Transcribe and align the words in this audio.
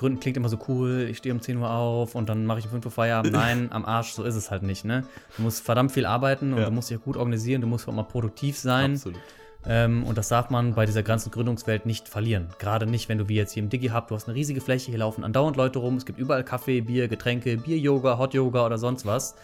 Gründen 0.00 0.18
klingt 0.18 0.38
immer 0.38 0.48
so 0.48 0.58
cool, 0.66 1.06
ich 1.10 1.18
stehe 1.18 1.34
um 1.34 1.42
10 1.42 1.58
Uhr 1.58 1.70
auf 1.70 2.14
und 2.14 2.28
dann 2.30 2.46
mache 2.46 2.58
ich 2.58 2.64
um 2.64 2.70
5 2.70 2.86
Uhr 2.86 2.90
Feierabend. 2.90 3.34
Nein, 3.34 3.68
am 3.70 3.84
Arsch, 3.84 4.12
so 4.12 4.24
ist 4.24 4.34
es 4.34 4.50
halt 4.50 4.62
nicht. 4.62 4.86
Ne? 4.86 5.04
Du 5.36 5.42
musst 5.42 5.62
verdammt 5.62 5.92
viel 5.92 6.06
arbeiten 6.06 6.54
und 6.54 6.58
Ja. 6.60 6.64
du 6.64 6.70
musst 6.70 6.88
dich 6.88 6.96
auch 6.98 7.02
gut 7.02 7.18
organisieren, 7.18 7.60
du 7.60 7.66
musst 7.66 7.86
auch 7.86 7.92
mal 7.92 8.04
produktiv 8.04 8.58
sein. 8.58 8.92
Absolut. 8.92 9.20
Ähm, 9.66 10.04
und 10.04 10.16
das 10.16 10.28
darf 10.28 10.48
man 10.48 10.74
bei 10.74 10.86
dieser 10.86 11.02
ganzen 11.02 11.30
Gründungswelt 11.30 11.84
nicht 11.84 12.08
verlieren. 12.08 12.48
Gerade 12.58 12.86
nicht, 12.86 13.10
wenn 13.10 13.18
du 13.18 13.28
wie 13.28 13.34
jetzt 13.36 13.52
hier 13.52 13.62
im 13.62 13.68
Digi 13.68 13.88
Hub, 13.88 14.08
du 14.08 14.14
hast 14.14 14.26
eine 14.26 14.34
riesige 14.34 14.62
Fläche, 14.62 14.90
hier 14.90 15.00
laufen 15.00 15.22
andauernd 15.22 15.58
Leute 15.58 15.80
rum, 15.80 15.96
es 15.96 16.06
gibt 16.06 16.18
überall 16.18 16.44
Kaffee, 16.44 16.80
Bier, 16.80 17.06
Getränke, 17.08 17.58
Bier-Yoga, 17.58 18.16
Hot-Yoga 18.16 18.64
oder 18.64 18.78
sonst 18.78 19.04
was. 19.04 19.34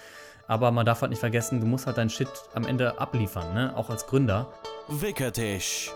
Aber 0.48 0.70
man 0.70 0.86
darf 0.86 1.02
halt 1.02 1.10
nicht 1.10 1.20
vergessen, 1.20 1.60
du 1.60 1.66
musst 1.66 1.86
halt 1.86 1.98
deinen 1.98 2.08
Shit 2.08 2.28
am 2.54 2.64
Ende 2.64 2.98
abliefern, 2.98 3.52
ne? 3.52 3.76
auch 3.76 3.90
als 3.90 4.06
Gründer. 4.06 4.50
Wickertisch, 4.88 5.90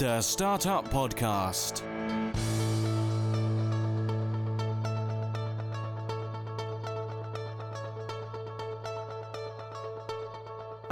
der 0.00 0.22
Startup 0.22 0.82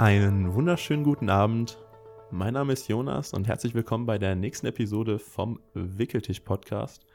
Einen 0.01 0.55
wunderschönen 0.55 1.03
guten 1.03 1.29
Abend. 1.29 1.77
Mein 2.31 2.55
Name 2.55 2.73
ist 2.73 2.87
Jonas 2.87 3.33
und 3.33 3.47
herzlich 3.47 3.75
willkommen 3.75 4.07
bei 4.07 4.17
der 4.17 4.35
nächsten 4.35 4.65
Episode 4.65 5.19
vom 5.19 5.59
Wickeltisch 5.75 6.39
Podcast. 6.39 7.05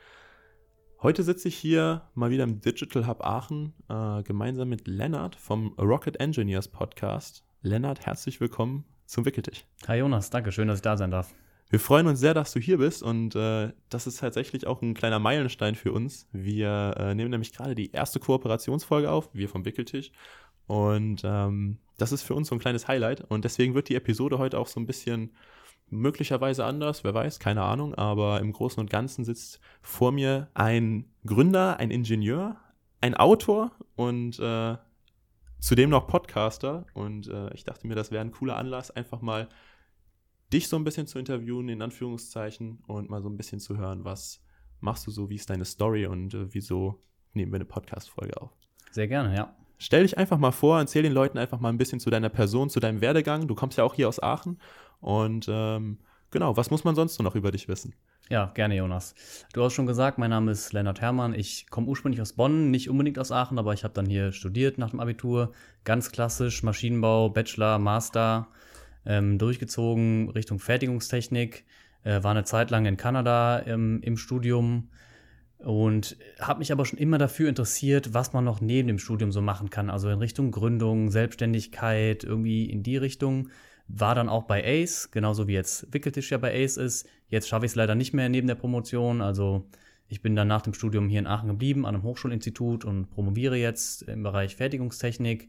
Heute 1.03 1.25
sitze 1.25 1.49
ich 1.49 1.57
hier 1.57 2.03
mal 2.15 2.31
wieder 2.31 2.45
im 2.45 2.61
Digital 2.61 3.09
Hub 3.09 3.27
Aachen 3.27 3.73
äh, 3.89 4.23
gemeinsam 4.23 4.69
mit 4.69 4.87
Lennart 4.87 5.35
vom 5.35 5.73
Rocket 5.81 6.21
Engineers 6.21 6.69
Podcast. 6.69 7.43
Lennart, 7.61 8.07
herzlich 8.07 8.41
willkommen 8.41 8.85
zum 9.05 9.25
Wickeltisch. 9.25 9.65
Hi 9.89 9.99
Jonas, 9.99 10.31
danke, 10.31 10.53
schön, 10.53 10.69
dass 10.69 10.79
ich 10.79 10.83
da 10.83 10.97
sein 10.97 11.11
darf. 11.11 11.35
Wir 11.69 11.81
freuen 11.81 12.07
uns 12.07 12.21
sehr, 12.21 12.35
dass 12.35 12.53
du 12.53 12.61
hier 12.61 12.79
bist 12.79 13.03
und 13.03 13.35
äh, 13.35 13.73
das 13.89 14.07
ist 14.07 14.21
tatsächlich 14.21 14.69
auch 14.69 14.81
ein 14.81 14.95
kleiner 14.95 15.19
Meilenstein 15.19 15.75
für 15.75 15.93
uns. 15.93 16.29
Wir 16.31 16.95
äh, 16.97 17.15
nehmen 17.17 17.31
nämlich 17.31 17.53
gerade 17.53 17.75
die 17.75 17.91
erste 17.91 18.21
Kooperationsfolge 18.21 19.11
auf, 19.11 19.29
wir 19.33 19.49
vom 19.49 19.65
Wickeltisch. 19.65 20.13
Und 20.67 21.23
ähm, 21.25 21.79
das 21.97 22.13
ist 22.13 22.23
für 22.23 22.35
uns 22.35 22.49
so 22.49 22.55
ein 22.55 22.61
kleines 22.61 22.89
Highlight. 22.89 23.23
Und 23.23 23.45
deswegen 23.45 23.75
wird 23.75 23.89
die 23.89 23.95
Episode 23.95 24.39
heute 24.39 24.59
auch 24.59 24.67
so 24.67 24.81
ein 24.81 24.87
bisschen 24.87 25.33
möglicherweise 25.89 26.65
anders, 26.65 27.05
wer 27.05 27.15
weiß, 27.15 27.39
keine 27.39 27.63
Ahnung, 27.63 27.95
aber 27.95 28.41
im 28.41 28.53
Großen 28.53 28.81
und 28.81 28.91
Ganzen 28.91 29.25
sitzt 29.25 29.61
vor 29.83 30.11
mir 30.11 30.49
ein 30.55 31.05
Gründer, 31.25 31.79
ein 31.79 31.91
Ingenieur, 31.91 32.57
ein 33.01 33.15
Autor 33.15 33.71
und 33.95 34.39
äh, 34.41 34.77
zudem 35.61 35.91
noch 35.91 36.09
Podcaster. 36.09 36.87
Und 36.95 37.29
äh, 37.29 37.53
ich 37.55 37.65
dachte 37.65 37.87
mir, 37.87 37.95
das 37.95 38.11
wäre 38.11 38.23
ein 38.23 38.33
cooler 38.33 38.57
Anlass, 38.57 38.91
einfach 38.91 39.21
mal 39.21 39.49
dich 40.53 40.69
so 40.69 40.77
ein 40.77 40.85
bisschen 40.85 41.07
zu 41.07 41.19
interviewen, 41.19 41.69
in 41.69 41.83
Anführungszeichen, 41.83 42.83
und 42.87 43.11
mal 43.11 43.23
so 43.23 43.29
ein 43.29 43.37
bisschen 43.37 43.61
zu 43.61 43.77
hören, 43.77 44.05
was 44.05 44.43
machst 44.81 45.07
du 45.07 45.11
so, 45.11 45.31
wie 45.31 45.37
ist 45.37 45.51
deine 45.51 45.65
Story? 45.65 46.07
Und 46.07 46.35
äh, 46.35 46.53
wieso 46.53 47.01
nehmen 47.33 47.53
wir 47.53 47.57
eine 47.57 47.65
Podcast-Folge 47.65 48.41
auf. 48.41 48.51
Sehr 48.91 49.09
gerne, 49.09 49.35
ja. 49.35 49.55
Stell 49.79 50.03
dich 50.03 50.17
einfach 50.17 50.39
mal 50.39 50.53
vor, 50.53 50.79
erzähl 50.79 51.03
den 51.03 51.13
Leuten 51.13 51.39
einfach 51.39 51.61
mal 51.61 51.69
ein 51.69 51.79
bisschen 51.79 52.01
zu 52.01 52.11
deiner 52.11 52.31
Person, 52.31 52.71
zu 52.71 52.81
deinem 52.81 53.01
Werdegang. 53.01 53.47
Du 53.47 53.55
kommst 53.55 53.79
ja 53.79 53.85
auch 53.85 53.95
hier 53.95 54.09
aus 54.09 54.23
Aachen. 54.23 54.59
Und 55.01 55.47
ähm, 55.51 55.99
genau, 56.31 56.57
was 56.57 56.71
muss 56.71 56.85
man 56.85 56.95
sonst 56.95 57.21
noch 57.21 57.35
über 57.35 57.51
dich 57.51 57.69
wissen? 57.69 57.95
Ja, 58.29 58.47
gerne, 58.55 58.77
Jonas. 58.77 59.15
Du 59.53 59.63
hast 59.63 59.75
schon 59.75 59.87
gesagt, 59.87 60.19
mein 60.19 60.31
Name 60.31 60.51
ist 60.51 60.73
Lennart 60.73 61.01
Herrmann. 61.01 61.33
Ich 61.35 61.69
komme 61.71 61.87
ursprünglich 61.87 62.21
aus 62.21 62.33
Bonn, 62.33 62.73
nicht 62.73 62.91
unbedingt 62.91 63.19
aus 63.21 63.31
Aachen, 63.31 63.59
aber 63.59 63.73
ich 63.73 63.85
habe 63.85 63.95
dann 63.95 64.07
hier 64.07 64.33
studiert 64.33 64.79
nach 64.79 64.91
dem 64.91 64.99
Abitur. 64.99 65.53
Ganz 65.85 66.11
klassisch 66.11 66.65
Maschinenbau, 66.65 67.29
Bachelor, 67.29 67.79
Master, 67.79 68.49
ähm, 69.05 69.39
durchgezogen 69.39 70.31
Richtung 70.31 70.59
Fertigungstechnik. 70.59 71.67
Äh, 72.03 72.25
war 72.25 72.33
eine 72.33 72.45
Zeit 72.45 72.71
lang 72.71 72.87
in 72.87 72.97
Kanada 72.97 73.65
ähm, 73.65 74.01
im 74.03 74.17
Studium 74.17 74.89
und 75.59 76.17
habe 76.39 76.59
mich 76.59 76.71
aber 76.71 76.85
schon 76.85 76.99
immer 76.99 77.19
dafür 77.19 77.49
interessiert, 77.49 78.13
was 78.13 78.33
man 78.33 78.45
noch 78.45 78.61
neben 78.61 78.89
dem 78.89 78.99
Studium 78.99 79.33
so 79.33 79.41
machen 79.41 79.71
kann. 79.71 79.91
Also 79.91 80.09
in 80.11 80.19
Richtung 80.19 80.51
Gründung, 80.51 81.11
Selbstständigkeit, 81.11 82.25
irgendwie 82.25 82.67
in 82.67 82.83
die 82.83 82.97
Richtung. 82.97 83.49
War 83.89 84.15
dann 84.15 84.29
auch 84.29 84.45
bei 84.45 84.65
Ace, 84.65 85.11
genauso 85.13 85.47
wie 85.47 85.53
jetzt 85.53 85.93
Wickeltisch 85.93 86.31
ja 86.31 86.39
bei 86.39 86.53
Ace 86.65 86.77
ist. 86.77 87.09
Jetzt 87.29 87.49
schaffe 87.49 87.67
ich 87.67 87.73
es 87.73 87.77
leider 87.77 87.95
nicht 87.95 88.13
mehr 88.13 88.29
neben 88.29 88.49
der 88.49 88.57
Promotion. 88.57 89.21
Also 89.21 89.67
ich 90.09 90.23
bin 90.23 90.37
dann 90.37 90.49
nach 90.49 90.63
dem 90.63 90.75
Studium 90.75 91.09
hier 91.09 91.21
in 91.21 91.27
Aachen 91.27 91.49
geblieben, 91.49 91.87
an 91.87 91.95
einem 91.95 92.05
Hochschulinstitut 92.05 92.85
und 92.85 93.11
promoviere 93.11 93.57
jetzt 93.57 94.03
im 94.03 94.23
Bereich 94.23 94.57
Fertigungstechnik. 94.57 95.49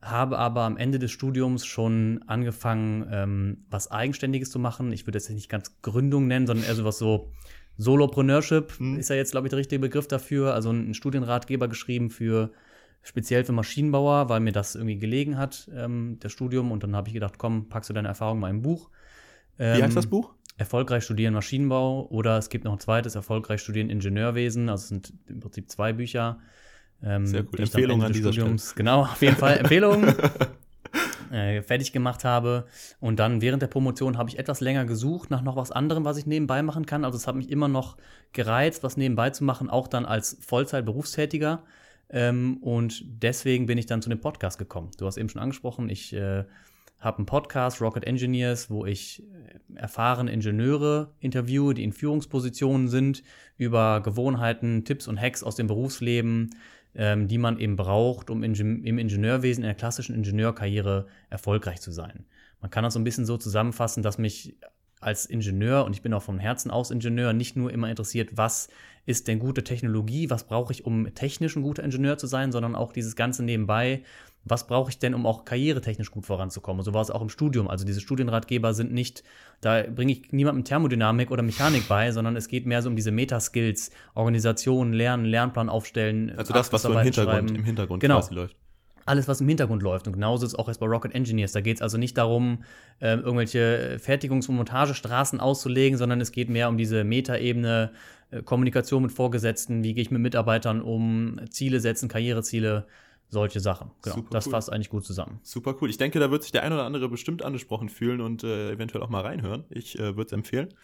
Habe 0.00 0.38
aber 0.38 0.62
am 0.62 0.76
Ende 0.76 1.00
des 1.00 1.10
Studiums 1.10 1.66
schon 1.66 2.22
angefangen, 2.26 3.08
ähm, 3.10 3.64
was 3.70 3.90
Eigenständiges 3.90 4.50
zu 4.50 4.60
machen. 4.60 4.92
Ich 4.92 5.06
würde 5.06 5.18
jetzt 5.18 5.30
nicht 5.30 5.48
ganz 5.48 5.80
Gründung 5.82 6.28
nennen, 6.28 6.46
sondern 6.46 6.66
eher 6.66 6.76
sowas 6.76 6.98
so 6.98 7.32
Solopreneurship 7.78 8.78
Hm. 8.78 8.98
ist 8.98 9.08
ja 9.08 9.16
jetzt, 9.16 9.30
glaube 9.30 9.46
ich, 9.46 9.50
der 9.50 9.58
richtige 9.58 9.80
Begriff 9.80 10.06
dafür. 10.08 10.52
Also 10.54 10.68
einen 10.70 10.94
Studienratgeber 10.94 11.68
geschrieben 11.68 12.10
für 12.10 12.50
speziell 13.02 13.44
für 13.44 13.52
Maschinenbauer, 13.52 14.28
weil 14.28 14.40
mir 14.40 14.52
das 14.52 14.74
irgendwie 14.74 14.98
gelegen 14.98 15.38
hat, 15.38 15.70
ähm, 15.74 16.18
das 16.20 16.32
Studium. 16.32 16.72
Und 16.72 16.82
dann 16.82 16.94
habe 16.94 17.08
ich 17.08 17.14
gedacht, 17.14 17.38
komm, 17.38 17.68
packst 17.68 17.88
du 17.88 17.94
deine 17.94 18.08
Erfahrung 18.08 18.40
mal 18.40 18.50
im 18.50 18.60
Buch. 18.62 18.90
Wie 19.56 19.64
Ähm, 19.64 19.82
heißt 19.82 19.96
das 19.96 20.06
Buch? 20.06 20.34
Erfolgreich 20.56 21.04
studieren 21.04 21.34
Maschinenbau 21.34 22.08
oder 22.10 22.36
es 22.36 22.48
gibt 22.48 22.64
noch 22.64 22.72
ein 22.72 22.80
zweites, 22.80 23.14
Erfolgreich 23.14 23.60
studieren 23.60 23.90
Ingenieurwesen. 23.90 24.68
Also 24.68 24.82
es 24.82 24.88
sind 24.88 25.12
im 25.28 25.40
Prinzip 25.40 25.70
zwei 25.70 25.92
Bücher. 25.92 26.40
ähm, 27.02 27.26
Sehr 27.26 27.44
dann 27.44 27.60
Empfehlung 27.60 28.02
an 28.02 28.12
dieser 28.12 28.32
Studiums- 28.32 28.74
Genau, 28.74 29.02
auf 29.02 29.22
jeden 29.22 29.36
Fall 29.36 29.58
Empfehlungen. 29.58 30.14
äh, 31.32 31.62
fertig 31.62 31.92
gemacht 31.92 32.24
habe. 32.24 32.66
Und 33.00 33.18
dann 33.18 33.40
während 33.40 33.62
der 33.62 33.68
Promotion 33.68 34.18
habe 34.18 34.30
ich 34.30 34.38
etwas 34.38 34.60
länger 34.60 34.84
gesucht 34.84 35.30
nach 35.30 35.42
noch 35.42 35.56
was 35.56 35.70
anderem, 35.70 36.04
was 36.04 36.16
ich 36.16 36.26
nebenbei 36.26 36.62
machen 36.62 36.86
kann. 36.86 37.04
Also 37.04 37.16
es 37.16 37.26
hat 37.26 37.34
mich 37.34 37.50
immer 37.50 37.68
noch 37.68 37.96
gereizt, 38.32 38.82
was 38.82 38.96
nebenbei 38.96 39.30
zu 39.30 39.44
machen, 39.44 39.70
auch 39.70 39.88
dann 39.88 40.06
als 40.06 40.38
Vollzeit-Berufstätiger. 40.40 41.62
Ähm, 42.10 42.58
und 42.58 43.04
deswegen 43.06 43.66
bin 43.66 43.78
ich 43.78 43.86
dann 43.86 44.02
zu 44.02 44.08
dem 44.08 44.20
Podcast 44.20 44.58
gekommen. 44.58 44.90
Du 44.98 45.06
hast 45.06 45.16
eben 45.16 45.28
schon 45.28 45.42
angesprochen, 45.42 45.88
ich 45.90 46.12
äh, 46.14 46.44
habe 46.98 47.18
einen 47.18 47.26
Podcast, 47.26 47.80
Rocket 47.80 48.04
Engineers, 48.04 48.70
wo 48.70 48.84
ich 48.84 49.22
äh, 49.22 49.78
erfahrene 49.78 50.32
Ingenieure 50.32 51.12
interviewe, 51.20 51.74
die 51.74 51.84
in 51.84 51.92
Führungspositionen 51.92 52.88
sind, 52.88 53.22
über 53.56 54.00
Gewohnheiten, 54.00 54.84
Tipps 54.84 55.06
und 55.06 55.20
Hacks 55.20 55.42
aus 55.42 55.56
dem 55.56 55.66
Berufsleben, 55.66 56.50
ähm, 56.98 57.28
die 57.28 57.38
man 57.38 57.58
eben 57.58 57.76
braucht, 57.76 58.28
um 58.28 58.42
Ingen 58.42 58.84
im 58.84 58.98
Ingenieurwesen, 58.98 59.62
in 59.62 59.68
der 59.68 59.76
klassischen 59.76 60.16
Ingenieurkarriere 60.16 61.06
erfolgreich 61.30 61.80
zu 61.80 61.92
sein. 61.92 62.26
Man 62.60 62.70
kann 62.70 62.82
das 62.82 62.94
so 62.94 63.00
ein 63.00 63.04
bisschen 63.04 63.24
so 63.24 63.36
zusammenfassen, 63.36 64.02
dass 64.02 64.18
mich 64.18 64.56
als 65.00 65.24
Ingenieur, 65.24 65.84
und 65.84 65.94
ich 65.94 66.02
bin 66.02 66.12
auch 66.12 66.22
vom 66.22 66.40
Herzen 66.40 66.72
aus 66.72 66.90
Ingenieur, 66.90 67.32
nicht 67.32 67.54
nur 67.54 67.72
immer 67.72 67.88
interessiert, 67.88 68.36
was 68.36 68.68
ist 69.06 69.28
denn 69.28 69.38
gute 69.38 69.62
Technologie, 69.62 70.28
was 70.28 70.48
brauche 70.48 70.72
ich, 70.72 70.84
um 70.84 71.14
technisch 71.14 71.54
ein 71.54 71.62
guter 71.62 71.84
Ingenieur 71.84 72.18
zu 72.18 72.26
sein, 72.26 72.50
sondern 72.50 72.74
auch 72.74 72.92
dieses 72.92 73.14
Ganze 73.14 73.44
nebenbei, 73.44 74.02
was 74.50 74.66
brauche 74.66 74.90
ich 74.90 74.98
denn, 74.98 75.14
um 75.14 75.26
auch 75.26 75.44
karrieretechnisch 75.44 76.10
gut 76.10 76.26
voranzukommen. 76.26 76.80
Und 76.80 76.84
so 76.84 76.94
war 76.94 77.02
es 77.02 77.10
auch 77.10 77.22
im 77.22 77.28
Studium. 77.28 77.68
Also 77.68 77.84
diese 77.84 78.00
Studienratgeber 78.00 78.74
sind 78.74 78.92
nicht, 78.92 79.22
da 79.60 79.82
bringe 79.82 80.12
ich 80.12 80.32
niemandem 80.32 80.64
Thermodynamik 80.64 81.30
oder 81.30 81.42
Mechanik 81.42 81.88
bei, 81.88 82.10
sondern 82.12 82.36
es 82.36 82.48
geht 82.48 82.66
mehr 82.66 82.82
so 82.82 82.88
um 82.88 82.96
diese 82.96 83.10
Metaskills, 83.10 83.90
Organisation, 84.14 84.92
Lernen, 84.92 85.24
Lernplan 85.24 85.68
aufstellen. 85.68 86.32
Also 86.36 86.52
das, 86.52 86.72
was 86.72 86.82
so 86.82 86.92
im 86.92 86.98
Hintergrund, 87.00 87.50
im 87.50 87.64
Hintergrund 87.64 88.00
Genau. 88.00 88.16
quasi 88.16 88.34
läuft. 88.34 88.56
Alles, 89.06 89.26
was 89.26 89.40
im 89.40 89.48
Hintergrund 89.48 89.82
läuft. 89.82 90.06
Und 90.06 90.12
genauso 90.12 90.44
ist 90.44 90.52
es 90.52 90.58
auch 90.58 90.68
jetzt 90.68 90.80
bei 90.80 90.86
Rocket 90.86 91.14
Engineers. 91.14 91.52
Da 91.52 91.62
geht 91.62 91.78
es 91.78 91.82
also 91.82 91.96
nicht 91.96 92.18
darum, 92.18 92.64
ähm, 93.00 93.20
irgendwelche 93.20 93.96
Fertigungs- 93.98 94.50
und 94.50 94.56
Montagestraßen 94.56 95.40
auszulegen, 95.40 95.96
sondern 95.96 96.20
es 96.20 96.30
geht 96.30 96.50
mehr 96.50 96.68
um 96.68 96.76
diese 96.76 97.04
Metaebene, 97.04 97.92
äh, 98.30 98.42
Kommunikation 98.42 99.02
mit 99.02 99.12
Vorgesetzten, 99.12 99.82
wie 99.82 99.94
gehe 99.94 100.02
ich 100.02 100.10
mit 100.10 100.20
Mitarbeitern 100.20 100.82
um, 100.82 101.40
Ziele 101.48 101.80
setzen, 101.80 102.10
Karriereziele, 102.10 102.86
solche 103.30 103.60
Sachen. 103.60 103.90
Genau. 104.02 104.16
Super 104.16 104.30
das 104.30 104.46
cool. 104.46 104.52
fasst 104.52 104.72
eigentlich 104.72 104.90
gut 104.90 105.04
zusammen. 105.04 105.40
Super 105.42 105.74
cool. 105.80 105.90
Ich 105.90 105.98
denke, 105.98 106.18
da 106.18 106.30
wird 106.30 106.42
sich 106.42 106.52
der 106.52 106.62
ein 106.62 106.72
oder 106.72 106.84
andere 106.84 107.08
bestimmt 107.08 107.42
angesprochen 107.42 107.88
fühlen 107.88 108.20
und 108.20 108.44
äh, 108.44 108.72
eventuell 108.72 109.02
auch 109.02 109.10
mal 109.10 109.22
reinhören. 109.22 109.64
Ich 109.70 109.98
äh, 109.98 110.16
würde 110.16 110.26
es 110.26 110.32
empfehlen. 110.32 110.74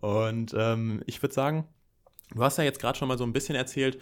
Und 0.00 0.54
ähm, 0.56 1.02
ich 1.06 1.20
würde 1.22 1.34
sagen, 1.34 1.66
du 2.34 2.42
hast 2.42 2.58
ja 2.58 2.64
jetzt 2.64 2.80
gerade 2.80 2.96
schon 2.96 3.08
mal 3.08 3.18
so 3.18 3.24
ein 3.24 3.32
bisschen 3.32 3.56
erzählt, 3.56 3.98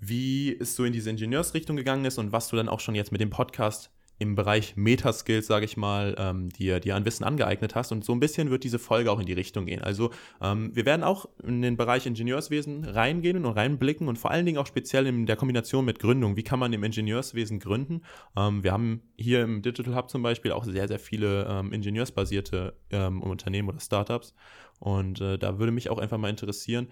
wie 0.00 0.56
es 0.58 0.76
so 0.76 0.84
in 0.84 0.92
diese 0.92 1.10
Ingenieursrichtung 1.10 1.76
gegangen 1.76 2.04
ist 2.04 2.18
und 2.18 2.32
was 2.32 2.48
du 2.48 2.56
dann 2.56 2.68
auch 2.68 2.80
schon 2.80 2.94
jetzt 2.94 3.12
mit 3.12 3.20
dem 3.20 3.30
Podcast 3.30 3.90
im 4.18 4.34
Bereich 4.34 4.76
Metaskills, 4.76 5.46
sage 5.46 5.64
ich 5.64 5.76
mal, 5.76 6.16
ähm, 6.18 6.48
dir, 6.48 6.80
dir 6.80 6.96
an 6.96 7.04
Wissen 7.04 7.24
angeeignet 7.24 7.74
hast. 7.74 7.92
Und 7.92 8.04
so 8.04 8.12
ein 8.12 8.20
bisschen 8.20 8.50
wird 8.50 8.64
diese 8.64 8.78
Folge 8.78 9.12
auch 9.12 9.20
in 9.20 9.26
die 9.26 9.32
Richtung 9.32 9.66
gehen. 9.66 9.80
Also 9.80 10.10
ähm, 10.42 10.74
wir 10.74 10.84
werden 10.86 11.04
auch 11.04 11.28
in 11.42 11.62
den 11.62 11.76
Bereich 11.76 12.04
Ingenieurswesen 12.06 12.84
reingehen 12.84 13.44
und 13.44 13.52
reinblicken 13.52 14.08
und 14.08 14.18
vor 14.18 14.32
allen 14.32 14.44
Dingen 14.44 14.58
auch 14.58 14.66
speziell 14.66 15.06
in 15.06 15.26
der 15.26 15.36
Kombination 15.36 15.84
mit 15.84 16.00
Gründung. 16.00 16.36
Wie 16.36 16.42
kann 16.42 16.58
man 16.58 16.72
im 16.72 16.82
Ingenieurswesen 16.82 17.60
gründen? 17.60 18.02
Ähm, 18.36 18.64
wir 18.64 18.72
haben 18.72 19.02
hier 19.16 19.42
im 19.42 19.62
Digital 19.62 19.94
Hub 19.94 20.10
zum 20.10 20.22
Beispiel 20.22 20.50
auch 20.50 20.64
sehr, 20.64 20.88
sehr 20.88 20.98
viele 20.98 21.46
ähm, 21.48 21.72
ingenieursbasierte 21.72 22.74
ähm, 22.90 23.22
Unternehmen 23.22 23.68
oder 23.68 23.80
Startups. 23.80 24.34
Und 24.80 25.20
äh, 25.20 25.38
da 25.38 25.58
würde 25.58 25.72
mich 25.72 25.90
auch 25.90 25.98
einfach 25.98 26.18
mal 26.18 26.30
interessieren, 26.30 26.88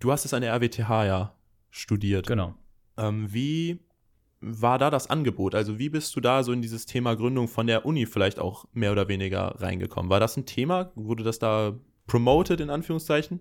du 0.00 0.12
hast 0.12 0.24
es 0.26 0.34
an 0.34 0.42
der 0.42 0.52
RWTH 0.54 1.04
ja 1.04 1.34
studiert. 1.70 2.26
Genau. 2.26 2.54
Ähm, 2.98 3.32
wie 3.32 3.80
war 4.42 4.78
da 4.78 4.90
das 4.90 5.08
Angebot? 5.08 5.54
Also 5.54 5.78
wie 5.78 5.88
bist 5.88 6.14
du 6.16 6.20
da 6.20 6.42
so 6.42 6.52
in 6.52 6.62
dieses 6.62 6.84
Thema 6.84 7.14
Gründung 7.14 7.48
von 7.48 7.66
der 7.66 7.86
Uni 7.86 8.06
vielleicht 8.06 8.38
auch 8.38 8.66
mehr 8.72 8.92
oder 8.92 9.08
weniger 9.08 9.54
reingekommen? 9.60 10.10
War 10.10 10.20
das 10.20 10.36
ein 10.36 10.46
Thema? 10.46 10.92
Wurde 10.94 11.24
das 11.24 11.38
da 11.38 11.74
promoted 12.06 12.60
in 12.60 12.70
Anführungszeichen? 12.70 13.40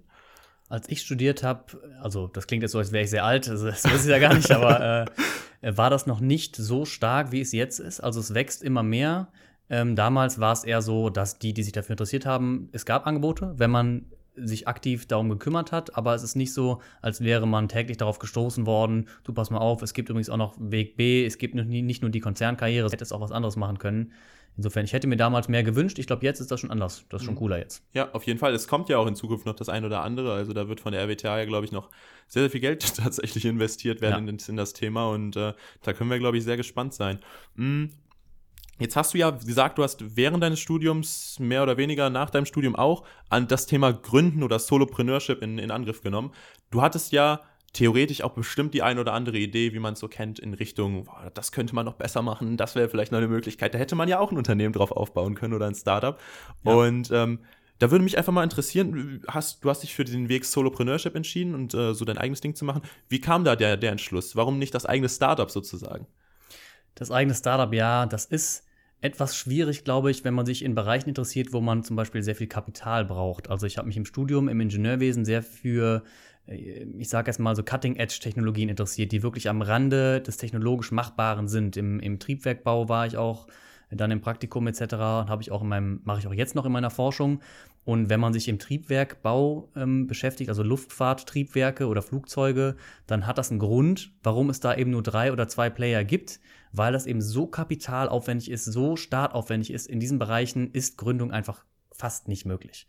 als 0.71 0.87
ich 0.87 1.01
studiert 1.01 1.43
habe, 1.43 1.65
also 2.01 2.27
das 2.27 2.47
klingt 2.47 2.63
jetzt 2.63 2.71
so, 2.71 2.77
als 2.77 2.93
wäre 2.93 3.03
ich 3.03 3.09
sehr 3.09 3.25
alt, 3.25 3.49
also 3.49 3.65
das 3.65 3.83
ist 3.83 4.07
ja 4.07 4.19
gar 4.19 4.33
nicht, 4.33 4.49
aber 4.51 5.05
äh, 5.61 5.77
war 5.77 5.89
das 5.89 6.07
noch 6.07 6.21
nicht 6.21 6.55
so 6.55 6.85
stark, 6.85 7.33
wie 7.33 7.41
es 7.41 7.51
jetzt 7.51 7.79
ist. 7.79 7.99
Also 7.99 8.21
es 8.21 8.33
wächst 8.33 8.63
immer 8.63 8.81
mehr. 8.81 9.27
Ähm, 9.69 9.97
damals 9.97 10.39
war 10.39 10.53
es 10.53 10.63
eher 10.63 10.81
so, 10.81 11.09
dass 11.09 11.39
die, 11.39 11.53
die 11.53 11.63
sich 11.63 11.73
dafür 11.73 11.93
interessiert 11.93 12.25
haben, 12.25 12.69
es 12.71 12.85
gab 12.85 13.05
Angebote, 13.05 13.53
wenn 13.57 13.69
man 13.69 14.05
sich 14.35 14.67
aktiv 14.67 15.07
darum 15.07 15.29
gekümmert 15.29 15.71
hat, 15.71 15.95
aber 15.97 16.15
es 16.15 16.23
ist 16.23 16.35
nicht 16.35 16.53
so, 16.53 16.81
als 17.01 17.21
wäre 17.21 17.47
man 17.47 17.67
täglich 17.67 17.97
darauf 17.97 18.19
gestoßen 18.19 18.65
worden, 18.65 19.07
du 19.23 19.33
pass 19.33 19.49
mal 19.49 19.59
auf, 19.59 19.81
es 19.81 19.93
gibt 19.93 20.09
übrigens 20.09 20.29
auch 20.29 20.37
noch 20.37 20.55
Weg 20.59 20.95
B, 20.95 21.25
es 21.25 21.37
gibt 21.37 21.55
nicht 21.55 22.01
nur 22.01 22.11
die 22.11 22.19
Konzernkarriere, 22.19 22.85
es 22.85 22.93
hätte 22.93 23.03
es 23.03 23.11
auch 23.11 23.21
was 23.21 23.31
anderes 23.31 23.55
machen 23.55 23.77
können. 23.77 24.13
Insofern, 24.57 24.83
ich 24.83 24.91
hätte 24.91 25.07
mir 25.07 25.15
damals 25.15 25.47
mehr 25.47 25.63
gewünscht. 25.63 25.97
Ich 25.97 26.07
glaube, 26.07 26.25
jetzt 26.25 26.41
ist 26.41 26.51
das 26.51 26.59
schon 26.59 26.71
anders. 26.71 27.05
Das 27.09 27.21
ist 27.21 27.25
schon 27.25 27.35
mhm. 27.35 27.39
cooler 27.39 27.57
jetzt. 27.57 27.83
Ja, 27.93 28.11
auf 28.11 28.23
jeden 28.23 28.37
Fall. 28.37 28.53
Es 28.53 28.67
kommt 28.67 28.89
ja 28.89 28.97
auch 28.97 29.07
in 29.07 29.15
Zukunft 29.15 29.45
noch 29.45 29.55
das 29.55 29.69
ein 29.69 29.85
oder 29.85 30.03
andere. 30.03 30.33
Also 30.33 30.51
da 30.51 30.67
wird 30.67 30.81
von 30.81 30.91
der 30.91 31.01
RWTH 31.03 31.23
ja, 31.23 31.45
glaube 31.45 31.65
ich, 31.65 31.71
noch 31.71 31.89
sehr, 32.27 32.43
sehr 32.43 32.49
viel 32.49 32.59
Geld 32.59 32.95
tatsächlich 32.97 33.45
investiert 33.45 34.01
werden 34.01 34.27
ja. 34.27 34.33
in, 34.33 34.39
in, 34.45 34.57
das 34.57 34.73
Thema. 34.73 35.09
Und 35.09 35.37
äh, 35.37 35.53
da 35.83 35.93
können 35.93 36.09
wir, 36.09 36.19
glaube 36.19 36.37
ich, 36.37 36.43
sehr 36.43 36.57
gespannt 36.57 36.93
sein. 36.93 37.19
Hm, 37.55 37.91
Jetzt 38.81 38.95
hast 38.95 39.13
du 39.13 39.19
ja 39.19 39.29
gesagt, 39.29 39.77
du 39.77 39.83
hast 39.83 40.17
während 40.17 40.41
deines 40.41 40.59
Studiums, 40.59 41.37
mehr 41.37 41.61
oder 41.61 41.77
weniger 41.77 42.09
nach 42.09 42.31
deinem 42.31 42.47
Studium 42.47 42.75
auch, 42.75 43.05
an 43.29 43.47
das 43.47 43.67
Thema 43.67 43.93
Gründen 43.93 44.41
oder 44.41 44.57
Solopreneurship 44.57 45.43
in, 45.43 45.59
in 45.59 45.69
Angriff 45.69 46.01
genommen. 46.01 46.31
Du 46.71 46.81
hattest 46.81 47.11
ja 47.11 47.41
theoretisch 47.73 48.23
auch 48.23 48.31
bestimmt 48.31 48.73
die 48.73 48.81
ein 48.81 48.97
oder 48.97 49.13
andere 49.13 49.37
Idee, 49.37 49.73
wie 49.73 49.77
man 49.77 49.93
es 49.93 49.99
so 49.99 50.07
kennt, 50.07 50.39
in 50.39 50.55
Richtung, 50.55 51.03
boah, 51.03 51.29
das 51.31 51.51
könnte 51.51 51.75
man 51.75 51.85
noch 51.85 51.93
besser 51.93 52.23
machen, 52.23 52.57
das 52.57 52.73
wäre 52.73 52.89
vielleicht 52.89 53.11
noch 53.11 53.19
eine 53.19 53.27
Möglichkeit. 53.27 53.75
Da 53.75 53.77
hätte 53.77 53.93
man 53.93 54.09
ja 54.09 54.17
auch 54.17 54.31
ein 54.31 54.37
Unternehmen 54.37 54.73
drauf 54.73 54.91
aufbauen 54.91 55.35
können 55.35 55.53
oder 55.53 55.67
ein 55.67 55.75
Startup. 55.75 56.19
Ja. 56.63 56.73
Und 56.73 57.11
ähm, 57.11 57.41
da 57.77 57.91
würde 57.91 58.03
mich 58.03 58.17
einfach 58.17 58.33
mal 58.33 58.43
interessieren, 58.43 59.21
hast, 59.27 59.63
du 59.63 59.69
hast 59.69 59.83
dich 59.83 59.93
für 59.93 60.05
den 60.05 60.27
Weg 60.27 60.43
Solopreneurship 60.43 61.15
entschieden 61.15 61.53
und 61.53 61.75
äh, 61.75 61.93
so 61.93 62.03
dein 62.03 62.17
eigenes 62.17 62.41
Ding 62.41 62.55
zu 62.55 62.65
machen. 62.65 62.81
Wie 63.09 63.21
kam 63.21 63.43
da 63.43 63.55
der, 63.55 63.77
der 63.77 63.91
Entschluss? 63.91 64.35
Warum 64.35 64.57
nicht 64.57 64.73
das 64.73 64.87
eigene 64.87 65.07
Startup 65.07 65.51
sozusagen? 65.51 66.07
Das 66.95 67.11
eigene 67.11 67.35
Startup, 67.35 67.71
ja, 67.71 68.07
das 68.07 68.25
ist 68.25 68.65
etwas 69.01 69.35
schwierig, 69.35 69.83
glaube 69.83 70.11
ich, 70.11 70.23
wenn 70.23 70.35
man 70.35 70.45
sich 70.45 70.63
in 70.63 70.75
Bereichen 70.75 71.09
interessiert, 71.09 71.53
wo 71.53 71.59
man 71.59 71.83
zum 71.83 71.95
Beispiel 71.95 72.21
sehr 72.21 72.35
viel 72.35 72.47
Kapital 72.47 73.03
braucht. 73.05 73.49
Also 73.49 73.65
ich 73.65 73.77
habe 73.77 73.87
mich 73.87 73.97
im 73.97 74.05
Studium 74.05 74.47
im 74.47 74.61
Ingenieurwesen 74.61 75.25
sehr 75.25 75.41
für, 75.41 76.03
äh, 76.47 76.85
ich 76.97 77.09
sage 77.09 77.29
jetzt 77.29 77.39
mal 77.39 77.55
so 77.55 77.63
Cutting-Edge-Technologien 77.63 78.69
interessiert, 78.69 79.11
die 79.11 79.23
wirklich 79.23 79.49
am 79.49 79.63
Rande 79.63 80.21
des 80.21 80.37
technologisch 80.37 80.91
Machbaren 80.91 81.47
sind. 81.47 81.77
Im, 81.77 81.99
im 81.99 82.19
Triebwerkbau 82.19 82.89
war 82.89 83.07
ich 83.07 83.17
auch, 83.17 83.47
dann 83.89 84.11
im 84.11 84.21
Praktikum 84.21 84.67
etc. 84.67 84.93
habe 84.93 85.41
ich 85.41 85.51
auch 85.51 85.63
in 85.63 85.67
meinem, 85.67 86.01
mache 86.05 86.19
ich 86.19 86.27
auch 86.27 86.33
jetzt 86.33 86.55
noch 86.55 86.65
in 86.65 86.71
meiner 86.71 86.91
Forschung. 86.91 87.41
Und 87.83 88.09
wenn 88.09 88.19
man 88.19 88.33
sich 88.33 88.47
im 88.47 88.59
Triebwerkbau 88.59 89.69
ähm, 89.75 90.05
beschäftigt, 90.05 90.49
also 90.49 90.61
Luftfahrttriebwerke 90.61 91.87
oder 91.87 92.01
Flugzeuge, 92.01 92.75
dann 93.07 93.25
hat 93.25 93.37
das 93.37 93.49
einen 93.49 93.59
Grund, 93.59 94.13
warum 94.21 94.49
es 94.49 94.59
da 94.59 94.75
eben 94.75 94.91
nur 94.91 95.01
drei 95.01 95.31
oder 95.31 95.47
zwei 95.47 95.69
Player 95.69 96.03
gibt, 96.03 96.39
weil 96.71 96.93
das 96.93 97.07
eben 97.07 97.21
so 97.21 97.47
kapitalaufwendig 97.47 98.51
ist, 98.51 98.65
so 98.65 98.95
startaufwendig 98.95 99.71
ist. 99.71 99.87
In 99.87 99.99
diesen 99.99 100.19
Bereichen 100.19 100.71
ist 100.71 100.97
Gründung 100.97 101.31
einfach 101.31 101.65
fast 101.91 102.27
nicht 102.27 102.45
möglich. 102.45 102.87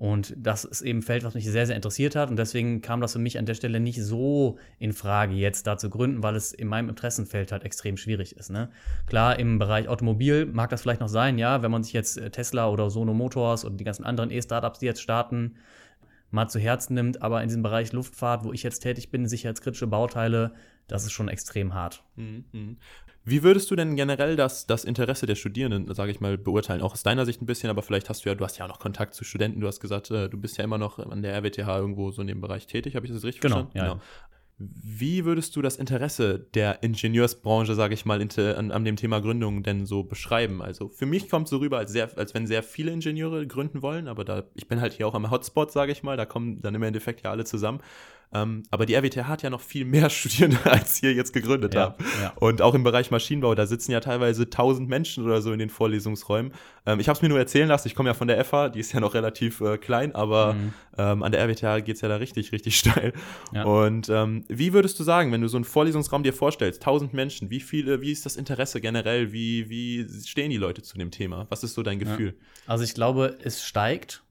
Und 0.00 0.32
das 0.34 0.64
ist 0.64 0.80
eben 0.80 1.00
ein 1.00 1.02
Feld, 1.02 1.24
was 1.24 1.34
mich 1.34 1.44
sehr, 1.44 1.66
sehr 1.66 1.76
interessiert 1.76 2.16
hat. 2.16 2.30
Und 2.30 2.38
deswegen 2.38 2.80
kam 2.80 3.02
das 3.02 3.12
für 3.12 3.18
mich 3.18 3.38
an 3.38 3.44
der 3.44 3.52
Stelle 3.52 3.80
nicht 3.80 4.02
so 4.02 4.58
in 4.78 4.94
Frage, 4.94 5.34
jetzt 5.34 5.66
da 5.66 5.76
zu 5.76 5.90
gründen, 5.90 6.22
weil 6.22 6.36
es 6.36 6.54
in 6.54 6.68
meinem 6.68 6.88
Interessenfeld 6.88 7.52
halt 7.52 7.64
extrem 7.64 7.98
schwierig 7.98 8.34
ist. 8.34 8.48
Ne? 8.48 8.70
Klar, 9.04 9.38
im 9.38 9.58
Bereich 9.58 9.88
Automobil 9.88 10.46
mag 10.46 10.70
das 10.70 10.80
vielleicht 10.80 11.02
noch 11.02 11.10
sein, 11.10 11.36
ja, 11.36 11.60
wenn 11.60 11.70
man 11.70 11.82
sich 11.82 11.92
jetzt 11.92 12.16
äh, 12.16 12.30
Tesla 12.30 12.70
oder 12.70 12.88
Sono 12.88 13.12
Motors 13.12 13.62
und 13.62 13.76
die 13.76 13.84
ganzen 13.84 14.04
anderen 14.04 14.30
E-Startups, 14.30 14.78
die 14.78 14.86
jetzt 14.86 15.02
starten, 15.02 15.56
mal 16.30 16.48
zu 16.48 16.58
Herzen 16.58 16.94
nimmt. 16.94 17.20
Aber 17.20 17.42
in 17.42 17.48
diesem 17.48 17.62
Bereich 17.62 17.92
Luftfahrt, 17.92 18.42
wo 18.42 18.54
ich 18.54 18.62
jetzt 18.62 18.80
tätig 18.80 19.10
bin, 19.10 19.28
sicherheitskritische 19.28 19.86
Bauteile, 19.86 20.54
das 20.86 21.04
ist 21.04 21.12
schon 21.12 21.28
extrem 21.28 21.74
hart. 21.74 22.02
Mhm. 22.16 22.78
Wie 23.24 23.42
würdest 23.42 23.70
du 23.70 23.76
denn 23.76 23.96
generell 23.96 24.36
das, 24.36 24.66
das 24.66 24.84
Interesse 24.84 25.26
der 25.26 25.34
Studierenden, 25.34 25.92
sage 25.94 26.10
ich 26.10 26.20
mal, 26.20 26.38
beurteilen? 26.38 26.80
Auch 26.80 26.92
aus 26.92 27.02
deiner 27.02 27.26
Sicht 27.26 27.42
ein 27.42 27.46
bisschen, 27.46 27.68
aber 27.68 27.82
vielleicht 27.82 28.08
hast 28.08 28.24
du 28.24 28.30
ja, 28.30 28.34
du 28.34 28.44
hast 28.44 28.58
ja 28.58 28.64
auch 28.64 28.68
noch 28.68 28.78
Kontakt 28.78 29.14
zu 29.14 29.24
Studenten. 29.24 29.60
Du 29.60 29.66
hast 29.66 29.80
gesagt, 29.80 30.10
äh, 30.10 30.28
du 30.28 30.38
bist 30.38 30.56
ja 30.56 30.64
immer 30.64 30.78
noch 30.78 30.98
an 30.98 31.22
der 31.22 31.34
RWTH 31.34 31.68
irgendwo 31.68 32.10
so 32.10 32.22
in 32.22 32.28
dem 32.28 32.40
Bereich 32.40 32.66
tätig. 32.66 32.96
Habe 32.96 33.06
ich 33.06 33.12
das 33.12 33.22
richtig 33.22 33.42
genau, 33.42 33.56
verstanden? 33.56 33.76
Ja, 33.76 33.92
genau. 33.94 34.02
Wie 34.62 35.24
würdest 35.24 35.56
du 35.56 35.62
das 35.62 35.76
Interesse 35.76 36.38
der 36.38 36.82
Ingenieursbranche, 36.82 37.74
sage 37.74 37.94
ich 37.94 38.04
mal, 38.04 38.20
an, 38.20 38.70
an, 38.70 38.84
dem 38.84 38.96
Thema 38.96 39.20
Gründung 39.20 39.62
denn 39.62 39.86
so 39.86 40.02
beschreiben? 40.02 40.60
Also 40.60 40.88
für 40.90 41.06
mich 41.06 41.30
kommt 41.30 41.46
es 41.46 41.50
so 41.50 41.56
rüber, 41.58 41.78
als, 41.78 41.92
sehr, 41.92 42.10
als 42.18 42.34
wenn 42.34 42.46
sehr 42.46 42.62
viele 42.62 42.90
Ingenieure 42.90 43.46
gründen 43.46 43.80
wollen, 43.80 44.06
aber 44.06 44.22
da, 44.22 44.44
ich 44.54 44.68
bin 44.68 44.82
halt 44.82 44.92
hier 44.92 45.08
auch 45.08 45.14
am 45.14 45.30
Hotspot, 45.30 45.72
sage 45.72 45.92
ich 45.92 46.02
mal, 46.02 46.18
da 46.18 46.26
kommen 46.26 46.60
dann 46.60 46.74
im 46.74 46.82
Endeffekt 46.82 47.22
ja 47.22 47.30
alle 47.30 47.44
zusammen. 47.44 47.80
Ähm, 48.32 48.62
aber 48.70 48.86
die 48.86 48.94
RWTH 48.94 49.26
hat 49.26 49.42
ja 49.42 49.50
noch 49.50 49.60
viel 49.60 49.84
mehr 49.84 50.08
Studierende, 50.10 50.58
als 50.64 50.96
hier 50.96 51.12
jetzt 51.12 51.32
gegründet 51.32 51.74
ja, 51.74 51.80
haben. 51.80 52.04
Ja. 52.22 52.32
Und 52.36 52.62
auch 52.62 52.74
im 52.74 52.84
Bereich 52.84 53.10
Maschinenbau, 53.10 53.54
da 53.54 53.66
sitzen 53.66 53.90
ja 53.92 54.00
teilweise 54.00 54.44
1000 54.44 54.88
Menschen 54.88 55.24
oder 55.24 55.42
so 55.42 55.52
in 55.52 55.58
den 55.58 55.70
Vorlesungsräumen. 55.70 56.52
Ähm, 56.86 57.00
ich 57.00 57.08
habe 57.08 57.16
es 57.16 57.22
mir 57.22 57.28
nur 57.28 57.38
erzählen 57.38 57.68
lassen, 57.68 57.88
ich 57.88 57.94
komme 57.94 58.08
ja 58.08 58.14
von 58.14 58.28
der 58.28 58.42
FH, 58.44 58.68
die 58.70 58.80
ist 58.80 58.92
ja 58.92 59.00
noch 59.00 59.14
relativ 59.14 59.60
äh, 59.60 59.78
klein, 59.78 60.14
aber 60.14 60.54
mhm. 60.54 60.72
ähm, 60.96 61.22
an 61.22 61.32
der 61.32 61.42
RWTH 61.42 61.84
geht 61.84 61.96
es 61.96 62.02
ja 62.02 62.08
da 62.08 62.16
richtig, 62.16 62.52
richtig 62.52 62.76
steil. 62.78 63.12
Ja. 63.52 63.64
Und 63.64 64.08
ähm, 64.08 64.44
wie 64.48 64.72
würdest 64.72 64.98
du 65.00 65.04
sagen, 65.04 65.32
wenn 65.32 65.40
du 65.40 65.48
so 65.48 65.56
einen 65.56 65.64
Vorlesungsraum 65.64 66.22
dir 66.22 66.32
vorstellst, 66.32 66.82
1000 66.82 67.12
Menschen, 67.12 67.50
wie 67.50 67.60
viele, 67.60 68.00
wie 68.00 68.12
ist 68.12 68.26
das 68.26 68.36
Interesse 68.36 68.80
generell? 68.80 69.32
Wie, 69.32 69.68
wie 69.68 70.06
stehen 70.24 70.50
die 70.50 70.56
Leute 70.56 70.82
zu 70.82 70.96
dem 70.98 71.10
Thema? 71.10 71.46
Was 71.50 71.64
ist 71.64 71.74
so 71.74 71.82
dein 71.82 71.98
Gefühl? 71.98 72.36
Also 72.66 72.84
ich 72.84 72.94
glaube, 72.94 73.38
es 73.42 73.64
steigt, 73.64 74.22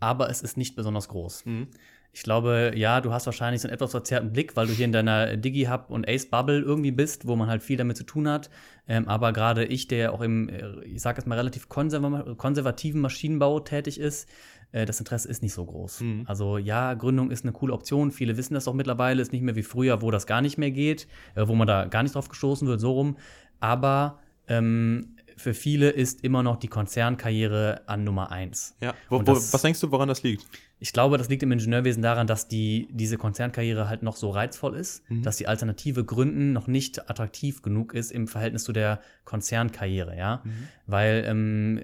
aber 0.00 0.30
es 0.30 0.42
ist 0.42 0.56
nicht 0.56 0.74
besonders 0.74 1.08
groß. 1.08 1.46
Mhm. 1.46 1.68
Ich 2.16 2.22
glaube, 2.22 2.72
ja, 2.74 3.02
du 3.02 3.12
hast 3.12 3.26
wahrscheinlich 3.26 3.60
so 3.60 3.68
einen 3.68 3.74
etwas 3.74 3.90
verzerrten 3.90 4.32
Blick, 4.32 4.56
weil 4.56 4.66
du 4.66 4.72
hier 4.72 4.86
in 4.86 4.92
deiner 4.92 5.36
Digi-Hub 5.36 5.90
und 5.90 6.08
Ace-Bubble 6.08 6.62
irgendwie 6.62 6.90
bist, 6.90 7.26
wo 7.26 7.36
man 7.36 7.46
halt 7.46 7.62
viel 7.62 7.76
damit 7.76 7.98
zu 7.98 8.04
tun 8.04 8.26
hat. 8.26 8.48
Ähm, 8.88 9.06
aber 9.06 9.34
gerade 9.34 9.66
ich, 9.66 9.86
der 9.86 10.14
auch 10.14 10.22
im, 10.22 10.48
äh, 10.48 10.82
ich 10.84 11.02
sag 11.02 11.18
jetzt 11.18 11.26
mal, 11.26 11.34
relativ 11.34 11.68
konservativen 11.68 13.02
Maschinenbau 13.02 13.60
tätig 13.60 14.00
ist, 14.00 14.30
äh, 14.72 14.86
das 14.86 14.98
Interesse 14.98 15.28
ist 15.28 15.42
nicht 15.42 15.52
so 15.52 15.66
groß. 15.66 16.00
Mhm. 16.00 16.24
Also 16.26 16.56
ja, 16.56 16.94
Gründung 16.94 17.30
ist 17.30 17.44
eine 17.44 17.52
coole 17.52 17.74
Option. 17.74 18.10
Viele 18.10 18.38
wissen 18.38 18.54
das 18.54 18.66
auch 18.66 18.72
mittlerweile. 18.72 19.20
Ist 19.20 19.32
nicht 19.32 19.42
mehr 19.42 19.54
wie 19.54 19.62
früher, 19.62 20.00
wo 20.00 20.10
das 20.10 20.26
gar 20.26 20.40
nicht 20.40 20.56
mehr 20.56 20.70
geht, 20.70 21.08
äh, 21.34 21.46
wo 21.46 21.54
man 21.54 21.68
da 21.68 21.84
gar 21.84 22.02
nicht 22.02 22.14
drauf 22.14 22.30
gestoßen 22.30 22.66
wird, 22.66 22.80
so 22.80 22.92
rum. 22.92 23.18
Aber 23.60 24.20
ähm, 24.48 25.16
für 25.36 25.52
viele 25.52 25.90
ist 25.90 26.24
immer 26.24 26.42
noch 26.42 26.56
die 26.56 26.68
Konzernkarriere 26.68 27.82
an 27.86 28.04
Nummer 28.04 28.32
eins. 28.32 28.74
Ja, 28.80 28.94
wo, 29.10 29.20
wo, 29.20 29.32
was 29.32 29.60
denkst 29.60 29.80
du, 29.80 29.90
woran 29.92 30.08
das 30.08 30.22
liegt? 30.22 30.46
Ich 30.78 30.92
glaube, 30.92 31.16
das 31.16 31.28
liegt 31.30 31.42
im 31.42 31.52
Ingenieurwesen 31.52 32.02
daran, 32.02 32.26
dass 32.26 32.48
die, 32.48 32.88
diese 32.90 33.16
Konzernkarriere 33.16 33.88
halt 33.88 34.02
noch 34.02 34.16
so 34.16 34.30
reizvoll 34.30 34.74
ist, 34.74 35.08
mhm. 35.10 35.22
dass 35.22 35.38
die 35.38 35.48
alternative 35.48 36.04
Gründen 36.04 36.52
noch 36.52 36.66
nicht 36.66 37.08
attraktiv 37.08 37.62
genug 37.62 37.94
ist 37.94 38.12
im 38.12 38.28
Verhältnis 38.28 38.64
zu 38.64 38.72
der 38.72 39.00
Konzernkarriere, 39.24 40.16
ja. 40.16 40.42
Mhm. 40.44 40.50
Weil 40.86 41.24
ähm, 41.26 41.80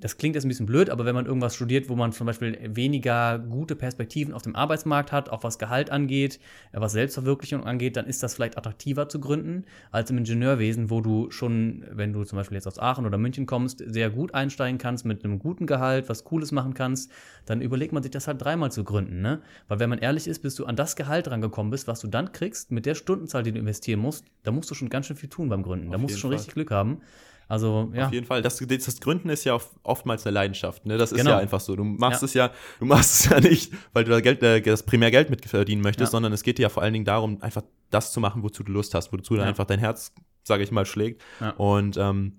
das 0.00 0.16
klingt 0.16 0.36
jetzt 0.36 0.44
ein 0.44 0.48
bisschen 0.48 0.66
blöd, 0.66 0.90
aber 0.90 1.04
wenn 1.04 1.14
man 1.14 1.26
irgendwas 1.26 1.54
studiert, 1.54 1.88
wo 1.88 1.96
man 1.96 2.12
zum 2.12 2.26
Beispiel 2.26 2.58
weniger 2.74 3.38
gute 3.38 3.74
Perspektiven 3.74 4.32
auf 4.32 4.42
dem 4.42 4.54
Arbeitsmarkt 4.54 5.10
hat, 5.10 5.28
auch 5.30 5.42
was 5.42 5.58
Gehalt 5.58 5.90
angeht, 5.90 6.38
äh, 6.72 6.80
was 6.80 6.92
Selbstverwirklichung 6.92 7.64
angeht, 7.64 7.96
dann 7.96 8.06
ist 8.06 8.22
das 8.22 8.34
vielleicht 8.34 8.56
attraktiver 8.56 9.08
zu 9.08 9.20
gründen 9.20 9.64
als 9.90 10.10
im 10.10 10.18
Ingenieurwesen, 10.18 10.90
wo 10.90 11.00
du 11.00 11.30
schon, 11.30 11.84
wenn 11.90 12.12
du 12.12 12.24
zum 12.24 12.36
Beispiel 12.36 12.56
jetzt 12.56 12.66
aus 12.66 12.78
Aachen 12.78 13.06
oder 13.06 13.18
München 13.18 13.46
kommst, 13.46 13.82
sehr 13.84 14.10
gut 14.10 14.34
einsteigen 14.34 14.78
kannst 14.78 15.04
mit 15.04 15.24
einem 15.24 15.38
guten 15.40 15.66
Gehalt, 15.66 16.08
was 16.08 16.24
Cooles 16.24 16.52
machen 16.52 16.74
kannst, 16.74 17.10
dann 17.46 17.60
überlegt 17.60 17.92
man 17.92 18.02
sich 18.02 18.12
das 18.12 18.27
halt 18.28 18.40
dreimal 18.40 18.70
zu 18.70 18.84
gründen, 18.84 19.20
ne? 19.20 19.42
Weil 19.66 19.80
wenn 19.80 19.90
man 19.90 19.98
ehrlich 19.98 20.28
ist, 20.28 20.40
bis 20.40 20.54
du 20.54 20.66
an 20.66 20.76
das 20.76 20.94
Gehalt 20.94 21.28
rangekommen 21.28 21.70
bist, 21.70 21.88
was 21.88 22.00
du 22.00 22.06
dann 22.06 22.32
kriegst, 22.32 22.70
mit 22.70 22.86
der 22.86 22.94
Stundenzahl, 22.94 23.42
die 23.42 23.52
du 23.52 23.58
investieren 23.58 24.00
musst, 24.00 24.24
da 24.44 24.52
musst 24.52 24.70
du 24.70 24.74
schon 24.74 24.88
ganz 24.88 25.06
schön 25.06 25.16
viel 25.16 25.28
tun 25.28 25.48
beim 25.48 25.62
Gründen. 25.62 25.88
Auf 25.88 25.92
da 25.92 25.98
musst 25.98 26.14
du 26.14 26.18
schon 26.18 26.30
Fall. 26.30 26.36
richtig 26.36 26.54
Glück 26.54 26.70
haben. 26.70 27.00
Also, 27.48 27.90
ja. 27.94 28.06
Auf 28.06 28.12
jeden 28.12 28.26
Fall. 28.26 28.42
Das, 28.42 28.58
das 28.58 29.00
Gründen 29.00 29.30
ist 29.30 29.44
ja 29.44 29.58
oftmals 29.82 30.26
eine 30.26 30.34
Leidenschaft. 30.34 30.84
Ne? 30.84 30.98
Das 30.98 31.12
ist 31.12 31.18
genau. 31.18 31.30
ja 31.30 31.38
einfach 31.38 31.60
so. 31.60 31.74
Du 31.76 31.82
machst 31.82 32.20
ja. 32.20 32.26
es 32.26 32.34
ja, 32.34 32.50
du 32.78 32.84
machst 32.84 33.20
es 33.20 33.30
ja 33.30 33.40
nicht, 33.40 33.72
weil 33.94 34.04
du 34.04 34.10
da 34.10 34.20
Geld, 34.20 34.42
äh, 34.42 34.60
das 34.60 34.82
primär 34.82 35.10
Geld 35.10 35.30
mit 35.30 35.46
verdienen 35.46 35.80
möchtest, 35.80 36.08
ja. 36.08 36.12
sondern 36.12 36.32
es 36.34 36.42
geht 36.42 36.58
dir 36.58 36.64
ja 36.64 36.68
vor 36.68 36.82
allen 36.82 36.92
Dingen 36.92 37.06
darum, 37.06 37.42
einfach 37.42 37.62
das 37.88 38.12
zu 38.12 38.20
machen, 38.20 38.42
wozu 38.42 38.62
du 38.62 38.72
Lust 38.72 38.94
hast, 38.94 39.12
wozu 39.12 39.34
dann 39.36 39.48
einfach 39.48 39.64
dein 39.64 39.78
Herz, 39.78 40.12
sage 40.44 40.62
ich 40.62 40.70
mal, 40.70 40.84
schlägt. 40.84 41.22
Und 41.56 41.96
ähm, 41.96 42.34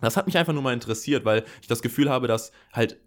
das 0.00 0.16
hat 0.16 0.26
mich 0.26 0.38
einfach 0.38 0.52
nur 0.52 0.62
mal 0.62 0.74
interessiert, 0.74 1.24
weil 1.24 1.44
ich 1.60 1.66
das 1.66 1.82
Gefühl 1.82 2.08
habe, 2.08 2.28
dass 2.28 2.52
halt 2.72 2.98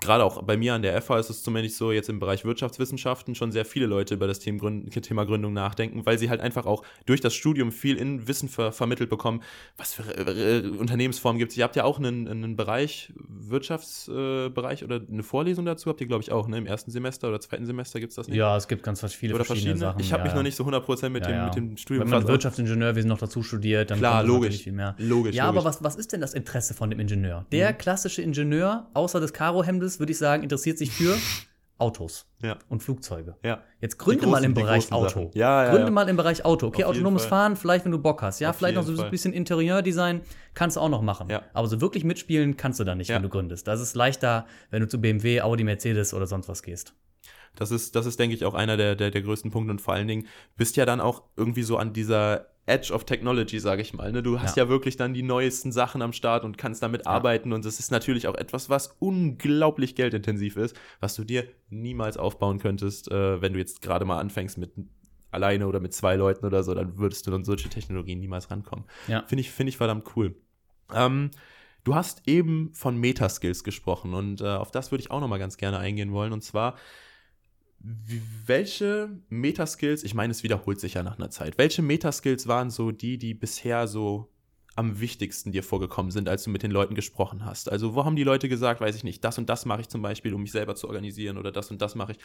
gerade 0.00 0.24
auch 0.24 0.42
bei 0.42 0.56
mir 0.56 0.74
an 0.74 0.82
der 0.82 1.00
FH 1.00 1.18
ist 1.18 1.30
es 1.30 1.42
zumindest 1.42 1.76
so, 1.76 1.92
jetzt 1.92 2.08
im 2.08 2.18
Bereich 2.20 2.44
Wirtschaftswissenschaften 2.44 3.34
schon 3.34 3.52
sehr 3.52 3.64
viele 3.64 3.86
Leute 3.86 4.14
über 4.14 4.26
das 4.26 4.38
Thema 4.38 5.26
Gründung 5.26 5.52
nachdenken, 5.52 6.06
weil 6.06 6.18
sie 6.18 6.30
halt 6.30 6.40
einfach 6.40 6.66
auch 6.66 6.82
durch 7.06 7.20
das 7.20 7.34
Studium 7.34 7.72
viel 7.72 7.96
in 7.96 8.26
Wissen 8.26 8.48
ver 8.48 8.72
vermittelt 8.72 9.10
bekommen, 9.10 9.42
was 9.76 9.94
für 9.94 10.02
äh, 10.02 10.66
Unternehmensformen 10.68 11.38
gibt 11.38 11.52
es. 11.52 11.58
Ihr 11.58 11.64
habt 11.64 11.76
ja 11.76 11.84
auch 11.84 11.98
einen, 11.98 12.28
einen 12.28 12.56
Bereich, 12.56 13.12
Wirtschaftsbereich 13.28 14.82
äh, 14.82 14.84
oder 14.84 15.00
eine 15.10 15.22
Vorlesung 15.22 15.64
dazu, 15.64 15.90
habt 15.90 16.00
ihr, 16.00 16.06
glaube 16.06 16.22
ich, 16.22 16.32
auch, 16.32 16.48
ne? 16.48 16.58
Im 16.58 16.66
ersten 16.66 16.90
Semester 16.90 17.28
oder 17.28 17.40
zweiten 17.40 17.66
Semester 17.66 18.00
gibt 18.00 18.10
es 18.10 18.16
das 18.16 18.28
nicht? 18.28 18.36
Ja, 18.36 18.56
es 18.56 18.68
gibt 18.68 18.82
ganz 18.82 19.00
viele 19.14 19.34
oder 19.34 19.44
verschiedene, 19.44 19.76
verschiedene 19.76 19.78
Sachen. 19.78 20.00
Ich 20.00 20.12
habe 20.12 20.20
ja, 20.20 20.24
mich 20.26 20.34
noch 20.34 20.42
nicht 20.42 20.56
so 20.56 20.64
100% 20.64 21.08
mit, 21.08 21.26
ja, 21.26 21.30
dem, 21.30 21.44
mit 21.44 21.54
dem 21.54 21.76
Studium 21.76 22.04
Wenn 22.04 22.10
man 22.10 22.28
Wirtschaftsingenieurwesen 22.28 23.08
noch 23.08 23.18
dazu 23.18 23.42
studiert, 23.42 23.90
dann 23.90 23.98
Klar, 23.98 24.22
logisch, 24.22 24.62
viel 24.62 24.72
mehr. 24.72 24.94
Logisch, 24.98 25.34
ja, 25.34 25.46
logisch. 25.46 25.58
aber 25.58 25.68
was, 25.68 25.82
was 25.82 25.96
ist 25.96 26.12
denn 26.12 26.20
das 26.20 26.34
Interesse 26.34 26.74
von 26.74 26.90
dem 26.90 27.00
Ingenieur? 27.00 27.46
Der 27.52 27.72
mhm. 27.72 27.78
klassische 27.78 28.22
Ingenieur, 28.22 28.88
außer 28.94 29.20
des 29.20 29.32
Karohemdes, 29.32 29.89
würde 29.98 30.12
ich 30.12 30.18
sagen, 30.18 30.42
interessiert 30.42 30.78
sich 30.78 30.92
für 30.92 31.16
Autos 31.78 32.26
Ja. 32.42 32.58
und 32.68 32.82
Flugzeuge. 32.82 33.36
Ja. 33.42 33.62
Jetzt 33.80 33.98
gründe 33.98 34.26
Die 34.26 34.30
mal 34.30 34.44
im 34.44 34.52
großen- 34.52 34.62
Bereich 34.66 34.88
großen 34.90 34.94
Auto. 35.18 35.30
Ja, 35.34 35.64
ja, 35.64 35.70
gründe 35.70 35.86
ja. 35.86 35.90
mal 35.90 36.08
im 36.08 36.16
Bereich 36.16 36.44
Auto. 36.44 36.66
Okay, 36.68 36.84
Auf 36.84 36.90
autonomes. 36.90 37.24
Fahren, 37.24 37.56
vielleicht 37.56 37.84
wenn 37.86 37.92
du 37.92 37.98
Bock 37.98 38.20
hast. 38.22 38.38
Ja, 38.40 38.50
Auf 38.50 38.56
vielleicht 38.56 38.74
noch 38.76 38.82
so 38.84 39.02
ein 39.02 39.10
bisschen 39.10 39.32
Interieurdesign 39.32 40.20
kannst 40.54 40.76
du 40.76 40.80
auch 40.80 40.88
noch 40.90 41.00
machen. 41.02 41.28
Ja. 41.30 41.42
Aber 41.54 41.68
so 41.68 41.80
wirklich 41.80 42.04
mitspielen 42.04 42.56
kannst 42.58 42.78
du 42.80 42.84
da 42.84 42.94
nicht, 42.94 43.08
wenn 43.08 43.22
du 43.22 43.28
gründest. 43.30 43.66
Das 43.66 43.80
ist 43.80 43.96
leichter, 43.96 44.46
wenn 44.70 44.82
du 44.82 44.88
zu 44.88 45.00
BMW, 45.00 45.40
Audi, 45.40 45.64
Mercedes 45.64 46.12
oder 46.14 46.26
sonst 46.26 46.48
was 46.48 46.62
gehst. 46.62 46.92
Das 47.56 47.70
ist, 47.72 47.96
das 47.96 48.06
ist, 48.06 48.18
denke 48.20 48.36
ich, 48.36 48.44
auch 48.44 48.54
einer 48.54 48.76
der, 48.76 48.94
der, 48.94 49.10
der 49.10 49.22
größten 49.22 49.50
Punkte 49.50 49.72
und 49.72 49.80
vor 49.80 49.94
allen 49.94 50.06
Dingen 50.06 50.26
bist 50.56 50.76
ja 50.76 50.86
dann 50.86 51.00
auch 51.00 51.24
irgendwie 51.36 51.64
so 51.64 51.78
an 51.78 51.92
dieser 51.92 52.46
Edge 52.70 52.92
of 52.92 53.04
Technology, 53.04 53.58
sage 53.58 53.82
ich 53.82 53.92
mal. 53.92 54.12
Ne? 54.12 54.22
Du 54.22 54.40
hast 54.40 54.56
ja. 54.56 54.64
Ja. 54.64 54.68
wirklich 54.68 54.96
dann 54.96 55.12
die 55.12 55.22
neuesten 55.22 55.72
Sachen 55.72 56.02
am 56.02 56.12
Start 56.12 56.44
und 56.44 56.56
kannst 56.56 56.82
damit 56.82 57.06
arbeiten 57.06 57.52
und 57.52 57.64
das 57.64 57.80
ist 57.80 57.90
natürlich 57.90 58.28
auch 58.28 58.36
etwas, 58.36 58.70
was 58.70 58.96
unglaublich 58.98 59.96
geldintensiv 59.96 60.56
ist, 60.56 60.76
was 61.00 61.14
du 61.16 61.24
dir 61.24 61.44
niemals 61.68 62.16
aufbauen 62.16 62.58
könntest, 62.58 63.10
äh, 63.10 63.42
wenn 63.42 63.52
du 63.52 63.58
jetzt 63.58 63.82
gerade 63.82 64.04
mal 64.04 64.18
anfängst 64.18 64.56
mit 64.56 64.72
alleine 65.32 65.66
oder 65.66 65.80
mit 65.80 65.92
zwei 65.92 66.16
Leuten 66.16 66.46
oder 66.46 66.62
so, 66.62 66.74
dann 66.74 66.98
würdest 66.98 67.26
du 67.26 67.34
an 67.34 67.44
solche 67.44 67.68
Technologien 67.68 68.20
niemals 68.20 68.50
rankommen. 68.50 68.84
Ja. 69.08 69.24
Finde 69.26 69.40
ich, 69.40 69.50
finde 69.50 69.70
ich 69.70 69.76
verdammt 69.76 70.04
cool. 70.16 70.34
Ähm, 70.92 71.30
du 71.84 71.94
hast 71.94 72.22
eben 72.26 72.70
von 72.74 72.96
Metaskills 72.96 73.64
gesprochen 73.64 74.14
und 74.14 74.40
äh, 74.40 74.46
auf 74.46 74.70
das 74.70 74.90
würde 74.90 75.02
ich 75.02 75.10
auch 75.10 75.20
noch 75.20 75.28
mal 75.28 75.38
ganz 75.38 75.56
gerne 75.56 75.78
eingehen 75.78 76.12
wollen 76.12 76.32
und 76.32 76.42
zwar 76.42 76.76
welche 77.80 79.08
Metaskills, 79.30 80.04
ich 80.04 80.14
meine, 80.14 80.30
es 80.32 80.42
wiederholt 80.42 80.80
sich 80.80 80.94
ja 80.94 81.02
nach 81.02 81.18
einer 81.18 81.30
Zeit. 81.30 81.56
Welche 81.56 81.82
Metaskills 81.82 82.46
waren 82.46 82.70
so 82.70 82.90
die, 82.90 83.16
die 83.16 83.32
bisher 83.32 83.88
so 83.88 84.30
am 84.76 85.00
wichtigsten 85.00 85.50
dir 85.50 85.62
vorgekommen 85.62 86.10
sind, 86.10 86.28
als 86.28 86.44
du 86.44 86.50
mit 86.50 86.62
den 86.62 86.70
Leuten 86.70 86.94
gesprochen 86.94 87.44
hast? 87.44 87.72
Also, 87.72 87.94
wo 87.94 88.04
haben 88.04 88.16
die 88.16 88.24
Leute 88.24 88.48
gesagt, 88.48 88.80
weiß 88.80 88.96
ich 88.96 89.04
nicht, 89.04 89.24
das 89.24 89.38
und 89.38 89.48
das 89.48 89.64
mache 89.64 89.80
ich 89.80 89.88
zum 89.88 90.02
Beispiel, 90.02 90.34
um 90.34 90.42
mich 90.42 90.52
selber 90.52 90.74
zu 90.74 90.88
organisieren 90.88 91.38
oder 91.38 91.52
das 91.52 91.70
und 91.70 91.80
das 91.80 91.94
mache 91.94 92.12
ich, 92.12 92.18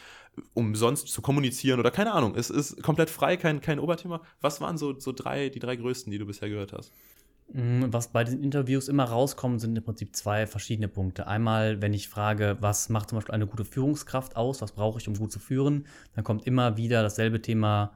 um 0.54 0.74
sonst 0.74 1.08
zu 1.08 1.22
kommunizieren 1.22 1.80
oder 1.80 1.90
keine 1.90 2.12
Ahnung. 2.12 2.34
Es 2.36 2.50
ist 2.50 2.82
komplett 2.82 3.10
frei, 3.10 3.36
kein, 3.36 3.60
kein 3.60 3.80
Oberthema. 3.80 4.22
Was 4.40 4.60
waren 4.60 4.76
so, 4.76 4.98
so 4.98 5.12
drei, 5.12 5.48
die 5.48 5.58
drei 5.58 5.76
größten, 5.76 6.10
die 6.10 6.18
du 6.18 6.26
bisher 6.26 6.50
gehört 6.50 6.72
hast? 6.74 6.92
Mm, 7.52 7.84
Was 7.92 8.08
bei 8.08 8.24
diesen 8.24 8.42
Interviews 8.42 8.88
immer 8.88 9.04
rauskommt, 9.04 9.60
sind 9.60 9.76
im 9.76 9.84
Prinzip 9.84 10.16
zwei 10.16 10.46
verschiedene 10.46 10.88
Punkte. 10.88 11.26
Einmal, 11.26 11.80
wenn 11.80 11.94
ich 11.94 12.08
frage, 12.08 12.56
was 12.60 12.88
macht 12.88 13.08
zum 13.10 13.18
Beispiel 13.18 13.34
eine 13.34 13.46
gute 13.46 13.64
Führungskraft 13.64 14.36
aus, 14.36 14.60
was 14.60 14.72
brauche 14.72 14.98
ich, 14.98 15.08
um 15.08 15.14
gut 15.14 15.32
zu 15.32 15.38
führen, 15.38 15.86
dann 16.14 16.24
kommt 16.24 16.46
immer 16.46 16.76
wieder 16.76 17.02
dasselbe 17.02 17.40
Thema 17.40 17.92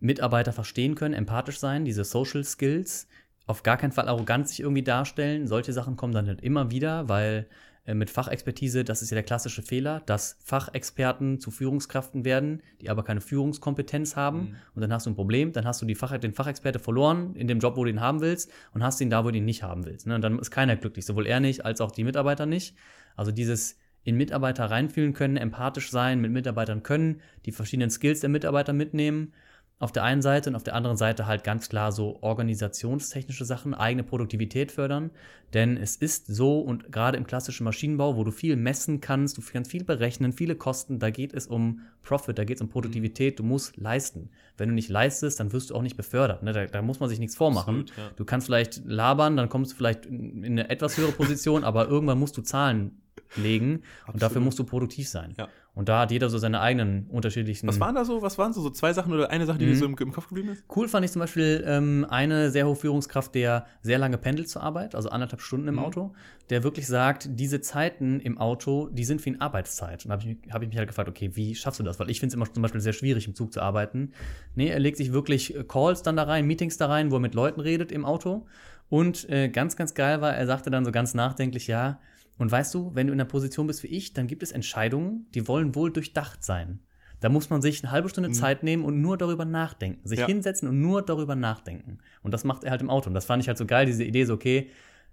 Mitarbeiter 0.00 0.52
verstehen 0.52 0.94
können, 0.96 1.14
empathisch 1.14 1.58
sein, 1.60 1.84
diese 1.84 2.04
Social 2.04 2.44
Skills, 2.44 3.06
auf 3.46 3.62
gar 3.62 3.76
keinen 3.76 3.92
Fall 3.92 4.08
arrogant 4.08 4.48
sich 4.48 4.60
irgendwie 4.60 4.82
darstellen. 4.82 5.46
Solche 5.46 5.72
Sachen 5.72 5.96
kommen 5.96 6.12
dann 6.12 6.26
halt 6.26 6.42
immer 6.42 6.70
wieder, 6.70 7.08
weil 7.08 7.46
mit 7.84 8.10
Fachexpertise, 8.10 8.84
das 8.84 9.02
ist 9.02 9.10
ja 9.10 9.16
der 9.16 9.24
klassische 9.24 9.62
Fehler, 9.62 10.02
dass 10.06 10.36
Fachexperten 10.44 11.40
zu 11.40 11.50
Führungskräften 11.50 12.24
werden, 12.24 12.62
die 12.80 12.88
aber 12.88 13.02
keine 13.02 13.20
Führungskompetenz 13.20 14.14
haben. 14.14 14.38
Mhm. 14.38 14.56
Und 14.74 14.82
dann 14.82 14.92
hast 14.92 15.06
du 15.06 15.10
ein 15.10 15.16
Problem, 15.16 15.52
dann 15.52 15.64
hast 15.64 15.82
du 15.82 15.94
Fach, 15.94 16.16
den 16.16 16.32
Fachexperte 16.32 16.78
verloren 16.78 17.34
in 17.34 17.48
dem 17.48 17.58
Job, 17.58 17.76
wo 17.76 17.84
du 17.84 17.90
ihn 17.90 18.00
haben 18.00 18.20
willst 18.20 18.52
und 18.72 18.84
hast 18.84 19.00
ihn 19.00 19.10
da, 19.10 19.24
wo 19.24 19.30
du 19.30 19.38
ihn 19.38 19.44
nicht 19.44 19.64
haben 19.64 19.84
willst. 19.84 20.06
Ne? 20.06 20.14
Und 20.14 20.22
dann 20.22 20.38
ist 20.38 20.52
keiner 20.52 20.76
glücklich, 20.76 21.04
sowohl 21.04 21.26
er 21.26 21.40
nicht 21.40 21.64
als 21.64 21.80
auch 21.80 21.90
die 21.90 22.04
Mitarbeiter 22.04 22.46
nicht. 22.46 22.76
Also 23.16 23.32
dieses 23.32 23.78
in 24.04 24.16
Mitarbeiter 24.16 24.66
reinfühlen 24.66 25.12
können, 25.12 25.36
empathisch 25.36 25.90
sein, 25.90 26.20
mit 26.20 26.30
Mitarbeitern 26.30 26.82
können, 26.82 27.20
die 27.46 27.52
verschiedenen 27.52 27.90
Skills 27.90 28.20
der 28.20 28.30
Mitarbeiter 28.30 28.72
mitnehmen. 28.72 29.32
Auf 29.78 29.90
der 29.90 30.04
einen 30.04 30.22
Seite 30.22 30.50
und 30.50 30.54
auf 30.54 30.62
der 30.62 30.76
anderen 30.76 30.96
Seite 30.96 31.26
halt 31.26 31.42
ganz 31.42 31.68
klar 31.68 31.90
so 31.90 32.18
organisationstechnische 32.22 33.44
Sachen, 33.44 33.74
eigene 33.74 34.04
Produktivität 34.04 34.70
fördern. 34.70 35.10
Denn 35.54 35.76
es 35.76 35.96
ist 35.96 36.28
so 36.28 36.60
und 36.60 36.92
gerade 36.92 37.18
im 37.18 37.26
klassischen 37.26 37.64
Maschinenbau, 37.64 38.16
wo 38.16 38.22
du 38.22 38.30
viel 38.30 38.54
messen 38.56 39.00
kannst, 39.00 39.36
du 39.36 39.42
kannst 39.42 39.70
viel 39.70 39.84
berechnen, 39.84 40.32
viele 40.32 40.54
Kosten, 40.54 41.00
da 41.00 41.10
geht 41.10 41.34
es 41.34 41.48
um 41.48 41.80
Profit, 42.02 42.38
da 42.38 42.44
geht 42.44 42.58
es 42.58 42.62
um 42.62 42.68
Produktivität, 42.68 43.38
du 43.38 43.42
musst 43.42 43.76
leisten. 43.76 44.30
Wenn 44.56 44.68
du 44.68 44.74
nicht 44.74 44.88
leistest, 44.88 45.40
dann 45.40 45.52
wirst 45.52 45.70
du 45.70 45.74
auch 45.74 45.82
nicht 45.82 45.96
befördert. 45.96 46.42
Ne? 46.42 46.52
Da, 46.52 46.66
da 46.66 46.80
muss 46.80 47.00
man 47.00 47.08
sich 47.08 47.18
nichts 47.18 47.36
vormachen. 47.36 47.80
Absolut, 47.80 47.98
ja. 47.98 48.10
Du 48.16 48.24
kannst 48.24 48.46
vielleicht 48.46 48.84
labern, 48.84 49.36
dann 49.36 49.48
kommst 49.48 49.72
du 49.72 49.76
vielleicht 49.76 50.06
in 50.06 50.44
in 50.44 50.58
eine 50.58 50.70
etwas 50.70 50.96
höhere 50.96 51.12
Position, 51.12 51.64
aber 51.64 51.88
irgendwann 51.88 52.18
musst 52.18 52.36
du 52.36 52.42
Zahlen 52.42 53.01
legen 53.36 53.82
und 54.06 54.16
dafür 54.16 54.26
Absolut. 54.26 54.44
musst 54.44 54.58
du 54.58 54.64
produktiv 54.64 55.08
sein. 55.08 55.34
Ja. 55.38 55.48
Und 55.74 55.88
da 55.88 56.00
hat 56.00 56.10
jeder 56.10 56.28
so 56.28 56.36
seine 56.36 56.60
eigenen 56.60 57.06
unterschiedlichen. 57.06 57.66
Was 57.66 57.80
waren 57.80 57.94
da 57.94 58.04
so? 58.04 58.20
Was 58.20 58.36
waren 58.36 58.52
so, 58.52 58.60
so 58.60 58.68
zwei 58.68 58.92
Sachen 58.92 59.10
oder 59.14 59.30
eine 59.30 59.46
Sache, 59.46 59.56
die 59.56 59.64
dir 59.64 59.72
Mhm. 59.72 59.76
so 59.78 59.84
im, 59.86 59.96
im 59.98 60.12
Kopf 60.12 60.28
geblieben 60.28 60.50
ist? 60.50 60.64
Cool 60.76 60.86
fand 60.86 61.02
ich 61.06 61.12
zum 61.12 61.20
Beispiel 61.20 61.64
ähm, 61.66 62.06
eine 62.10 62.50
sehr 62.50 62.66
hohe 62.66 62.76
Führungskraft, 62.76 63.34
der 63.34 63.64
sehr 63.80 63.96
lange 63.96 64.18
pendelt 64.18 64.50
zur 64.50 64.62
Arbeit, 64.62 64.94
also 64.94 65.08
anderthalb 65.08 65.40
Stunden 65.40 65.68
im 65.68 65.76
Mhm. 65.76 65.80
Auto, 65.80 66.12
der 66.50 66.62
wirklich 66.62 66.86
sagt, 66.86 67.26
diese 67.30 67.62
Zeiten 67.62 68.20
im 68.20 68.36
Auto, 68.36 68.90
die 68.92 69.04
sind 69.04 69.24
wie 69.24 69.30
eine 69.30 69.40
Arbeitszeit. 69.40 70.04
Und 70.04 70.10
da 70.10 70.12
habe 70.18 70.22
ich, 70.22 70.28
mich- 70.42 70.52
hab 70.52 70.60
ich 70.62 70.68
mich 70.68 70.76
halt 70.76 70.88
gefragt, 70.88 71.08
okay, 71.08 71.30
wie 71.36 71.54
schaffst 71.54 71.80
du 71.80 71.84
das? 71.84 71.98
Weil 71.98 72.10
ich 72.10 72.20
finde 72.20 72.32
es 72.32 72.34
immer 72.34 72.52
zum 72.52 72.60
Beispiel 72.62 72.82
sehr 72.82 72.92
schwierig, 72.92 73.26
im 73.26 73.34
Zug 73.34 73.54
zu 73.54 73.62
arbeiten. 73.62 74.12
Nee, 74.54 74.68
er 74.68 74.78
legt 74.78 74.98
sich 74.98 75.14
wirklich 75.14 75.56
äh, 75.56 75.64
Calls 75.64 76.02
dann 76.02 76.16
da 76.16 76.24
rein, 76.24 76.46
Meetings 76.46 76.76
da 76.76 76.86
rein, 76.88 77.10
wo 77.10 77.16
er 77.16 77.20
mit 77.20 77.34
Leuten 77.34 77.60
redet 77.62 77.92
im 77.92 78.04
Auto. 78.04 78.46
Und 78.90 79.26
äh, 79.30 79.48
ganz, 79.48 79.76
ganz 79.76 79.94
geil 79.94 80.20
war, 80.20 80.34
er 80.34 80.46
sagte 80.46 80.70
dann 80.70 80.84
so 80.84 80.92
ganz 80.92 81.14
nachdenklich, 81.14 81.66
ja, 81.66 81.98
und 82.42 82.52
weißt 82.52 82.74
du, 82.74 82.90
wenn 82.94 83.06
du 83.06 83.12
in 83.12 83.18
der 83.18 83.24
Position 83.24 83.66
bist 83.66 83.82
wie 83.82 83.88
ich, 83.88 84.12
dann 84.12 84.26
gibt 84.26 84.42
es 84.42 84.52
Entscheidungen, 84.52 85.26
die 85.34 85.48
wollen 85.48 85.74
wohl 85.74 85.90
durchdacht 85.92 86.44
sein. 86.44 86.80
Da 87.20 87.28
muss 87.28 87.50
man 87.50 87.62
sich 87.62 87.82
eine 87.82 87.92
halbe 87.92 88.08
Stunde 88.08 88.28
Mhm. 88.30 88.34
Zeit 88.34 88.62
nehmen 88.64 88.84
und 88.84 89.00
nur 89.00 89.16
darüber 89.16 89.44
nachdenken. 89.44 90.06
Sich 90.06 90.18
Ja. 90.18 90.26
hinsetzen 90.26 90.68
und 90.68 90.80
nur 90.80 91.02
darüber 91.02 91.36
nachdenken. 91.36 91.98
Und 92.22 92.34
das 92.34 92.42
macht 92.44 92.64
er 92.64 92.72
halt 92.72 92.80
im 92.82 92.90
Auto. 92.90 93.08
Und 93.08 93.14
das 93.14 93.24
fand 93.24 93.42
ich 93.42 93.48
halt 93.48 93.58
so 93.58 93.64
geil, 93.64 93.86
diese 93.86 94.02
Idee, 94.04 94.24
so, 94.24 94.34
okay, 94.34 94.70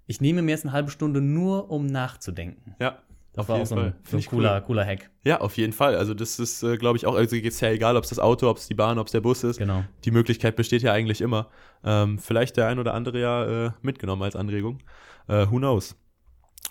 ich 0.07 0.19
nehme 0.21 0.41
mir 0.41 0.51
jetzt 0.51 0.65
eine 0.65 0.71
halbe 0.74 0.89
Stunde 0.89 1.21
nur, 1.21 1.69
um 1.69 1.86
nachzudenken. 1.86 2.75
Ja. 2.79 2.98
Das 3.33 3.43
auf 3.43 3.50
war 3.50 3.57
jeden 3.57 3.65
auch 3.65 3.69
so 3.69 3.75
Fall. 3.75 3.86
ein, 3.86 3.93
so 4.05 4.17
ein 4.17 4.25
cooler, 4.25 4.55
cool. 4.55 4.62
cooler 4.65 4.86
Hack. 4.88 5.12
Ja, 5.24 5.39
auf 5.39 5.55
jeden 5.55 5.71
Fall. 5.71 5.95
Also 5.95 6.15
das 6.15 6.39
ist, 6.39 6.63
äh, 6.63 6.77
glaube 6.77 6.98
ich, 6.98 7.05
auch, 7.05 7.13
also 7.13 7.36
geht 7.36 7.45
es 7.45 7.62
ja 7.62 7.69
egal, 7.69 7.95
ob 7.95 8.03
es 8.05 8.09
das 8.09 8.17
Auto, 8.17 8.50
ob 8.50 8.57
es 8.57 8.67
die 8.67 8.74
Bahn, 8.74 8.98
ob 8.98 9.05
es 9.05 9.12
der 9.12 9.21
Bus 9.21 9.43
ist. 9.43 9.57
Genau. 9.59 9.83
Die 10.03 10.09
Möglichkeit 10.09 10.55
besteht 10.55 10.81
ja 10.81 10.93
eigentlich 10.93 11.21
immer. 11.21 11.48
Ähm, 11.83 12.17
vielleicht 12.17 12.57
der 12.57 12.67
ein 12.67 12.79
oder 12.79 12.95
andere 12.95 13.19
ja 13.21 13.67
äh, 13.67 13.71
mitgenommen 13.83 14.24
als 14.24 14.36
Anregung. 14.36 14.79
Äh, 15.27 15.45
who 15.51 15.57
knows? 15.57 15.95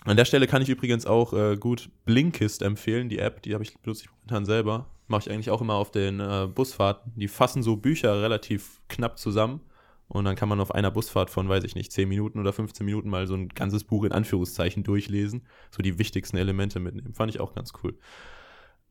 An 0.05 0.17
der 0.17 0.25
Stelle 0.25 0.47
kann 0.47 0.61
ich 0.61 0.69
übrigens 0.69 1.05
auch 1.05 1.33
äh, 1.33 1.57
gut 1.57 1.89
Blinkist 2.05 2.61
empfehlen, 2.61 3.09
die 3.09 3.19
App, 3.19 3.41
die 3.41 3.53
habe 3.53 3.63
ich 3.63 3.77
benutze 3.79 4.03
ich 4.03 4.11
momentan 4.11 4.45
selber. 4.45 4.87
Mache 5.07 5.23
ich 5.23 5.31
eigentlich 5.31 5.49
auch 5.49 5.61
immer 5.61 5.73
auf 5.73 5.91
den 5.91 6.19
äh, 6.19 6.47
Busfahrten. 6.53 7.13
Die 7.15 7.27
fassen 7.27 7.63
so 7.63 7.75
Bücher 7.75 8.21
relativ 8.21 8.79
knapp 8.87 9.17
zusammen 9.17 9.61
und 10.09 10.25
dann 10.25 10.35
kann 10.35 10.49
man 10.49 10.59
auf 10.59 10.73
einer 10.73 10.89
Busfahrt 10.89 11.29
von, 11.29 11.47
weiß 11.49 11.63
ich 11.63 11.75
nicht, 11.75 11.91
10 11.91 12.09
Minuten 12.09 12.39
oder 12.39 12.51
15 12.51 12.83
Minuten 12.83 13.09
mal 13.09 13.27
so 13.27 13.35
ein 13.35 13.49
ganzes 13.49 13.83
Buch 13.83 14.03
in 14.03 14.11
Anführungszeichen 14.11 14.83
durchlesen. 14.83 15.45
So 15.69 15.83
die 15.83 15.99
wichtigsten 15.99 16.37
Elemente 16.37 16.79
mitnehmen. 16.79 17.13
Fand 17.13 17.33
ich 17.33 17.39
auch 17.39 17.53
ganz 17.53 17.73
cool. 17.83 17.97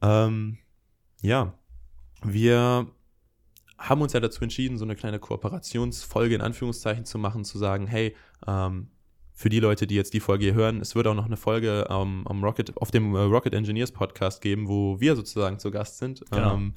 Ähm, 0.00 0.58
ja, 1.20 1.54
wir 2.22 2.86
haben 3.78 4.00
uns 4.00 4.12
ja 4.12 4.20
dazu 4.20 4.42
entschieden, 4.42 4.78
so 4.78 4.84
eine 4.84 4.94
kleine 4.94 5.18
Kooperationsfolge 5.18 6.36
in 6.36 6.40
Anführungszeichen 6.40 7.04
zu 7.04 7.18
machen, 7.18 7.44
zu 7.44 7.58
sagen, 7.58 7.88
hey, 7.88 8.14
ähm, 8.46 8.88
für 9.38 9.50
die 9.50 9.60
Leute, 9.60 9.86
die 9.86 9.94
jetzt 9.94 10.14
die 10.14 10.20
Folge 10.20 10.46
hier 10.46 10.54
hören, 10.54 10.80
es 10.80 10.96
wird 10.96 11.06
auch 11.06 11.14
noch 11.14 11.26
eine 11.26 11.36
Folge 11.36 11.86
ähm, 11.88 12.26
am 12.26 12.42
Rocket, 12.42 12.76
auf 12.76 12.90
dem 12.90 13.14
äh, 13.14 13.20
Rocket 13.20 13.54
Engineers 13.54 13.92
Podcast 13.92 14.42
geben, 14.42 14.66
wo 14.66 14.98
wir 14.98 15.14
sozusagen 15.14 15.60
zu 15.60 15.70
Gast 15.70 15.98
sind. 15.98 16.24
Genau. 16.32 16.54
Ähm, 16.54 16.74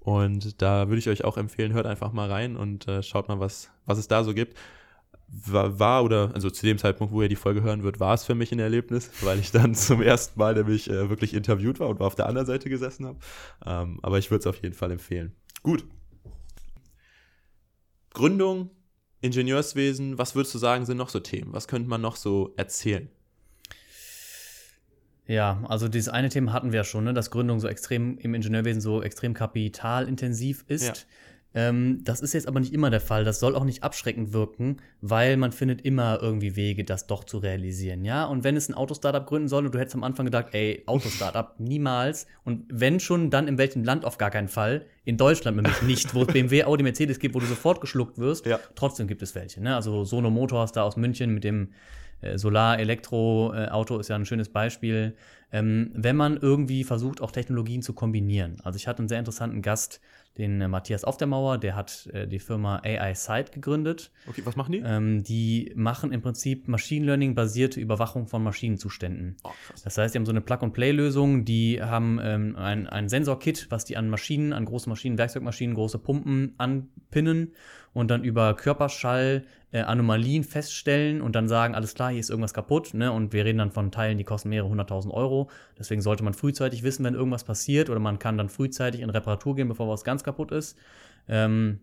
und 0.00 0.62
da 0.62 0.88
würde 0.88 1.00
ich 1.00 1.10
euch 1.10 1.24
auch 1.24 1.36
empfehlen, 1.36 1.74
hört 1.74 1.84
einfach 1.84 2.14
mal 2.14 2.30
rein 2.30 2.56
und 2.56 2.88
äh, 2.88 3.02
schaut 3.02 3.28
mal, 3.28 3.40
was, 3.40 3.70
was 3.84 3.98
es 3.98 4.08
da 4.08 4.24
so 4.24 4.32
gibt. 4.32 4.56
War, 5.26 5.78
war 5.78 6.02
oder, 6.02 6.30
also 6.32 6.48
zu 6.48 6.64
dem 6.64 6.78
Zeitpunkt, 6.78 7.12
wo 7.12 7.20
ihr 7.20 7.28
die 7.28 7.36
Folge 7.36 7.60
hören 7.60 7.82
wird, 7.82 8.00
war 8.00 8.14
es 8.14 8.24
für 8.24 8.34
mich 8.34 8.52
ein 8.52 8.58
Erlebnis, 8.58 9.10
weil 9.20 9.38
ich 9.38 9.50
dann 9.50 9.74
zum 9.74 10.00
ersten 10.00 10.38
Mal 10.40 10.54
nämlich 10.54 10.88
äh, 10.88 11.10
wirklich 11.10 11.34
interviewt 11.34 11.78
war 11.78 11.90
und 11.90 12.00
auf 12.00 12.14
der 12.14 12.24
anderen 12.24 12.46
Seite 12.46 12.70
gesessen 12.70 13.04
habe. 13.04 13.18
Ähm, 13.66 13.98
aber 14.00 14.16
ich 14.16 14.30
würde 14.30 14.40
es 14.40 14.46
auf 14.46 14.62
jeden 14.62 14.74
Fall 14.74 14.92
empfehlen. 14.92 15.32
Gut. 15.62 15.84
Gründung, 18.14 18.70
Ingenieurswesen, 19.20 20.18
was 20.18 20.34
würdest 20.34 20.54
du 20.54 20.58
sagen, 20.58 20.86
sind 20.86 20.96
noch 20.96 21.08
so 21.08 21.20
Themen? 21.20 21.52
Was 21.52 21.68
könnte 21.68 21.88
man 21.88 22.00
noch 22.00 22.16
so 22.16 22.52
erzählen? 22.56 23.08
Ja, 25.26 25.62
also 25.68 25.88
dieses 25.88 26.08
eine 26.08 26.30
Thema 26.30 26.52
hatten 26.54 26.72
wir 26.72 26.78
ja 26.78 26.84
schon, 26.84 27.04
ne, 27.04 27.12
dass 27.12 27.30
Gründung 27.30 27.60
so 27.60 27.68
extrem 27.68 28.16
im 28.18 28.34
Ingenieurwesen 28.34 28.80
so 28.80 29.02
extrem 29.02 29.34
kapitalintensiv 29.34 30.64
ist. 30.68 30.86
Ja. 30.86 30.94
Ähm, 31.54 32.00
das 32.04 32.20
ist 32.20 32.34
jetzt 32.34 32.46
aber 32.46 32.60
nicht 32.60 32.74
immer 32.74 32.90
der 32.90 33.00
Fall. 33.00 33.24
Das 33.24 33.40
soll 33.40 33.56
auch 33.56 33.64
nicht 33.64 33.82
abschreckend 33.82 34.32
wirken, 34.32 34.76
weil 35.00 35.36
man 35.36 35.52
findet 35.52 35.80
immer 35.80 36.18
irgendwie 36.20 36.56
Wege, 36.56 36.84
das 36.84 37.06
doch 37.06 37.24
zu 37.24 37.38
realisieren. 37.38 38.04
Ja, 38.04 38.24
und 38.24 38.44
wenn 38.44 38.56
es 38.56 38.68
ein 38.68 38.74
Autostartup 38.74 39.26
gründen 39.26 39.48
soll 39.48 39.64
und 39.64 39.74
du 39.74 39.78
hättest 39.78 39.96
am 39.96 40.04
Anfang 40.04 40.26
gedacht, 40.26 40.48
ey, 40.52 40.82
Autostartup 40.86 41.54
niemals. 41.58 42.26
Und 42.44 42.64
wenn 42.68 43.00
schon, 43.00 43.30
dann 43.30 43.48
in 43.48 43.56
welchem 43.56 43.82
Land 43.82 44.04
auf 44.04 44.18
gar 44.18 44.30
keinen 44.30 44.48
Fall. 44.48 44.84
In 45.04 45.16
Deutschland 45.16 45.56
nämlich 45.56 45.80
nicht, 45.82 46.14
wo 46.14 46.22
es 46.22 46.28
BMW, 46.28 46.64
Audi, 46.64 46.82
Mercedes 46.82 47.18
gibt, 47.18 47.34
wo 47.34 47.40
du 47.40 47.46
sofort 47.46 47.80
geschluckt 47.80 48.18
wirst. 48.18 48.44
Ja. 48.44 48.60
Trotzdem 48.74 49.06
gibt 49.06 49.22
es 49.22 49.34
welche. 49.34 49.62
Ne? 49.62 49.74
Also 49.74 50.04
Sono 50.04 50.30
Motors 50.30 50.72
da 50.72 50.82
aus 50.82 50.96
München 50.96 51.32
mit 51.32 51.44
dem 51.44 51.70
äh, 52.20 52.36
Solar-Elektro-Auto 52.36 53.98
ist 53.98 54.08
ja 54.08 54.16
ein 54.16 54.26
schönes 54.26 54.48
Beispiel. 54.48 55.14
Ähm, 55.50 55.90
wenn 55.94 56.16
man 56.16 56.36
irgendwie 56.36 56.84
versucht, 56.84 57.22
auch 57.22 57.30
Technologien 57.30 57.80
zu 57.80 57.94
kombinieren. 57.94 58.56
Also 58.64 58.76
ich 58.76 58.86
hatte 58.86 58.98
einen 58.98 59.08
sehr 59.08 59.18
interessanten 59.18 59.62
Gast 59.62 60.00
den 60.36 60.60
äh, 60.60 60.68
Matthias 60.68 61.04
auf 61.04 61.16
der 61.16 61.26
Mauer, 61.26 61.58
der 61.58 61.74
hat 61.74 62.08
äh, 62.12 62.26
die 62.26 62.38
Firma 62.38 62.80
AI 62.84 63.14
Site 63.14 63.50
gegründet. 63.52 64.10
Okay, 64.28 64.42
was 64.44 64.56
machen 64.56 64.72
die? 64.72 64.78
Ähm, 64.78 65.22
die 65.22 65.72
machen 65.74 66.12
im 66.12 66.20
Prinzip 66.20 66.68
Machine 66.68 67.06
Learning 67.06 67.34
basierte 67.34 67.80
Überwachung 67.80 68.26
von 68.26 68.42
Maschinenzuständen. 68.42 69.36
Oh. 69.44 69.50
Das 69.84 69.98
heißt, 69.98 70.14
die 70.14 70.18
haben 70.18 70.26
so 70.26 70.32
eine 70.32 70.40
Plug-and-Play-Lösung, 70.40 71.44
die 71.44 71.82
haben 71.82 72.20
ähm, 72.22 72.56
ein, 72.56 72.86
ein 72.86 73.08
Sensorkit, 73.08 73.66
was 73.70 73.84
die 73.84 73.96
an 73.96 74.10
Maschinen, 74.10 74.52
an 74.52 74.64
große 74.64 74.88
Maschinen, 74.88 75.18
Werkzeugmaschinen, 75.18 75.74
große 75.74 75.98
Pumpen 75.98 76.54
anpinnen 76.58 77.52
und 77.92 78.10
dann 78.10 78.24
über 78.24 78.54
Körperschall 78.54 79.44
äh, 79.70 79.80
Anomalien 79.80 80.44
feststellen 80.44 81.20
und 81.20 81.34
dann 81.34 81.48
sagen, 81.48 81.74
alles 81.74 81.94
klar, 81.94 82.10
hier 82.10 82.20
ist 82.20 82.30
irgendwas 82.30 82.54
kaputt, 82.54 82.94
ne? 82.94 83.12
Und 83.12 83.32
wir 83.32 83.44
reden 83.44 83.58
dann 83.58 83.70
von 83.70 83.90
Teilen, 83.90 84.18
die 84.18 84.24
kosten 84.24 84.48
mehrere 84.48 84.68
hunderttausend 84.68 85.12
Euro. 85.12 85.50
Deswegen 85.78 86.00
sollte 86.00 86.24
man 86.24 86.34
frühzeitig 86.34 86.82
wissen, 86.82 87.04
wenn 87.04 87.14
irgendwas 87.14 87.44
passiert, 87.44 87.90
oder 87.90 88.00
man 88.00 88.18
kann 88.18 88.38
dann 88.38 88.48
frühzeitig 88.48 89.00
in 89.00 89.10
Reparatur 89.10 89.56
gehen, 89.56 89.68
bevor 89.68 89.88
was 89.88 90.04
ganz 90.04 90.24
kaputt 90.24 90.52
ist. 90.52 90.78
Ähm, 91.28 91.80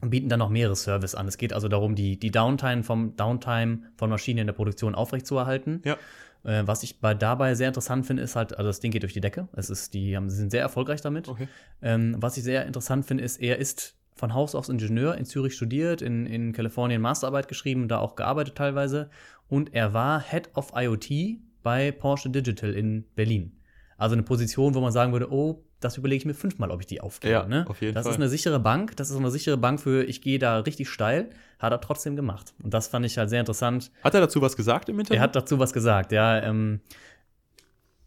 und 0.00 0.10
bieten 0.10 0.28
dann 0.28 0.40
noch 0.40 0.50
mehrere 0.50 0.76
Services 0.76 1.14
an. 1.14 1.26
Es 1.28 1.38
geht 1.38 1.52
also 1.52 1.68
darum, 1.68 1.94
die, 1.94 2.18
die 2.18 2.30
Downtime 2.30 2.82
vom 2.82 3.16
Downtime 3.16 3.78
von 3.96 4.10
Maschinen 4.10 4.40
in 4.40 4.46
der 4.46 4.54
Produktion 4.54 4.94
aufrechtzuerhalten. 4.94 5.82
Ja. 5.84 5.96
Äh, 6.44 6.66
was 6.66 6.82
ich 6.82 7.00
bei 7.00 7.14
dabei 7.14 7.54
sehr 7.54 7.68
interessant 7.68 8.06
finde, 8.06 8.22
ist 8.22 8.36
halt, 8.36 8.56
also 8.58 8.68
das 8.68 8.80
Ding 8.80 8.90
geht 8.90 9.02
durch 9.02 9.12
die 9.14 9.20
Decke. 9.20 9.48
Es 9.54 9.70
ist, 9.70 9.94
die 9.94 10.16
haben, 10.16 10.28
sie 10.28 10.36
sind 10.36 10.50
sehr 10.50 10.60
erfolgreich 10.60 11.00
damit. 11.00 11.28
Okay. 11.28 11.48
Ähm, 11.80 12.16
was 12.18 12.36
ich 12.36 12.44
sehr 12.44 12.66
interessant 12.66 13.06
finde, 13.06 13.24
ist, 13.24 13.40
er 13.40 13.58
ist 13.58 13.96
von 14.14 14.34
Haus 14.34 14.54
aus 14.54 14.68
Ingenieur 14.68 15.16
in 15.16 15.24
Zürich 15.24 15.54
studiert, 15.54 16.02
in, 16.02 16.26
in 16.26 16.52
Kalifornien 16.52 17.02
Masterarbeit 17.02 17.48
geschrieben, 17.48 17.88
da 17.88 17.98
auch 17.98 18.14
gearbeitet 18.14 18.56
teilweise. 18.56 19.10
Und 19.48 19.74
er 19.74 19.92
war 19.92 20.20
Head 20.20 20.50
of 20.54 20.72
IoT 20.74 21.38
bei 21.62 21.90
Porsche 21.92 22.30
Digital 22.30 22.72
in 22.72 23.04
Berlin. 23.14 23.58
Also 23.96 24.14
eine 24.14 24.22
Position, 24.22 24.74
wo 24.74 24.80
man 24.80 24.92
sagen 24.92 25.12
würde, 25.12 25.32
oh, 25.32 25.64
das 25.80 25.98
überlege 25.98 26.18
ich 26.18 26.24
mir 26.24 26.34
fünfmal, 26.34 26.70
ob 26.70 26.80
ich 26.80 26.86
die 26.86 27.00
aufgebe. 27.00 27.32
Ja, 27.32 27.46
ne? 27.46 27.66
auf 27.68 27.80
jeden 27.80 27.94
das 27.94 28.04
Fall. 28.04 28.12
ist 28.12 28.18
eine 28.18 28.28
sichere 28.28 28.58
Bank, 28.58 28.96
das 28.96 29.10
ist 29.10 29.16
eine 29.16 29.30
sichere 29.30 29.58
Bank 29.58 29.80
für, 29.80 30.02
ich 30.04 30.22
gehe 30.22 30.38
da 30.38 30.60
richtig 30.60 30.88
steil, 30.88 31.30
hat 31.58 31.72
er 31.72 31.80
trotzdem 31.80 32.16
gemacht. 32.16 32.54
Und 32.62 32.72
das 32.72 32.88
fand 32.88 33.04
ich 33.04 33.18
halt 33.18 33.28
sehr 33.28 33.40
interessant. 33.40 33.90
Hat 34.02 34.14
er 34.14 34.20
dazu 34.20 34.40
was 34.40 34.56
gesagt 34.56 34.88
im 34.88 34.98
Interview? 34.98 35.18
Er 35.18 35.22
hat 35.22 35.36
dazu 35.36 35.58
was 35.58 35.72
gesagt, 35.72 36.12
ja. 36.12 36.42
Ähm, 36.42 36.80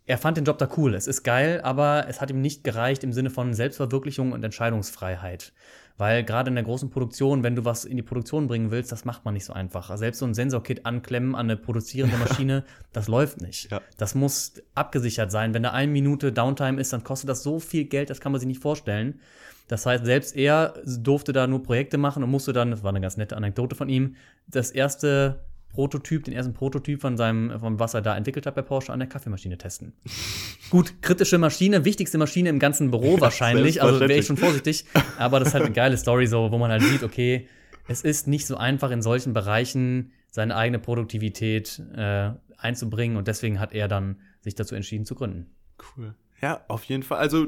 er 0.08 0.18
fand 0.18 0.38
den 0.38 0.46
Job 0.46 0.58
da 0.58 0.70
cool. 0.78 0.96
Es 0.96 1.06
ist 1.06 1.24
geil, 1.24 1.60
aber 1.64 2.06
es 2.08 2.22
hat 2.22 2.32
ihm 2.32 2.42
nicht 2.42 2.64
gereicht 2.64 3.04
im 3.04 3.12
Sinne 3.12 3.30
von 3.30 3.54
Selbstverwirklichung 3.54 4.32
und 4.32 4.44
Entscheidungsfreiheit. 4.44 5.52
Weil 5.98 6.24
gerade 6.24 6.50
in 6.50 6.56
der 6.56 6.64
großen 6.64 6.90
Produktion, 6.90 7.44
wenn 7.44 7.56
du 7.56 7.66
was 7.66 7.84
in 7.84 7.98
die 7.98 8.04
Produktion 8.04 8.48
bringen 8.48 8.72
willst, 8.72 8.92
das 8.92 9.04
macht 9.04 9.26
man 9.26 9.34
nicht 9.34 9.44
so 9.44 9.52
einfach. 9.52 9.96
Selbst 9.98 10.20
so 10.20 10.26
ein 10.26 10.34
Sensorkit 10.34 10.86
anklemmen 10.86 11.36
an 11.36 11.48
eine 11.48 11.58
produzierende 11.58 12.18
Maschine, 12.26 12.64
das 12.94 13.10
läuft 13.10 13.42
nicht. 13.42 13.70
Ja. 13.70 13.82
Das 13.98 14.16
muss 14.16 14.54
abgesichert 14.76 15.30
sein. 15.30 15.54
Wenn 15.54 15.64
da 15.64 15.72
eine 15.72 15.92
Minute 15.92 16.32
Downtime 16.32 16.80
ist, 16.80 16.94
dann 16.94 17.04
kostet 17.04 17.30
das 17.30 17.44
so 17.44 17.60
viel 17.60 17.86
Geld, 17.86 18.10
das 18.10 18.22
kann 18.22 18.32
man 18.32 18.40
sich 18.40 18.48
nicht 18.48 18.62
vorstellen. 18.62 19.20
Das 19.68 19.86
heißt, 19.86 20.06
selbst 20.06 20.38
er 20.38 20.76
durfte 20.86 21.34
da 21.34 21.48
nur 21.48 21.64
Projekte 21.64 21.98
machen 21.98 22.24
und 22.24 22.32
musste 22.32 22.54
dann, 22.54 22.72
das 22.72 22.84
war 22.84 22.90
eine 22.90 23.02
ganz 23.02 23.18
nette 23.18 23.36
Anekdote 23.36 23.76
von 23.76 23.90
ihm, 23.90 24.16
das 24.48 24.72
erste 24.72 25.47
Prototyp, 25.70 26.24
den 26.24 26.34
ersten 26.34 26.54
Prototyp 26.54 27.02
von 27.02 27.18
seinem, 27.18 27.60
von 27.60 27.80
was 27.80 27.94
er 27.94 28.02
da 28.02 28.18
entwickelt 28.18 28.46
hat 28.46 28.56
bei 28.56 28.62
Porsche 28.62 28.92
an 28.92 29.00
der 29.00 29.08
Kaffeemaschine 29.08 29.58
testen. 29.58 29.94
Gut, 30.70 31.02
kritische 31.02 31.38
Maschine, 31.38 31.86
wichtigste 31.86 32.18
Maschine 32.18 32.50
im 32.50 32.60
ganzen 32.60 32.92
Büro 32.92 33.20
wahrscheinlich, 33.22 33.82
also 33.82 34.00
wäre 34.00 34.14
ich 34.14 34.26
schon 34.26 34.38
vorsichtig, 34.38 34.86
aber 35.18 35.40
das 35.40 35.50
ist 35.50 35.54
halt 35.54 35.66
eine 35.66 35.74
geile 35.74 35.98
Story 35.98 36.28
so, 36.28 36.52
wo 36.52 36.58
man 36.58 36.72
halt 36.72 36.84
sieht, 36.84 37.04
okay, 37.04 37.48
es 37.88 38.02
ist 38.02 38.28
nicht 38.28 38.48
so 38.48 38.58
einfach 38.58 38.92
in 38.92 39.02
solchen 39.02 39.34
Bereichen 39.34 40.12
seine 40.30 40.56
eigene 40.56 40.80
Produktivität 40.80 41.82
äh, 41.96 42.32
einzubringen 42.58 43.18
und 43.18 43.28
deswegen 43.28 43.60
hat 43.60 43.74
er 43.74 43.88
dann 43.88 44.18
sich 44.42 44.56
dazu 44.56 44.76
entschieden 44.76 45.06
zu 45.06 45.16
gründen. 45.16 45.48
Cool. 45.96 46.16
Ja, 46.42 46.64
auf 46.68 46.84
jeden 46.84 47.04
Fall. 47.04 47.18
Also 47.18 47.48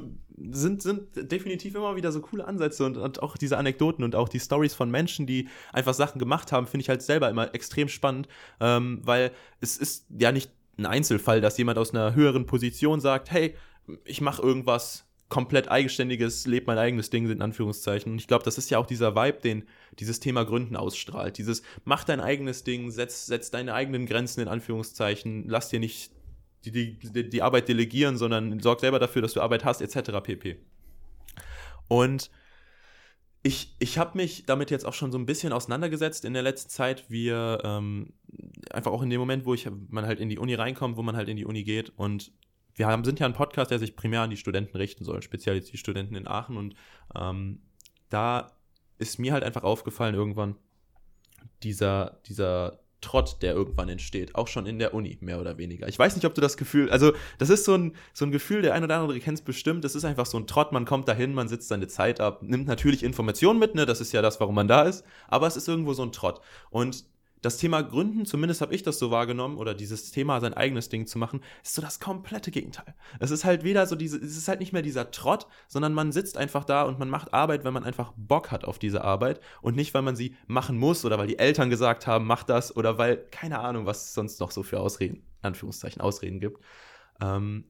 sind, 0.52 0.82
sind 0.82 1.32
definitiv 1.32 1.76
immer 1.76 1.96
wieder 1.96 2.12
so 2.12 2.22
coole 2.22 2.48
Ansätze 2.48 2.86
und, 2.86 2.98
und 2.98 3.22
auch 3.22 3.38
diese 3.38 3.58
Anekdoten 3.58 4.04
und 4.04 4.16
auch 4.16 4.30
die 4.30 4.40
Stories 4.40 4.74
von 4.74 4.90
Menschen, 4.90 5.28
die 5.28 5.50
einfach 5.74 5.94
Sachen 5.94 6.18
gemacht 6.18 6.52
haben, 6.52 6.66
finde 6.66 6.84
ich 6.84 6.90
halt 6.90 7.02
selber 7.02 7.30
immer 7.30 7.54
extrem 7.54 7.90
spannend, 7.90 8.28
ähm, 8.60 9.02
weil 9.04 9.32
es 9.60 9.78
ist 9.78 10.06
ja 10.18 10.32
nicht 10.32 10.52
ein 10.78 10.86
Einzelfall, 10.86 11.42
dass 11.42 11.58
jemand 11.58 11.78
aus 11.78 11.94
einer 11.94 12.16
höheren 12.16 12.46
Position 12.46 13.02
sagt, 13.02 13.32
hey, 13.32 13.56
ich 14.06 14.22
mache 14.22 14.42
irgendwas 14.42 15.06
komplett 15.28 15.70
eigenständiges, 15.70 16.48
lebe 16.48 16.66
mein 16.68 16.78
eigenes 16.80 17.12
Ding, 17.12 17.30
in 17.30 17.42
Anführungszeichen. 17.42 18.14
Und 18.14 18.20
ich 18.20 18.28
glaube, 18.28 18.44
das 18.44 18.58
ist 18.58 18.70
ja 18.72 18.80
auch 18.80 18.88
dieser 18.88 19.16
Vibe, 19.16 19.40
den 19.42 19.64
dieses 20.00 20.20
Thema 20.20 20.44
Gründen 20.44 20.76
ausstrahlt. 20.76 21.38
Dieses, 21.38 21.62
mach 21.86 22.04
dein 22.04 22.20
eigenes 22.20 22.64
Ding, 22.64 22.90
setz, 22.90 23.28
setz 23.28 23.52
deine 23.52 23.74
eigenen 23.74 24.08
Grenzen 24.08 24.42
in 24.42 24.48
Anführungszeichen, 24.48 25.48
lass 25.48 25.70
dir 25.70 25.80
nicht 25.80 26.12
die, 26.66 27.00
die, 27.00 27.30
die 27.30 27.42
Arbeit 27.42 27.68
delegieren, 27.68 28.18
sondern 28.18 28.60
sorg 28.60 28.80
selber 28.80 29.00
dafür, 29.00 29.22
dass 29.22 29.34
du 29.34 29.42
Arbeit 29.42 29.66
hast, 29.66 29.82
etc. 29.82 30.12
pp. 30.22 30.58
Und 31.88 32.30
ich, 33.42 33.76
ich 33.80 33.98
habe 33.98 34.18
mich 34.18 34.46
damit 34.46 34.70
jetzt 34.70 34.86
auch 34.86 34.94
schon 34.94 35.12
so 35.12 35.18
ein 35.18 35.26
bisschen 35.26 35.54
auseinandergesetzt 35.54 36.26
in 36.26 36.34
der 36.34 36.44
letzten 36.44 36.70
Zeit. 36.70 37.10
Wir 37.10 37.60
ähm, 37.64 38.14
einfach 38.70 38.92
auch 38.92 39.02
in 39.02 39.10
dem 39.10 39.20
Moment, 39.20 39.46
wo 39.46 39.54
ich 39.54 39.70
man 39.90 40.06
halt 40.06 40.20
in 40.20 40.30
die 40.30 40.38
Uni 40.38 40.56
reinkommt, 40.56 40.98
wo 40.98 41.02
man 41.02 41.16
halt 41.16 41.30
in 41.30 41.38
die 41.38 41.46
Uni 41.46 41.64
geht. 41.64 41.90
Und 41.96 42.34
wir 42.76 42.88
haben, 42.88 43.04
sind 43.06 43.20
ja 43.20 43.26
ein 43.26 43.34
Podcast, 43.34 43.72
der 43.72 43.80
sich 43.80 43.96
primär 43.96 44.22
an 44.22 44.30
die 44.30 44.38
Studenten 44.38 44.76
richten 44.76 45.06
soll, 45.06 45.22
speziell 45.22 45.56
jetzt 45.56 45.72
die 45.72 45.78
Studenten 45.78 46.16
in 46.16 46.28
Aachen. 46.28 46.58
Und 46.58 46.76
ähm, 47.16 47.62
da 48.10 48.58
ist 48.98 49.20
mir 49.20 49.32
halt 49.32 49.44
einfach 49.44 49.64
aufgefallen 49.64 50.16
irgendwann 50.16 50.58
dieser, 51.64 52.20
dieser 52.26 52.80
Trott, 53.02 53.38
der 53.42 53.54
irgendwann 53.54 53.90
entsteht, 53.90 54.36
auch 54.36 54.48
schon 54.48 54.66
in 54.66 54.80
der 54.80 54.94
Uni, 54.94 55.18
mehr 55.22 55.40
oder 55.40 55.58
weniger. 55.58 55.88
Ich 55.88 55.98
weiß 55.98 56.16
nicht, 56.16 56.26
ob 56.26 56.34
du 56.34 56.42
das 56.42 56.58
Gefühl, 56.58 56.90
also 56.90 57.14
das 57.38 57.50
ist 57.50 57.66
so 57.66 57.76
ein, 57.76 57.96
so 58.14 58.26
ein 58.26 58.32
Gefühl, 58.32 58.62
der 58.62 58.74
ein 58.74 58.84
oder 58.84 58.98
andere 59.00 59.20
kennt 59.20 59.40
es 59.40 59.44
bestimmt, 59.44 59.84
das 59.84 59.96
ist 59.96 60.06
einfach 60.06 60.26
so 60.26 60.38
ein 60.38 60.48
Trott, 60.48 60.72
man 60.72 60.86
kommt 60.86 61.08
dahin, 61.08 61.34
man 61.34 61.48
sitzt 61.48 61.70
seine 61.70 61.88
Zeit 61.88 62.20
ab, 62.20 62.42
nimmt 62.42 62.68
natürlich 62.68 63.04
Informationen 63.04 63.60
mit, 63.60 63.76
ne, 63.76 63.86
das 63.86 64.02
ist 64.02 64.12
ja 64.12 64.22
das, 64.22 64.40
warum 64.40 64.56
man 64.56 64.68
da 64.68 64.84
ist, 64.84 65.06
aber 65.28 65.48
es 65.48 65.56
ist 65.56 65.68
irgendwo 65.68 65.94
so 65.94 66.04
ein 66.04 66.12
Trott. 66.12 66.42
Und 66.70 67.06
das 67.42 67.58
Thema 67.58 67.82
Gründen, 67.82 68.26
zumindest 68.26 68.62
habe 68.62 68.76
ich 68.76 68.84
das 68.84 69.00
so 69.00 69.12
wahrgenommen, 69.12 69.58
oder 69.58 69.74
dieses 69.74 70.12
Thema, 70.12 70.42
sein 70.42 70.54
eigenes 70.54 70.90
Ding 70.90 71.08
zu 71.08 71.18
machen, 71.18 71.42
ist 71.64 71.76
so 71.76 71.82
das 71.82 72.00
komplette 72.00 72.52
Gegenteil. 72.52 72.96
Es 73.20 73.32
ist 73.32 73.46
halt 73.46 73.64
weder 73.64 73.86
so 73.86 73.96
diese, 73.96 74.18
es 74.18 74.38
ist 74.38 74.48
halt 74.48 74.60
nicht 74.60 74.74
mehr 74.74 74.82
dieser 74.82 75.12
Trott, 75.12 75.48
sondern 75.68 75.94
man 75.94 76.12
sitzt 76.12 76.38
einfach 76.38 76.66
da 76.66 76.84
und 76.84 77.00
man 77.00 77.10
macht 77.10 77.34
Arbeit, 77.34 77.64
wenn 77.64 77.74
man 77.74 77.84
einfach 77.84 78.14
Bock 78.18 78.52
hat 78.52 78.66
auf 78.66 78.80
diese 78.80 79.04
Arbeit 79.04 79.40
und 79.62 79.76
nicht, 79.76 79.94
weil 79.94 80.02
man 80.02 80.16
sie 80.16 80.36
machen 80.48 80.78
muss 80.78 81.06
oder 81.06 81.18
weil 81.18 81.28
die 81.28 81.40
Eltern 81.40 81.70
gesagt 81.70 82.08
haben, 82.08 82.26
mach 82.26 82.44
das 82.44 82.76
oder 82.76 82.98
weil, 82.98 83.18
keine 83.32 83.60
Ahnung, 83.60 83.86
was 83.86 84.06
es 84.06 84.14
sonst 84.14 84.40
noch 84.40 84.52
so 84.52 84.64
für 84.64 84.80
Ausreden, 84.80 85.24
Anführungszeichen, 85.42 86.02
Ausreden 86.02 86.40
gibt. 86.40 86.62
Ähm, 87.22 87.66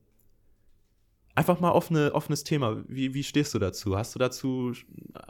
einfach 1.36 1.60
mal 1.60 1.72
offene, 1.72 2.14
offenes 2.14 2.44
Thema. 2.44 2.84
Wie, 2.88 3.14
wie 3.14 3.24
stehst 3.24 3.54
du 3.54 3.60
dazu? 3.60 3.98
Hast 3.98 4.16
du 4.16 4.20
dazu, 4.20 4.74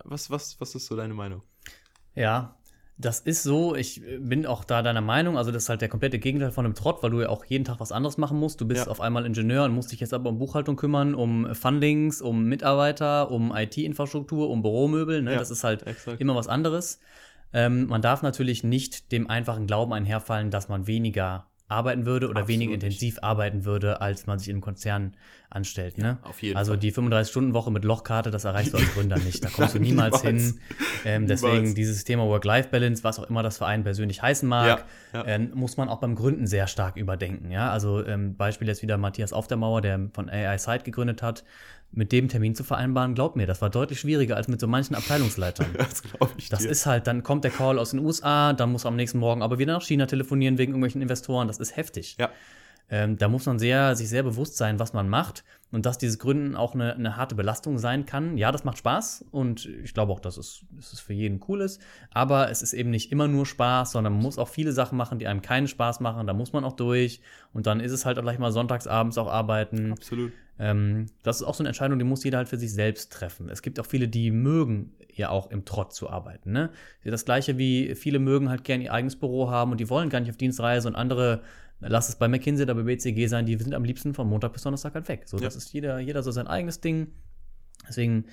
was, 0.06 0.30
was, 0.32 0.60
was 0.60 0.76
ist 0.76 0.86
so 0.86 0.96
deine 0.96 1.14
Meinung? 1.14 1.44
Ja, 2.16 2.59
das 3.02 3.22
ist 3.22 3.44
so, 3.44 3.76
ich 3.76 4.02
bin 4.20 4.46
auch 4.46 4.66
da 4.66 4.82
deiner 4.82 5.00
Meinung, 5.00 5.38
also 5.38 5.52
das 5.52 5.64
ist 5.64 5.70
halt 5.70 5.80
der 5.80 5.88
komplette 5.88 6.20
Gegenteil 6.20 6.52
von 6.52 6.66
einem 6.66 6.76
Trott, 6.76 7.02
weil 7.02 7.12
du 7.12 7.22
ja 7.22 7.30
auch 7.30 7.46
jeden 7.46 7.64
Tag 7.64 7.80
was 7.80 7.94
anderes 7.94 8.18
machen 8.18 8.38
musst. 8.38 8.60
Du 8.60 8.68
bist 8.68 8.86
Ja. 8.86 8.92
auf 8.92 9.00
einmal 9.00 9.26
Ingenieur 9.26 9.64
und 9.64 9.74
musst 9.74 9.94
dich 9.94 10.02
jetzt 10.02 10.14
aber 10.14 10.30
um 10.30 10.38
Buchhaltung 10.38 10.76
kümmern, 10.76 11.16
um 11.16 11.56
Fundings, 11.56 12.22
um 12.22 12.44
Mitarbeiter, 12.44 13.32
um 13.32 13.56
IT-Infrastruktur, 13.56 14.50
um 14.50 14.62
Büromöbel. 14.62 15.22
Ne? 15.22 15.32
Ja, 15.32 15.40
das 15.40 15.50
ist 15.50 15.64
halt 15.64 15.88
exakt. 15.88 16.20
immer 16.20 16.36
was 16.36 16.50
anderes. 16.50 17.00
Ähm, 17.54 17.88
man 17.88 18.02
darf 18.02 18.22
natürlich 18.22 18.64
nicht 18.66 19.12
dem 19.14 19.30
einfachen 19.30 19.66
Glauben 19.66 19.94
einherfallen, 19.94 20.52
dass 20.52 20.68
man 20.68 20.86
weniger 20.86 21.48
arbeiten 21.70 22.06
würde 22.06 22.26
oder 22.28 22.42
Absolut 22.42 22.48
weniger 22.50 22.72
nicht. 22.72 22.84
intensiv 22.84 23.20
arbeiten 23.22 23.64
würde, 23.64 24.02
als 24.02 24.28
man 24.28 24.38
sich 24.40 24.50
in 24.50 24.56
einem 24.56 24.62
Konzern 24.62 25.14
anstellt. 25.52 25.98
Ne? 25.98 26.18
auf 26.24 26.42
jeden 26.44 26.58
also 26.58 26.74
Fall. 26.74 26.80
die 26.80 26.92
35-Stunden-Woche 26.94 27.72
mit 27.72 27.84
Lochkarte, 27.84 28.30
das 28.30 28.44
erreichst 28.44 28.74
du 28.74 28.78
als 28.78 28.88
Gründer 28.94 29.18
nicht. 29.18 29.44
Da 29.44 29.50
kommst 29.50 29.74
du 29.76 29.80
niemals 29.80 30.24
Niemals. 30.24 30.44
hin. 30.46 30.60
Ähm, 31.06 31.24
Niemals. 31.24 31.42
deswegen 31.42 31.76
dieses 31.76 32.04
Thema 32.04 32.26
Work-Life-Balance, 32.28 33.04
was 33.04 33.20
auch 33.20 33.30
immer 33.30 33.42
das 33.42 33.58
für 33.58 33.66
einen 33.66 33.84
persönlich 33.84 34.22
heißen 34.22 34.48
mag, 34.48 34.86
Ja, 35.14 35.20
ja. 35.22 35.26
ähm, 35.28 35.52
muss 35.56 35.78
man 35.78 35.90
auch 35.90 36.00
beim 36.00 36.16
Gründen 36.16 36.46
sehr 36.46 36.68
stark 36.68 36.98
überdenken. 36.98 37.50
Ja? 37.52 37.72
Also 37.72 38.06
ähm, 38.06 38.36
Beispiel 38.36 38.68
jetzt 38.68 38.82
wieder 38.82 38.98
Matthias 38.98 39.34
Auf 39.34 39.48
der 39.48 39.58
Mauer, 39.58 39.82
der 39.82 40.10
von 40.14 40.30
AI 40.30 40.58
Site 40.58 40.84
gegründet 40.84 41.24
hat. 41.24 41.44
Mit 41.92 42.12
dem 42.12 42.28
Termin 42.28 42.54
zu 42.54 42.64
vereinbaren, 42.64 43.16
glaub 43.16 43.36
mir, 43.36 43.48
das 43.48 43.62
war 43.62 43.70
deutlich 43.72 44.00
schwieriger 44.00 44.36
als 44.36 44.48
mit 44.48 44.60
so 44.60 44.68
manchen 44.68 44.96
Abteilungsleitern. 44.96 45.68
Das 45.78 46.04
glaube 46.04 46.32
ich 46.38 46.50
Das 46.50 46.60
dir. 46.62 46.70
ist 46.70 46.86
halt, 46.86 47.08
dann 47.08 47.24
kommt 47.24 47.44
der 47.44 47.52
Call 47.52 47.80
aus 47.80 47.92
den 47.92 48.00
USA, 48.00 48.54
dann 48.54 48.72
muss 48.72 48.86
am 48.86 48.96
nächsten 48.96 49.18
Morgen 49.18 49.42
aber 49.42 49.58
wieder 49.58 49.74
nach 49.74 49.82
China 49.82 50.06
telefonieren 50.06 50.58
wegen 50.60 50.72
irgendwelchen 50.74 51.02
Investoren. 51.02 51.48
Das 51.48 51.58
ist 51.58 51.76
heftig. 51.76 52.16
Ja. 52.20 52.30
Ähm, 52.92 53.18
da 53.18 53.28
muss 53.28 53.46
man 53.46 53.60
sehr, 53.60 53.96
sich 53.96 54.10
sehr 54.10 54.24
bewusst 54.24 54.58
sein, 54.58 54.80
was 54.80 54.94
man 54.94 55.10
macht 55.10 55.44
und 55.72 55.86
dass 55.86 56.00
dieses 56.00 56.18
Gründen 56.18 56.56
auch 56.56 56.74
eine, 56.74 56.96
eine 56.96 57.18
harte 57.18 57.36
Belastung 57.36 57.78
sein 57.78 58.08
kann. 58.08 58.36
Ja, 58.38 58.52
das 58.52 58.64
macht 58.64 58.80
Spaß 58.80 59.26
und 59.30 59.68
ich 59.84 59.94
glaube 59.94 60.12
auch, 60.12 60.20
dass 60.20 60.38
es, 60.38 60.62
dass 60.76 60.94
es 60.94 61.00
für 61.00 61.14
jeden 61.14 61.40
cool 61.48 61.62
ist. 61.62 61.80
Aber 62.12 62.50
es 62.50 62.64
ist 62.64 62.74
eben 62.74 62.90
nicht 62.90 63.12
immer 63.12 63.28
nur 63.28 63.46
Spaß, 63.46 63.92
sondern 63.92 64.14
man 64.14 64.24
muss 64.24 64.40
auch 64.40 64.48
viele 64.48 64.72
Sachen 64.72 64.98
machen, 64.98 65.20
die 65.20 65.28
einem 65.28 65.44
keinen 65.44 65.68
Spaß 65.68 66.00
machen. 66.00 66.26
Da 66.26 66.34
muss 66.34 66.52
man 66.52 66.64
auch 66.64 66.74
durch 66.76 67.22
und 67.54 67.68
dann 67.68 67.80
ist 67.80 67.92
es 67.92 68.06
halt 68.08 68.18
auch 68.18 68.24
gleich 68.24 68.40
mal 68.40 68.52
sonntagsabends 68.52 69.20
auch 69.20 69.28
arbeiten. 69.28 69.92
Absolut. 69.92 70.32
Ähm, 70.60 71.06
das 71.24 71.38
ist 71.38 71.44
auch 71.48 71.54
so 71.56 71.62
eine 71.64 71.70
Entscheidung, 71.70 71.98
die 72.00 72.06
muss 72.06 72.24
jeder 72.24 72.38
halt 72.40 72.50
für 72.50 72.58
sich 72.58 72.74
selbst 72.74 73.12
treffen. 73.14 73.50
Es 73.50 73.62
gibt 73.62 73.80
auch 73.80 73.86
viele, 73.86 74.08
die 74.08 74.30
mögen 74.32 74.94
ja 75.14 75.30
auch 75.30 75.50
im 75.52 75.66
Trott 75.66 75.94
zu 75.94 76.10
arbeiten. 76.10 76.52
Ne? 76.52 76.70
Das 77.04 77.26
gleiche 77.26 77.58
wie 77.58 77.96
viele 77.96 78.20
mögen 78.20 78.50
halt 78.50 78.64
gerne 78.64 78.84
ihr 78.86 78.94
eigenes 78.94 79.16
Büro 79.16 79.50
haben 79.50 79.72
und 79.72 79.80
die 79.80 79.90
wollen 79.90 80.10
gar 80.10 80.20
nicht 80.20 80.30
auf 80.30 80.38
Dienstreise 80.38 80.88
und 80.88 80.96
andere, 80.96 81.42
lass 81.80 82.10
es 82.10 82.16
bei 82.18 82.28
McKinsey 82.28 82.64
oder 82.64 82.76
bei 82.76 82.84
BCG 82.84 83.28
sein, 83.28 83.46
die 83.46 83.58
sind 83.58 83.74
am 83.74 83.84
liebsten 83.86 84.14
von 84.14 84.28
Montag 84.28 84.54
bis 84.54 84.64
Donnerstag 84.64 84.94
halt 84.96 85.08
weg. 85.08 85.24
So, 85.26 85.38
Ja. 85.38 85.44
das 85.46 85.56
ist 85.56 85.72
jeder, 85.74 86.00
jeder 86.00 86.24
so 86.24 86.32
sein 86.32 86.48
eigenes 86.48 86.82
Ding. 86.82 87.08
Deswegen 87.88 88.26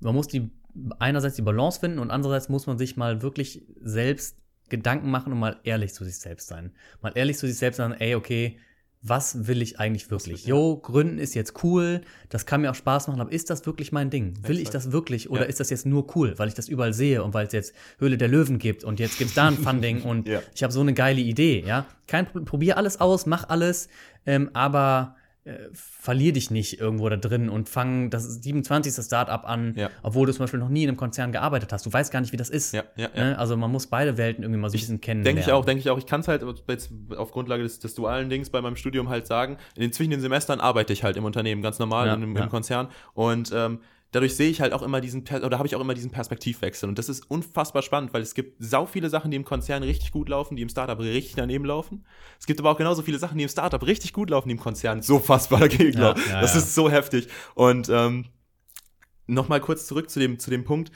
man 0.00 0.14
muss 0.14 0.28
die 0.28 0.50
einerseits 0.98 1.36
die 1.36 1.42
Balance 1.42 1.80
finden 1.80 1.98
und 1.98 2.10
andererseits 2.10 2.48
muss 2.48 2.66
man 2.66 2.78
sich 2.78 2.96
mal 2.96 3.22
wirklich 3.22 3.62
selbst 3.82 4.36
Gedanken 4.68 5.10
machen 5.10 5.32
und 5.32 5.38
mal 5.38 5.58
ehrlich 5.64 5.92
zu 5.94 6.04
sich 6.04 6.18
selbst 6.18 6.48
sein. 6.48 6.72
Mal 7.02 7.12
ehrlich 7.16 7.36
zu 7.38 7.46
sich 7.46 7.58
selbst 7.58 7.78
sein, 7.78 7.92
ey, 7.92 8.14
okay, 8.14 8.58
was 9.02 9.46
will 9.46 9.62
ich 9.62 9.80
eigentlich 9.80 10.10
wirklich? 10.10 10.44
Jo, 10.44 10.76
Gründen 10.76 11.18
ist 11.18 11.34
jetzt 11.34 11.64
cool, 11.64 12.02
das 12.28 12.44
kann 12.44 12.60
mir 12.60 12.70
auch 12.70 12.74
Spaß 12.74 13.08
machen, 13.08 13.20
aber 13.20 13.32
ist 13.32 13.48
das 13.48 13.64
wirklich 13.64 13.92
mein 13.92 14.10
Ding? 14.10 14.34
Will 14.42 14.58
ich 14.60 14.68
das 14.68 14.92
wirklich 14.92 15.30
oder 15.30 15.42
Ja. 15.42 15.46
ist 15.46 15.58
das 15.58 15.70
jetzt 15.70 15.86
nur 15.86 16.14
cool, 16.16 16.34
weil 16.36 16.48
ich 16.48 16.54
das 16.54 16.68
überall 16.68 16.92
sehe 16.92 17.22
und 17.24 17.32
weil 17.32 17.46
es 17.46 17.52
jetzt 17.54 17.74
Höhle 17.98 18.18
der 18.18 18.28
Löwen 18.28 18.58
gibt 18.58 18.84
und 18.84 19.00
jetzt 19.00 19.16
gibt's 19.18 19.32
da 19.34 19.48
ein 19.48 19.56
Funding 19.58 20.02
und 20.02 20.28
Ja. 20.28 20.42
ich 20.54 20.62
habe 20.62 20.72
so 20.72 20.80
eine 20.80 20.92
geile 20.92 21.20
Idee, 21.20 21.64
ja? 21.66 21.86
Kein 22.06 22.26
Pro- 22.26 22.40
probier 22.40 22.76
alles 22.76 23.00
aus, 23.00 23.24
mach 23.24 23.48
alles, 23.48 23.88
ähm, 24.26 24.50
aber 24.52 25.16
äh, 25.44 25.52
verlier 25.72 26.32
dich 26.34 26.50
nicht 26.50 26.78
irgendwo 26.80 27.08
da 27.08 27.16
drin 27.16 27.48
und 27.48 27.68
fang 27.68 28.10
das 28.10 28.42
27. 28.42 29.02
Startup 29.04 29.42
an, 29.48 29.74
Ja. 29.76 29.88
obwohl 30.02 30.26
du 30.26 30.32
zum 30.32 30.42
Beispiel 30.44 30.60
noch 30.60 30.68
nie 30.68 30.82
in 30.82 30.90
einem 30.90 30.96
Konzern 30.98 31.32
gearbeitet 31.32 31.72
hast. 31.72 31.86
Du 31.86 31.92
weißt 31.92 32.12
gar 32.12 32.20
nicht, 32.20 32.32
wie 32.32 32.36
das 32.36 32.50
ist. 32.50 32.74
Ja, 32.74 32.84
ja. 32.96 33.08
Ne? 33.14 33.38
Also 33.38 33.56
man 33.56 33.70
muss 33.72 33.86
beide 33.86 34.18
Welten 34.18 34.44
irgendwie 34.44 34.60
mal 34.60 34.68
so 34.68 34.76
ein 34.76 34.80
bisschen 34.80 35.00
kennen. 35.00 35.24
Denke 35.24 35.40
ich 35.40 35.50
auch, 35.50 35.64
denke 35.64 35.80
ich 35.80 35.88
auch. 35.88 35.98
Ich 35.98 36.06
kann 36.06 36.20
es 36.20 36.28
halt 36.28 36.42
jetzt 36.68 36.90
auf 37.16 37.32
Grundlage 37.32 37.62
des, 37.62 37.78
des 37.78 37.94
dualen 37.94 38.28
Dings 38.28 38.50
bei 38.50 38.60
meinem 38.60 38.76
Studium 38.76 39.08
halt 39.08 39.26
sagen. 39.26 39.56
In 39.76 39.82
den, 39.82 39.92
zwischen 39.92 40.10
den 40.10 40.20
Semestern 40.20 40.60
arbeite 40.60 40.92
ich 40.92 41.04
halt 41.04 41.16
im 41.16 41.24
Unternehmen, 41.24 41.62
ganz 41.62 41.78
normal, 41.78 42.08
in, 42.08 42.22
im, 42.22 42.36
im 42.36 42.48
Konzern. 42.50 42.88
Und 43.14 43.50
ähm, 43.54 43.80
dadurch 44.12 44.34
sehe 44.34 44.50
ich 44.50 44.60
halt 44.60 44.72
auch 44.72 44.82
immer 44.82 45.00
diesen, 45.00 45.22
oder 45.22 45.58
habe 45.58 45.66
ich 45.68 45.76
auch 45.76 45.80
immer 45.80 45.94
diesen 45.94 46.10
Perspektivwechsel. 46.10 46.88
Und 46.88 46.98
das 46.98 47.08
ist 47.08 47.30
unfassbar 47.30 47.82
spannend, 47.82 48.12
weil 48.12 48.22
es 48.22 48.34
gibt 48.34 48.56
sau 48.62 48.86
viele 48.86 49.08
Sachen, 49.08 49.30
die 49.30 49.36
im 49.36 49.44
Konzern 49.44 49.82
richtig 49.82 50.10
gut 50.10 50.28
laufen, 50.28 50.56
die 50.56 50.62
im 50.62 50.68
Startup 50.68 50.98
richtig 50.98 51.34
daneben 51.36 51.64
laufen. 51.64 52.04
Es 52.38 52.46
gibt 52.46 52.58
aber 52.60 52.70
auch 52.70 52.76
genauso 52.76 53.02
viele 53.02 53.18
Sachen, 53.18 53.38
die 53.38 53.44
im 53.44 53.50
Startup 53.50 53.82
richtig 53.86 54.12
gut 54.12 54.30
laufen, 54.30 54.48
die 54.48 54.54
im 54.54 54.60
Konzern 54.60 55.02
so 55.02 55.18
fassbar 55.18 55.60
dagegen 55.60 55.98
Ja, 55.98 56.08
laufen. 56.08 56.22
ja, 56.28 56.40
das 56.40 56.54
ja. 56.54 56.58
ist 56.60 56.74
so 56.74 56.90
heftig. 56.90 57.28
Und 57.54 57.88
ähm, 57.88 58.26
nochmal 59.26 59.60
kurz 59.60 59.86
zurück 59.86 60.10
zu 60.10 60.18
dem, 60.20 60.38
zu 60.38 60.50
dem 60.50 60.64
Punkt. 60.64 60.90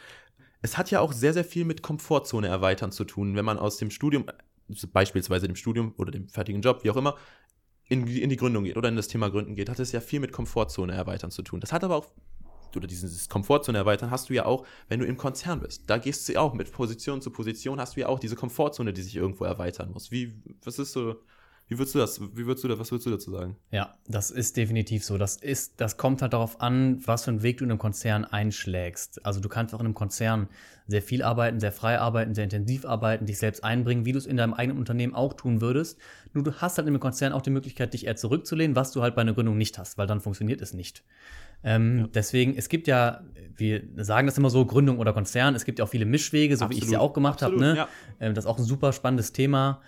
Es 0.62 0.78
hat 0.78 0.90
ja 0.90 1.00
auch 1.00 1.12
sehr, 1.12 1.32
sehr 1.34 1.44
viel 1.44 1.64
mit 1.64 1.82
Komfortzone 1.82 2.48
erweitern 2.48 2.90
zu 2.90 3.04
tun, 3.04 3.36
wenn 3.36 3.44
man 3.44 3.58
aus 3.58 3.76
dem 3.76 3.90
Studium, 3.90 4.24
also 4.68 4.88
beispielsweise 4.88 5.46
dem 5.46 5.56
Studium 5.56 5.94
oder 5.98 6.10
dem 6.10 6.28
fertigen 6.28 6.62
Job, 6.62 6.84
wie 6.84 6.90
auch 6.90 6.96
immer, 6.96 7.16
in, 7.86 8.06
die- 8.06 8.22
in 8.22 8.30
die 8.30 8.36
Gründung 8.36 8.64
geht 8.64 8.76
oder 8.78 8.88
in 8.88 8.96
das 8.96 9.08
Thema 9.08 9.28
Gründen 9.30 9.54
geht, 9.54 9.68
hat 9.68 9.78
es 9.78 9.92
ja 9.92 10.00
viel 10.00 10.20
mit 10.20 10.32
Komfortzone 10.32 10.94
erweitern 10.94 11.30
zu 11.30 11.42
tun. 11.42 11.60
Das 11.60 11.70
hat 11.72 11.84
aber 11.84 11.96
auch, 11.96 12.06
oder 12.76 12.86
dieses 12.86 13.28
Komfortzone 13.28 13.78
erweitern 13.78 14.10
hast 14.10 14.28
du 14.28 14.34
ja 14.34 14.46
auch, 14.46 14.66
wenn 14.88 15.00
du 15.00 15.06
im 15.06 15.16
Konzern 15.16 15.60
bist. 15.60 15.82
Da 15.88 15.98
gehst 15.98 16.28
du 16.28 16.34
ja 16.34 16.40
auch 16.40 16.54
mit 16.54 16.72
Position 16.72 17.20
zu 17.20 17.30
Position, 17.30 17.80
hast 17.80 17.96
du 17.96 18.00
ja 18.00 18.08
auch 18.08 18.18
diese 18.18 18.36
Komfortzone, 18.36 18.92
die 18.92 19.02
sich 19.02 19.16
irgendwo 19.16 19.44
erweitern 19.44 19.90
muss. 19.92 20.10
Wie, 20.10 20.42
was 20.62 20.78
ist 20.78 20.92
so, 20.92 21.16
wie 21.66 21.78
würdest 21.78 21.94
du 21.94 21.98
das, 21.98 22.20
wie 22.20 22.46
würdest 22.46 22.62
du 22.62 22.68
das, 22.68 22.78
was 22.78 22.90
würdest 22.90 23.06
du 23.06 23.10
dazu 23.10 23.30
sagen? 23.30 23.56
Ja, 23.70 23.94
das 24.06 24.30
ist 24.30 24.58
definitiv 24.58 25.02
so. 25.02 25.16
Das 25.16 25.36
ist, 25.36 25.80
das 25.80 25.96
kommt 25.96 26.20
halt 26.20 26.34
darauf 26.34 26.60
an, 26.60 27.00
was 27.06 27.24
für 27.24 27.30
einen 27.30 27.42
Weg 27.42 27.58
du 27.58 27.64
in 27.64 27.70
einem 27.70 27.78
Konzern 27.78 28.26
einschlägst. 28.26 29.24
Also 29.24 29.40
du 29.40 29.48
kannst 29.48 29.74
auch 29.74 29.80
in 29.80 29.86
einem 29.86 29.94
Konzern 29.94 30.48
sehr 30.86 31.00
viel 31.00 31.22
arbeiten, 31.22 31.60
sehr 31.60 31.72
frei 31.72 31.98
arbeiten, 31.98 32.34
sehr 32.34 32.44
intensiv 32.44 32.84
arbeiten, 32.84 33.24
dich 33.24 33.38
selbst 33.38 33.64
einbringen, 33.64 34.04
wie 34.04 34.12
du 34.12 34.18
es 34.18 34.26
in 34.26 34.36
deinem 34.36 34.52
eigenen 34.52 34.78
Unternehmen 34.78 35.14
auch 35.14 35.32
tun 35.32 35.62
würdest. 35.62 35.98
Nur 36.34 36.44
du 36.44 36.52
hast 36.52 36.76
halt 36.76 36.86
in 36.86 36.92
einem 36.92 37.00
Konzern 37.00 37.32
auch 37.32 37.40
die 37.40 37.50
Möglichkeit, 37.50 37.94
dich 37.94 38.06
eher 38.06 38.16
zurückzulehnen, 38.16 38.76
was 38.76 38.92
du 38.92 39.00
halt 39.00 39.14
bei 39.14 39.22
einer 39.22 39.32
Gründung 39.32 39.56
nicht 39.56 39.78
hast, 39.78 39.96
weil 39.96 40.06
dann 40.06 40.20
funktioniert 40.20 40.60
es 40.60 40.74
nicht. 40.74 41.02
Ähm, 41.64 42.10
Deswegen, 42.14 42.56
es 42.56 42.68
gibt 42.68 42.86
ja, 42.86 43.22
wir 43.56 43.82
sagen 43.96 44.26
das 44.26 44.36
immer 44.38 44.50
so, 44.50 44.64
Gründung 44.66 44.98
oder 44.98 45.12
Konzern, 45.12 45.54
es 45.54 45.64
gibt 45.64 45.78
ja 45.78 45.84
auch 45.84 45.88
viele 45.88 46.04
Mischwege, 46.04 46.56
so 46.56 46.68
wie 46.70 46.74
ich 46.74 46.84
es 46.84 46.90
ja 46.90 46.98
Absolut, 46.98 47.10
auch 47.10 47.14
gemacht 47.14 47.42
habe. 47.42 47.54
absolut, 47.54 47.74
Ne? 47.74 47.76
ja. 47.78 47.88
Ähm, 48.20 48.34
das 48.34 48.44
ist 48.44 48.50
auch 48.50 48.58
ein 48.58 48.64
super 48.64 48.92
spannendes 48.92 49.32
Thema. 49.32 49.80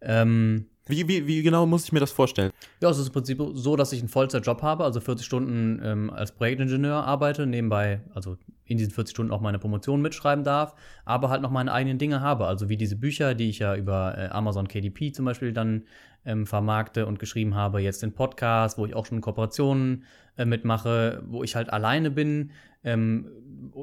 Ähm, 0.00 0.66
Wie, 0.86 1.08
wie, 1.08 1.26
wie 1.26 1.42
genau 1.42 1.64
muss 1.66 1.84
ich 1.84 1.92
mir 1.92 2.00
das 2.00 2.12
vorstellen? 2.12 2.50
ja, 2.84 2.90
es 2.90 2.98
ist 2.98 3.06
im 3.06 3.12
Prinzip 3.14 3.40
so, 3.54 3.76
dass 3.76 3.92
ich 3.92 4.00
einen 4.00 4.08
Vollzeitjob 4.08 4.60
habe, 4.60 4.84
also 4.84 5.00
40 5.00 5.24
Stunden 5.24 5.80
ähm, 5.82 6.10
als 6.10 6.32
Projektingenieur 6.32 7.04
arbeite, 7.04 7.46
nebenbei, 7.46 8.02
also 8.14 8.36
in 8.66 8.76
diesen 8.76 8.92
40 8.92 9.14
Stunden 9.14 9.32
auch 9.32 9.40
meine 9.40 9.58
Promotion 9.58 10.02
mitschreiben 10.02 10.44
darf, 10.44 10.74
aber 11.06 11.30
halt 11.30 11.40
noch 11.40 11.50
meine 11.50 11.72
eigenen 11.72 11.96
Dinge 11.96 12.20
habe, 12.20 12.46
also 12.46 12.68
wie 12.68 12.76
diese 12.76 12.96
Bücher, 12.96 13.34
die 13.34 13.48
ich 13.48 13.60
ja 13.60 13.74
über 13.74 14.18
äh, 14.18 14.28
Amazon 14.28 14.68
KDP 14.68 15.12
zum 15.12 15.24
Beispiel 15.24 15.54
dann 15.54 15.84
ähm, 16.26 16.46
vermarkte 16.46 17.06
und 17.06 17.18
geschrieben 17.18 17.54
habe, 17.54 17.80
jetzt 17.80 18.02
den 18.02 18.12
Podcast, 18.12 18.76
wo 18.76 18.84
ich 18.84 18.94
auch 18.94 19.06
schon 19.06 19.22
Kooperationen 19.22 20.04
äh, 20.36 20.44
mitmache, 20.44 21.22
wo 21.26 21.42
ich 21.42 21.56
halt 21.56 21.72
alleine 21.72 22.10
bin, 22.10 22.50
ähm, 22.84 23.26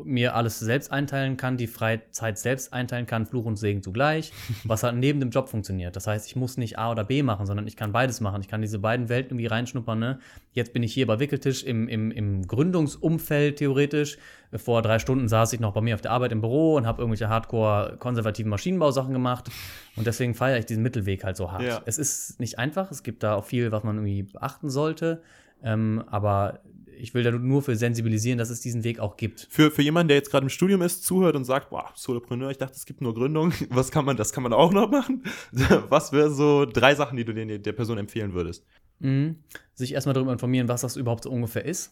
mir 0.06 0.36
alles 0.36 0.60
selbst 0.60 0.92
einteilen 0.92 1.38
kann, 1.38 1.58
die 1.58 1.68
Freizeit 1.68 2.38
selbst 2.38 2.74
einteilen 2.74 3.06
kann, 3.06 3.26
Fluch 3.26 3.46
und 3.46 3.58
Segen 3.58 3.82
zugleich, 3.82 4.32
was 4.64 4.84
halt 4.84 4.96
neben 4.96 5.20
dem 5.20 5.30
Job 5.30 5.50
funktioniert. 5.50 5.96
Das 5.96 6.08
heißt, 6.08 6.28
ich 6.28 6.36
muss 6.36 6.58
nicht 6.58 6.78
A 6.78 6.92
oder 6.92 7.04
B 7.04 7.24
machen, 7.24 7.46
sondern 7.46 7.68
ich 7.68 7.76
kann 7.76 7.92
beides 7.92 8.22
machen. 8.22 8.42
Ich 8.42 8.48
kann 8.48 8.62
diese 8.62 8.80
beiden 8.80 9.10
Welten 9.10 9.32
irgendwie 9.32 9.48
reinschnuppern. 9.48 10.00
Ne? 10.00 10.20
Jetzt 10.54 10.74
bin 10.74 10.84
ich 10.84 10.94
hier 10.94 11.08
bei 11.08 11.20
Wickeltisch 11.20 11.64
im, 11.64 11.88
im, 11.88 12.12
im 12.12 12.48
Gründungsumfeld 12.48 13.58
theoretisch. 13.58 14.18
Vor 14.56 14.82
drei 14.82 15.00
Stunden 15.00 15.28
saß 15.28 15.54
ich 15.54 15.60
noch 15.60 15.74
bei 15.74 15.82
mir 15.82 15.96
auf 15.96 16.02
der 16.02 16.12
Arbeit 16.12 16.32
im 16.32 16.42
Büro 16.42 16.76
und 16.76 16.86
habe 16.86 17.02
irgendwelche 17.02 17.30
hardcore-konservativen 17.30 18.50
Maschinenbausachen 18.50 19.14
gemacht. 19.14 19.50
Und 19.96 20.08
deswegen 20.08 20.36
feiere 20.36 20.60
ich 20.60 20.66
diesen 20.66 20.84
Mittelweg 20.84 21.24
halt 21.24 21.38
so 21.38 21.52
hart. 21.52 21.64
Ja. 21.64 21.82
Es 21.86 21.98
ist 21.98 22.40
nicht 22.40 22.60
einfach. 22.60 22.92
Es 22.92 23.04
gibt 23.04 23.24
da 23.24 23.36
auch 23.36 23.46
viel, 23.46 23.72
was 23.72 23.84
man 23.84 23.98
irgendwie 23.98 24.24
beachten 24.24 24.70
sollte. 24.70 25.22
Ähm, 25.64 26.04
aber 26.08 26.60
ich 26.98 27.14
will 27.14 27.24
da 27.24 27.32
nur 27.32 27.62
für 27.62 27.76
sensibilisieren, 27.76 28.38
dass 28.38 28.50
es 28.50 28.62
diesen 28.62 28.84
Weg 28.84 29.00
auch 29.00 29.18
gibt. 29.18 29.48
Für, 29.50 29.72
für 29.72 29.82
jemanden, 29.82 30.10
der 30.10 30.18
jetzt 30.18 30.32
gerade 30.32 30.46
im 30.46 30.50
Studium 30.50 30.82
ist, 30.82 31.04
zuhört 31.04 31.36
und 31.36 31.46
sagt, 31.46 31.70
boah, 31.70 31.92
Solopreneur, 31.96 32.52
ich 32.52 32.58
dachte, 32.58 32.76
es 32.76 32.86
gibt 32.86 33.02
nur 33.02 33.14
Gründung. 33.14 33.54
Was 33.70 33.92
kann 33.92 34.06
man, 34.06 34.18
das 34.18 34.34
kann 34.34 34.44
man 34.44 34.54
auch 34.54 34.72
noch 34.72 34.90
machen? 34.90 35.24
Was 35.90 36.12
wäre 36.12 36.32
so 36.32 36.66
drei 36.66 36.96
Sachen, 36.96 37.18
die 37.18 37.26
du 37.26 37.34
den, 37.34 37.62
der 37.62 37.74
Person 37.74 37.98
empfehlen 37.98 38.34
würdest? 38.34 38.66
Mhm. 39.00 39.38
Sich 39.74 39.94
erstmal 39.94 40.14
darüber 40.14 40.32
informieren, 40.32 40.68
was 40.68 40.82
das 40.82 40.96
überhaupt 40.96 41.24
so 41.24 41.32
ungefähr 41.32 41.66
ist. 41.66 41.92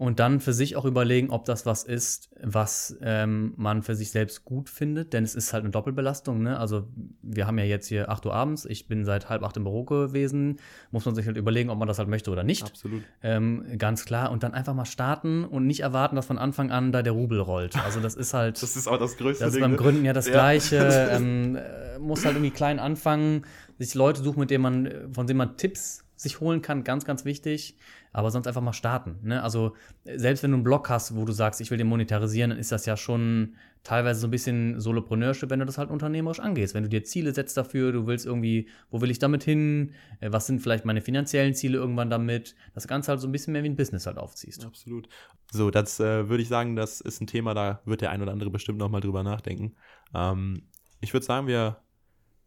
Und 0.00 0.18
dann 0.18 0.40
für 0.40 0.54
sich 0.54 0.76
auch 0.76 0.86
überlegen, 0.86 1.28
ob 1.28 1.44
das 1.44 1.66
was 1.66 1.84
ist, 1.84 2.30
was 2.42 2.96
ähm, 3.02 3.52
man 3.58 3.82
für 3.82 3.94
sich 3.94 4.10
selbst 4.10 4.46
gut 4.46 4.70
findet. 4.70 5.12
Denn 5.12 5.24
es 5.24 5.34
ist 5.34 5.52
halt 5.52 5.62
eine 5.62 5.72
Doppelbelastung. 5.72 6.42
Ne? 6.42 6.58
Also 6.58 6.88
wir 7.20 7.46
haben 7.46 7.58
ja 7.58 7.66
jetzt 7.66 7.86
hier 7.88 8.08
8 8.08 8.24
Uhr 8.24 8.32
abends. 8.32 8.64
Ich 8.64 8.88
bin 8.88 9.04
seit 9.04 9.28
halb 9.28 9.42
acht 9.42 9.58
im 9.58 9.64
Büro 9.64 9.84
gewesen. 9.84 10.56
Muss 10.90 11.04
man 11.04 11.14
sich 11.14 11.26
halt 11.26 11.36
überlegen, 11.36 11.68
ob 11.68 11.78
man 11.78 11.86
das 11.86 11.98
halt 11.98 12.08
möchte 12.08 12.30
oder 12.30 12.44
nicht. 12.44 12.62
Absolut. 12.62 13.02
Ähm, 13.22 13.76
ganz 13.76 14.06
klar. 14.06 14.30
Und 14.30 14.42
dann 14.42 14.54
einfach 14.54 14.72
mal 14.72 14.86
starten 14.86 15.44
und 15.44 15.66
nicht 15.66 15.80
erwarten, 15.80 16.16
dass 16.16 16.24
von 16.24 16.38
Anfang 16.38 16.70
an 16.70 16.92
da 16.92 17.02
der 17.02 17.12
Rubel 17.12 17.38
rollt. 17.38 17.76
Also 17.84 18.00
das 18.00 18.14
ist 18.14 18.32
halt. 18.32 18.58
Das 18.70 18.76
ist 18.76 18.88
auch 18.88 18.98
das 18.98 19.18
größte 19.18 19.44
Das 19.44 19.52
ist 19.52 19.60
beim 19.60 19.72
ne? 19.72 19.76
Gründen 19.76 20.06
ja 20.06 20.14
das 20.14 20.28
Ja. 20.28 20.32
Gleiche. 20.32 21.08
Ähm, 21.10 21.56
äh, 21.56 21.98
muss 21.98 22.24
halt 22.24 22.36
irgendwie 22.36 22.52
klein 22.52 22.78
anfangen, 22.78 23.44
sich 23.78 23.94
Leute 23.94 24.22
suchen, 24.22 24.40
mit 24.40 24.50
denen 24.50 24.62
man, 24.62 25.12
von 25.12 25.26
denen 25.26 25.36
man 25.36 25.58
Tipps 25.58 26.04
sich 26.20 26.40
holen 26.40 26.60
kann, 26.60 26.84
ganz, 26.84 27.06
ganz 27.06 27.24
wichtig. 27.24 27.78
Aber 28.12 28.30
sonst 28.30 28.46
einfach 28.46 28.60
mal 28.60 28.72
starten. 28.72 29.18
Ne? 29.22 29.42
Also, 29.42 29.74
selbst 30.04 30.42
wenn 30.42 30.50
du 30.50 30.56
einen 30.56 30.64
Blog 30.64 30.90
hast, 30.90 31.16
wo 31.16 31.24
du 31.24 31.32
sagst, 31.32 31.60
ich 31.60 31.70
will 31.70 31.78
den 31.78 31.86
monetarisieren, 31.86 32.50
dann 32.50 32.58
ist 32.58 32.72
das 32.72 32.84
ja 32.84 32.96
schon 32.96 33.54
teilweise 33.84 34.20
so 34.20 34.26
ein 34.26 34.30
bisschen 34.30 34.78
Solopreneurship, 34.80 35.48
wenn 35.48 35.60
du 35.60 35.64
das 35.64 35.78
halt 35.78 35.88
unternehmerisch 35.88 36.40
angehst. 36.40 36.74
Wenn 36.74 36.82
du 36.82 36.90
dir 36.90 37.04
Ziele 37.04 37.32
setzt 37.32 37.56
dafür, 37.56 37.92
du 37.92 38.06
willst 38.06 38.26
irgendwie, 38.26 38.68
wo 38.90 39.00
will 39.00 39.10
ich 39.10 39.18
damit 39.18 39.44
hin? 39.44 39.92
Äh, 40.20 40.30
Was 40.30 40.46
sind 40.46 40.60
vielleicht 40.60 40.84
meine 40.84 41.00
finanziellen 41.00 41.54
Ziele 41.54 41.78
irgendwann 41.78 42.10
damit? 42.10 42.54
Das 42.74 42.86
Ganze 42.86 43.12
halt 43.12 43.20
so 43.20 43.28
ein 43.28 43.32
bisschen 43.32 43.52
mehr 43.52 43.62
wie 43.62 43.70
ein 43.70 43.76
Business 43.76 44.06
halt 44.06 44.18
aufziehst. 44.18 44.66
Absolut. 44.66 45.08
So, 45.50 45.70
das 45.70 46.00
äh, 46.00 46.28
würde 46.28 46.42
ich 46.42 46.48
sagen, 46.48 46.76
das 46.76 47.00
ist 47.00 47.22
ein 47.22 47.28
Thema, 47.28 47.54
da 47.54 47.80
wird 47.86 48.02
der 48.02 48.10
ein 48.10 48.20
oder 48.20 48.32
andere 48.32 48.50
bestimmt 48.50 48.78
noch 48.78 48.90
mal 48.90 49.00
drüber 49.00 49.22
nachdenken. 49.22 49.74
Ähm, 50.14 50.64
ich 51.00 51.14
würde 51.14 51.24
sagen, 51.24 51.46
wir 51.46 51.78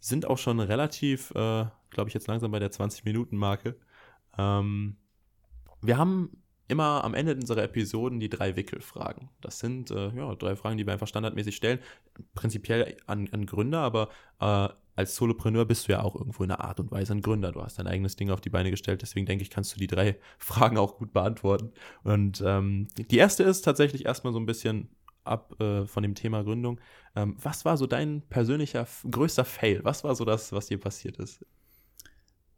sind 0.04 0.26
auch 0.26 0.38
schon 0.38 0.60
relativ, 0.60 1.32
äh, 1.32 1.66
glaube 1.89 2.10
ich, 2.10 2.13
jetzt 2.13 2.28
langsam 2.28 2.52
bei 2.52 2.60
der 2.60 2.72
20-Minuten-Marke. 2.72 3.78
Ähm, 4.38 4.98
wir 5.82 5.98
haben 5.98 6.44
immer 6.68 7.06
am 7.06 7.13
Ende 7.13 7.36
unserer 7.36 7.63
Episoden 7.63 8.20
die 8.20 8.28
drei 8.28 8.58
Wickelfragen. 8.58 9.30
Das 9.39 9.60
sind 9.60 9.92
äh, 9.92 10.10
ja, 10.10 10.36
drei 10.36 10.58
Fragen, 10.58 10.78
die 10.78 10.86
wir 10.86 10.92
einfach 10.92 11.08
standardmäßig 11.08 11.56
stellen. 11.56 11.80
Prinzipiell 12.36 12.98
an, 13.06 13.30
an 13.32 13.46
Gründer, 13.46 13.80
aber 13.80 14.10
äh, 14.42 14.68
als 14.96 15.16
Solopreneur 15.16 15.63
bist 15.66 15.88
du 15.88 15.94
ja 15.94 16.02
auch 16.02 16.16
irgendwo 16.16 16.44
in 16.44 16.52
einer 16.52 16.66
Art 16.66 16.82
und 16.82 16.92
Weise 16.92 17.13
ein 17.13 17.22
Gründer. 17.22 17.54
Du 17.54 17.62
hast 17.62 17.80
dein 17.80 17.88
eigenes 17.88 18.18
Ding 18.18 18.30
auf 18.30 18.42
die 18.42 18.50
Beine 18.50 18.72
gestellt, 18.72 19.02
deswegen 19.02 19.26
denke 19.26 19.44
ich, 19.44 19.50
kannst 19.50 19.74
du 19.74 19.80
die 19.80 19.88
drei 19.88 20.18
Fragen 20.38 20.78
auch 20.78 20.98
gut 20.98 21.13
beantworten. 21.13 21.72
Und 22.04 22.44
ähm, 22.46 22.89
die 22.98 23.18
erste 23.18 23.44
ist 23.44 23.62
tatsächlich 23.62 24.06
erstmal 24.06 24.34
so 24.34 24.39
ein 24.39 24.46
bisschen 24.46 24.89
ab 25.26 25.60
äh, 25.60 25.86
von 25.86 26.04
dem 26.04 26.16
Thema 26.16 26.44
Gründung. 26.44 26.80
Ähm, 27.16 27.36
was 27.42 27.66
war 27.66 27.78
so 27.78 27.88
dein 27.88 28.22
persönlicher 28.30 28.88
größter 29.10 29.46
Fail? 29.46 29.82
Was 29.84 30.04
war 30.04 30.16
so 30.16 30.26
das, 30.26 30.52
was 30.52 30.68
dir 30.68 30.80
passiert 30.80 31.18
ist? 31.18 31.46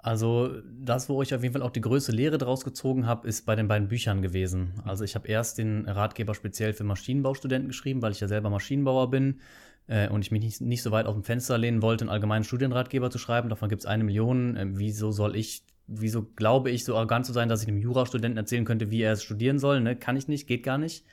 Also 0.06 0.52
das, 0.80 1.10
wo 1.10 1.24
ich 1.24 1.34
auf 1.34 1.42
jeden 1.42 1.54
Fall 1.54 1.64
auch 1.64 1.72
die 1.72 1.82
größte 1.82 2.12
Lehre 2.12 2.38
draus 2.38 2.64
gezogen 2.64 3.08
habe, 3.08 3.28
ist 3.28 3.48
bei 3.48 3.56
den 3.56 3.68
beiden 3.68 3.88
Büchern 3.88 4.22
gewesen. 4.22 4.80
Also 4.84 5.04
ich 5.04 5.16
habe 5.16 5.28
erst 5.28 5.58
den 5.58 5.90
Ratgeber 5.90 6.36
speziell 6.36 6.74
für 6.74 6.84
Maschinenbaustudenten 6.84 7.70
geschrieben, 7.70 8.04
weil 8.04 8.12
ich 8.12 8.20
ja 8.20 8.28
selber 8.28 8.52
Maschinenbauer 8.52 9.10
bin 9.10 9.40
äh, 9.88 10.08
und 10.10 10.22
ich 10.22 10.30
mich 10.30 10.44
nicht, 10.44 10.62
nicht 10.62 10.84
so 10.84 10.92
weit 10.92 11.08
aus 11.08 11.16
dem 11.16 11.24
Fenster 11.24 11.58
lehnen 11.58 11.82
wollte, 11.82 12.04
einen 12.04 12.12
allgemeinen 12.12 12.44
Studienratgeber 12.44 13.10
zu 13.10 13.18
schreiben. 13.18 13.50
Davon 13.50 13.68
gibt 13.68 13.82
es 13.82 13.88
eine 13.88 14.04
Million. 14.04 14.56
Äh, 14.56 14.68
wieso 14.74 15.12
soll 15.12 15.36
ich, 15.36 15.64
wieso 15.88 16.22
glaube 16.22 16.70
ich 16.70 16.86
so 16.86 16.96
arrogant 16.96 17.26
zu 17.26 17.34
sein, 17.34 17.50
dass 17.50 17.64
ich 17.64 17.68
einem 17.68 17.80
Jurastudenten 17.80 18.38
erzählen 18.38 18.66
könnte, 18.66 18.92
wie 18.92 19.02
er 19.02 19.14
es 19.14 19.24
studieren 19.24 19.58
soll? 19.58 19.82
Ne? 19.82 19.96
Kann 19.96 20.18
ich 20.18 20.28
nicht, 20.28 20.46
geht 20.46 20.62
gar 20.62 20.78
nicht. 20.78 21.04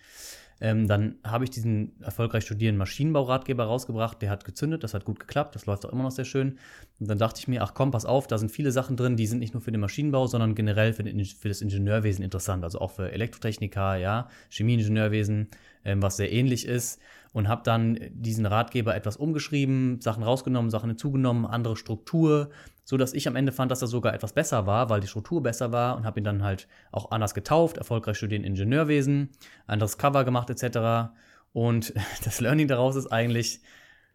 Ähm, 0.61 0.87
dann 0.87 1.17
habe 1.25 1.45
ich 1.45 1.51
diesen 1.51 2.01
erfolgreich 2.03 2.45
studierenden 2.45 2.79
Maschinenbauratgeber 2.79 3.65
rausgebracht, 3.65 4.23
der 4.23 4.31
hat 4.31 4.45
gezündet, 4.45 4.85
das 4.85 4.95
hat 4.95 5.05
gut 5.05 5.19
geklappt, 5.19 5.55
das 5.55 5.67
läuft 5.67 5.85
auch 5.85 5.93
immer 5.93 6.05
noch 6.05 6.11
sehr 6.11 6.25
schön. 6.25 6.59
Und 7.01 7.11
dann 7.11 7.19
dachte 7.19 7.41
ich 7.41 7.49
mir, 7.49 7.63
ach 7.63 7.75
komm, 7.75 7.91
pass 7.91 8.05
auf, 8.05 8.27
da 8.27 8.39
sind 8.39 8.51
viele 8.51 8.71
Sachen 8.71 8.97
drin, 8.97 9.17
die 9.17 9.27
sind 9.27 9.41
nicht 9.41 9.55
nur 9.55 9.61
für 9.61 9.73
den 9.73 9.81
Maschinenbau, 9.81 10.27
sondern 10.27 10.55
generell 10.55 10.93
für, 10.93 11.03
den, 11.03 11.25
für 11.25 11.49
das 11.49 11.63
Ingenieurwesen 11.63 12.25
interessant, 12.25 12.65
also 12.65 12.81
auch 12.81 12.93
für 12.93 13.11
Elektrotechniker, 13.11 13.97
ja, 13.97 14.29
Chemieingenieurwesen, 14.51 15.49
ähm, 15.85 16.03
was 16.03 16.17
sehr 16.17 16.33
ähnlich 16.33 16.67
ist. 16.67 17.01
Und 17.33 17.49
habe 17.49 17.63
dann 17.65 17.99
diesen 18.11 18.45
Ratgeber 18.45 18.95
etwas 18.95 19.17
umgeschrieben, 19.17 20.03
Sachen 20.03 20.23
rausgenommen, 20.23 20.71
Sachen 20.71 20.91
hinzugenommen, 20.91 21.47
andere 21.47 21.77
Struktur, 21.77 22.51
so 22.85 22.97
dass 22.97 23.15
ich 23.15 23.29
am 23.29 23.37
Ende 23.37 23.53
fand, 23.53 23.71
dass 23.71 23.83
er 23.83 23.89
sogar 23.89 24.15
etwas 24.15 24.33
besser 24.33 24.67
war, 24.67 24.91
weil 24.91 25.01
die 25.01 25.07
Struktur 25.07 25.43
besser 25.43 25.73
war 25.73 25.97
und 25.97 26.05
habe 26.05 26.21
ihn 26.21 26.25
dann 26.25 26.43
halt 26.43 26.69
auch 26.91 27.11
anders 27.11 27.35
getauft, 27.35 27.77
erfolgreich 27.77 28.17
studieren 28.17 28.45
Ingenieurwesen, 28.45 29.31
anderes 29.67 29.99
Cover 29.99 30.25
gemacht 30.25 30.51
etc. 30.51 31.13
Und 31.53 31.95
das 32.25 32.41
Learning 32.41 32.69
daraus 32.69 32.97
ist 32.97 33.07
eigentlich, 33.07 33.61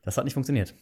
das 0.03 0.17
hat 0.17 0.25
nicht 0.25 0.34
funktioniert. 0.34 0.73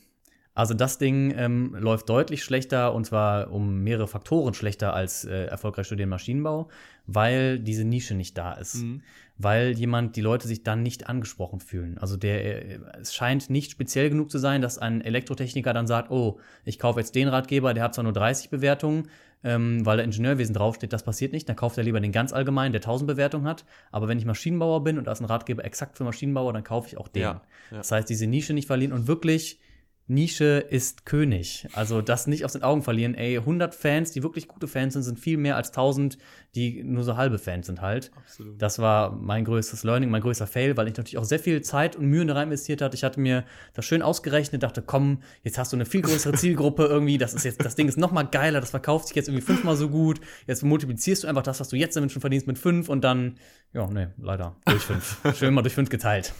Also 0.55 0.73
das 0.73 0.97
Ding 0.97 1.33
ähm, 1.37 1.75
läuft 1.77 2.07
deutlich 2.07 2.41
schlechter 2.41 2.93
und 2.93 3.05
zwar 3.05 3.51
um 3.51 3.83
mehrere 3.83 4.07
Faktoren 4.07 4.53
schlechter 4.53 4.93
als 4.93 5.25
äh, 5.25 5.47
erfolgreich 5.47 5.85
studieren 5.85 6.07
Maschinenbau, 6.07 6.69
weil 7.07 7.59
diese 7.59 7.83
Nische 7.83 8.15
nicht 8.15 8.37
da 8.37 8.53
ist. 8.53 8.75
Mhm. 8.75 9.01
Weil 9.37 9.71
jemand, 9.71 10.15
die 10.15 10.21
Leute 10.21 10.47
sich 10.47 10.63
dann 10.63 10.81
nicht 10.81 11.09
angesprochen 11.09 11.59
fühlen. 11.59 11.97
Also 11.97 12.15
der, 12.15 12.69
äh, 12.69 12.79
es 13.01 13.13
scheint 13.13 13.49
nicht 13.49 13.69
speziell 13.69 14.09
genug 14.09 14.31
zu 14.31 14.37
sein, 14.37 14.61
dass 14.61 14.77
ein 14.77 15.01
Elektrotechniker 15.01 15.73
dann 15.73 15.87
sagt, 15.87 16.09
oh, 16.09 16.39
ich 16.63 16.79
kaufe 16.79 17.01
jetzt 17.01 17.15
den 17.15 17.27
Ratgeber, 17.27 17.73
der 17.73 17.83
hat 17.83 17.93
zwar 17.93 18.05
nur 18.05 18.13
30 18.13 18.49
Bewertungen, 18.49 19.09
ähm, 19.43 19.85
weil 19.85 19.97
da 19.97 20.03
Ingenieurwesen 20.03 20.55
draufsteht, 20.55 20.93
das 20.93 21.03
passiert 21.03 21.33
nicht. 21.33 21.49
Dann 21.49 21.57
kauft 21.57 21.77
er 21.77 21.83
lieber 21.83 21.99
den 21.99 22.13
ganz 22.13 22.31
allgemeinen, 22.31 22.71
der 22.71 22.79
1000 22.79 23.09
Bewertungen 23.09 23.45
hat. 23.45 23.65
Aber 23.91 24.07
wenn 24.07 24.17
ich 24.17 24.25
Maschinenbauer 24.25 24.85
bin 24.85 24.97
und 24.97 25.05
da 25.05 25.11
ist 25.11 25.19
ein 25.19 25.25
Ratgeber 25.25 25.65
exakt 25.65 25.97
für 25.97 26.05
Maschinenbauer, 26.05 26.53
dann 26.53 26.63
kaufe 26.63 26.87
ich 26.87 26.97
auch 26.97 27.09
den. 27.09 27.23
Ja, 27.23 27.41
ja. 27.71 27.77
Das 27.77 27.91
heißt, 27.91 28.09
diese 28.09 28.25
Nische 28.25 28.53
nicht 28.53 28.67
verlieren 28.67 28.93
und 28.93 29.07
wirklich 29.07 29.59
Nische 30.07 30.63
ist 30.69 31.05
König. 31.05 31.67
Also 31.73 32.01
das 32.01 32.27
nicht 32.27 32.45
aus 32.45 32.53
den 32.53 32.61
Augen 32.61 32.83
verlieren. 32.83 33.15
Ey, 33.15 33.37
100 33.37 33.73
Fans, 33.73 34.11
die 34.11 34.21
wirklich 34.21 34.47
gute 34.47 34.67
Fans 34.67 34.93
sind, 34.93 35.01
sind 35.01 35.19
viel 35.19 35.37
mehr 35.37 35.55
als 35.55 35.69
1000, 35.69 36.19
die 36.53 36.83
nur 36.83 37.03
so 37.03 37.17
halbe 37.17 37.39
Fans 37.39 37.65
sind 37.65 37.81
halt. 37.81 38.11
Absolut. 38.15 38.61
Das 38.61 38.77
war 38.77 39.11
mein 39.11 39.45
größtes 39.45 39.83
Learning, 39.83 40.11
mein 40.11 40.21
größter 40.21 40.45
Fail, 40.45 40.77
weil 40.77 40.87
ich 40.87 40.95
natürlich 40.95 41.17
auch 41.17 41.23
sehr 41.25 41.39
viel 41.39 41.61
Zeit 41.63 41.95
und 41.95 42.05
Mühe 42.05 42.23
da 42.25 42.35
rein 42.35 42.49
investiert 42.49 42.83
hatte. 42.83 42.95
Ich 42.95 43.03
hatte 43.03 43.19
mir 43.19 43.45
das 43.73 43.85
schön 43.85 44.03
ausgerechnet, 44.03 44.61
dachte, 44.61 44.83
komm, 44.83 45.23
jetzt 45.41 45.57
hast 45.57 45.73
du 45.73 45.77
eine 45.77 45.85
viel 45.85 46.01
größere 46.01 46.33
Zielgruppe 46.37 46.85
irgendwie. 46.85 47.17
Das 47.17 47.33
ist 47.33 47.43
jetzt, 47.43 47.65
das 47.65 47.75
Ding 47.75 47.87
ist 47.87 47.97
noch 47.97 48.11
mal 48.11 48.23
geiler, 48.23 48.61
das 48.61 48.69
verkauft 48.69 49.07
sich 49.07 49.15
jetzt 49.15 49.27
irgendwie 49.27 49.45
fünfmal 49.45 49.75
so 49.75 49.89
gut. 49.89 50.21
Jetzt 50.45 50.63
multiplizierst 50.63 51.23
du 51.23 51.27
einfach 51.27 51.43
das, 51.43 51.59
was 51.59 51.69
du 51.69 51.77
jetzt 51.77 51.95
damit 51.95 52.11
schon 52.11 52.21
verdienst, 52.21 52.45
mit 52.45 52.59
fünf 52.59 52.89
und 52.89 53.03
dann, 53.03 53.39
ja, 53.73 53.87
nee, 53.87 54.07
leider 54.17 54.55
durch 54.65 54.83
fünf. 54.83 55.17
schön 55.35 55.53
mal 55.53 55.63
durch 55.63 55.73
fünf 55.73 55.89
geteilt. 55.89 56.33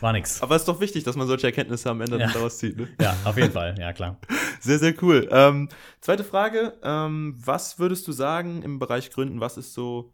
War 0.00 0.12
nix. 0.12 0.42
Aber 0.42 0.56
es 0.56 0.62
ist 0.62 0.68
doch 0.68 0.80
wichtig, 0.80 1.04
dass 1.04 1.16
man 1.16 1.26
solche 1.26 1.46
Erkenntnisse 1.46 1.90
am 1.90 2.00
Ende 2.00 2.18
ja. 2.18 2.30
daraus 2.30 2.58
zieht. 2.58 2.76
Ne? 2.76 2.88
Ja, 3.00 3.16
auf 3.24 3.36
jeden 3.36 3.52
Fall, 3.52 3.74
ja 3.78 3.92
klar. 3.92 4.18
Sehr, 4.60 4.78
sehr 4.78 4.94
cool. 5.02 5.28
Ähm, 5.32 5.68
zweite 6.00 6.22
Frage, 6.22 6.74
ähm, 6.84 7.34
was 7.36 7.80
würdest 7.80 8.06
du 8.06 8.12
sagen 8.12 8.62
im 8.62 8.78
Bereich 8.78 9.10
Gründen, 9.10 9.40
was 9.40 9.56
ist 9.56 9.74
so 9.74 10.12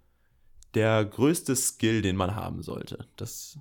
der 0.72 1.04
größte 1.04 1.54
Skill, 1.54 2.00
den 2.00 2.16
man 2.16 2.34
haben 2.34 2.62
sollte? 2.62 3.06
Das 3.16 3.58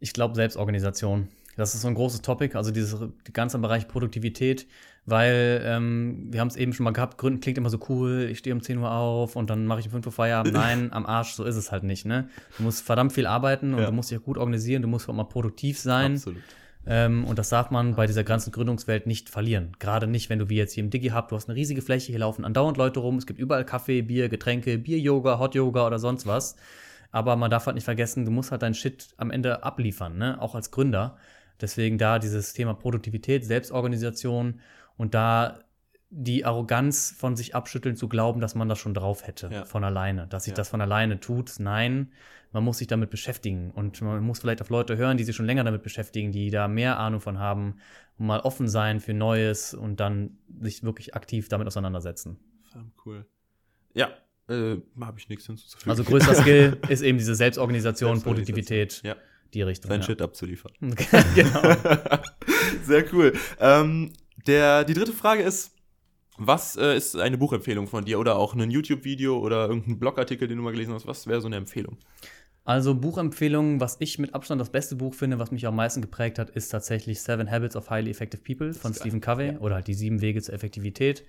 ich 0.00 0.14
glaube 0.14 0.34
Selbstorganisation. 0.36 1.28
Das 1.56 1.74
ist 1.74 1.82
so 1.82 1.88
ein 1.88 1.94
großes 1.94 2.22
Topic, 2.22 2.56
also 2.56 2.70
dieses 2.70 2.98
die 3.26 3.32
ganze 3.32 3.58
Bereich 3.58 3.88
Produktivität, 3.88 4.66
weil 5.06 5.62
ähm, 5.64 6.28
wir 6.30 6.40
haben 6.40 6.48
es 6.48 6.56
eben 6.56 6.72
schon 6.72 6.84
mal 6.84 6.92
gehabt, 6.92 7.18
Gründen 7.18 7.40
klingt 7.40 7.58
immer 7.58 7.70
so 7.70 7.78
cool, 7.88 8.28
ich 8.30 8.38
stehe 8.38 8.54
um 8.54 8.62
10 8.62 8.78
Uhr 8.78 8.90
auf 8.90 9.36
und 9.36 9.50
dann 9.50 9.66
mache 9.66 9.80
ich 9.80 9.86
um 9.86 9.92
5 9.92 10.06
Uhr 10.06 10.12
Feierabend. 10.12 10.54
Nein, 10.54 10.92
am 10.92 11.04
Arsch, 11.04 11.32
so 11.32 11.44
ist 11.44 11.56
es 11.56 11.70
halt 11.72 11.82
nicht. 11.82 12.06
Ne? 12.06 12.28
Du 12.56 12.62
musst 12.62 12.84
verdammt 12.84 13.12
viel 13.12 13.26
arbeiten 13.26 13.74
und 13.74 13.80
ja. 13.80 13.86
du 13.86 13.92
musst 13.92 14.10
dich 14.10 14.18
auch 14.18 14.24
gut 14.24 14.38
organisieren, 14.38 14.82
du 14.82 14.88
musst 14.88 15.08
auch 15.08 15.14
mal 15.14 15.24
produktiv 15.24 15.78
sein. 15.78 16.14
Absolut. 16.14 16.42
Ähm, 16.86 17.24
und 17.24 17.38
das 17.38 17.48
darf 17.48 17.70
man 17.70 17.94
bei 17.94 18.06
dieser 18.06 18.24
ganzen 18.24 18.52
Gründungswelt 18.52 19.06
nicht 19.06 19.30
verlieren. 19.30 19.72
Gerade 19.78 20.06
nicht, 20.06 20.28
wenn 20.28 20.38
du 20.38 20.48
wie 20.50 20.56
jetzt 20.56 20.72
hier 20.72 20.84
im 20.84 20.90
Digi 20.90 21.08
habt, 21.08 21.32
du 21.32 21.36
hast 21.36 21.48
eine 21.48 21.56
riesige 21.56 21.82
Fläche, 21.82 22.12
hier 22.12 22.18
laufen 22.18 22.44
andauernd 22.44 22.76
Leute 22.76 23.00
rum, 23.00 23.16
es 23.16 23.26
gibt 23.26 23.38
überall 23.38 23.64
Kaffee, 23.64 24.02
Bier, 24.02 24.28
Getränke, 24.28 24.78
Bier-Yoga, 24.78 25.38
Hot-Yoga 25.38 25.86
oder 25.86 25.98
sonst 25.98 26.26
was. 26.26 26.56
Aber 27.10 27.36
man 27.36 27.50
darf 27.50 27.66
halt 27.66 27.76
nicht 27.76 27.84
vergessen, 27.84 28.24
du 28.24 28.30
musst 28.30 28.50
halt 28.50 28.62
deinen 28.62 28.74
Shit 28.74 29.08
am 29.16 29.30
Ende 29.30 29.62
abliefern, 29.62 30.18
ne? 30.18 30.40
auch 30.40 30.54
als 30.54 30.70
Gründer. 30.70 31.16
Deswegen 31.60 31.96
da 31.96 32.18
dieses 32.18 32.52
Thema 32.52 32.74
Produktivität, 32.74 33.44
Selbstorganisation 33.44 34.60
und 34.96 35.14
da 35.14 35.60
die 36.16 36.44
Arroganz 36.44 37.12
von 37.16 37.34
sich 37.34 37.56
abschütteln 37.56 37.96
zu 37.96 38.08
glauben, 38.08 38.40
dass 38.40 38.54
man 38.54 38.68
das 38.68 38.78
schon 38.78 38.94
drauf 38.94 39.26
hätte, 39.26 39.50
ja. 39.52 39.64
von 39.64 39.82
alleine, 39.82 40.28
dass 40.28 40.44
sich 40.44 40.52
ja. 40.52 40.56
das 40.56 40.68
von 40.68 40.80
alleine 40.80 41.18
tut. 41.18 41.54
Nein, 41.58 42.12
man 42.52 42.62
muss 42.62 42.78
sich 42.78 42.86
damit 42.86 43.10
beschäftigen 43.10 43.72
und 43.72 44.00
man 44.00 44.22
muss 44.22 44.38
vielleicht 44.38 44.62
auf 44.62 44.70
Leute 44.70 44.96
hören, 44.96 45.16
die 45.16 45.24
sich 45.24 45.34
schon 45.34 45.46
länger 45.46 45.64
damit 45.64 45.82
beschäftigen, 45.82 46.30
die 46.30 46.50
da 46.50 46.68
mehr 46.68 46.98
Ahnung 47.00 47.20
von 47.20 47.40
haben 47.40 47.78
und 48.16 48.26
mal 48.26 48.40
offen 48.40 48.68
sein 48.68 49.00
für 49.00 49.12
Neues 49.12 49.74
und 49.74 49.98
dann 49.98 50.38
sich 50.60 50.84
wirklich 50.84 51.14
aktiv 51.16 51.48
damit 51.48 51.66
auseinandersetzen. 51.66 52.38
Cool. 53.04 53.26
Ja, 53.92 54.10
äh, 54.48 54.76
habe 55.00 55.18
ich 55.18 55.28
nichts 55.28 55.46
hinzuzufügen. 55.46 55.90
Also 55.90 56.04
größter 56.04 56.34
Skill 56.40 56.78
ist 56.88 57.02
eben 57.02 57.18
diese 57.18 57.34
Selbstorganisation, 57.34 58.22
Produktivität. 58.22 59.02
Ja 59.02 59.16
die 59.54 59.62
Richtung. 59.62 59.88
Dein 59.88 60.00
ja. 60.00 60.06
Shit 60.06 60.20
abzuliefern. 60.20 60.72
genau. 61.34 61.62
Sehr 62.84 63.12
cool. 63.12 63.32
Ähm, 63.60 64.12
der, 64.46 64.84
die 64.84 64.94
dritte 64.94 65.12
Frage 65.12 65.42
ist, 65.42 65.72
was 66.36 66.76
äh, 66.76 66.96
ist 66.96 67.16
eine 67.16 67.38
Buchempfehlung 67.38 67.86
von 67.86 68.04
dir 68.04 68.18
oder 68.18 68.36
auch 68.36 68.54
ein 68.54 68.70
YouTube-Video 68.70 69.38
oder 69.38 69.68
irgendein 69.68 69.98
Blogartikel, 69.98 70.48
den 70.48 70.58
du 70.58 70.64
mal 70.64 70.72
gelesen 70.72 70.94
hast? 70.94 71.06
Was 71.06 71.26
wäre 71.26 71.40
so 71.40 71.46
eine 71.46 71.56
Empfehlung? 71.56 71.96
Also 72.64 72.94
Buchempfehlung, 72.94 73.78
was 73.78 73.96
ich 74.00 74.18
mit 74.18 74.34
Abstand 74.34 74.60
das 74.60 74.70
beste 74.70 74.96
Buch 74.96 75.14
finde, 75.14 75.38
was 75.38 75.50
mich 75.50 75.66
am 75.66 75.76
meisten 75.76 76.00
geprägt 76.00 76.38
hat, 76.38 76.50
ist 76.50 76.70
tatsächlich 76.70 77.20
Seven 77.20 77.50
Habits 77.50 77.76
of 77.76 77.90
Highly 77.90 78.10
Effective 78.10 78.42
People 78.42 78.72
von 78.72 78.94
Stephen 78.94 79.20
Covey 79.20 79.52
ja. 79.52 79.58
oder 79.58 79.76
halt 79.76 79.86
die 79.86 79.94
sieben 79.94 80.22
Wege 80.22 80.40
zur 80.40 80.54
Effektivität, 80.54 81.24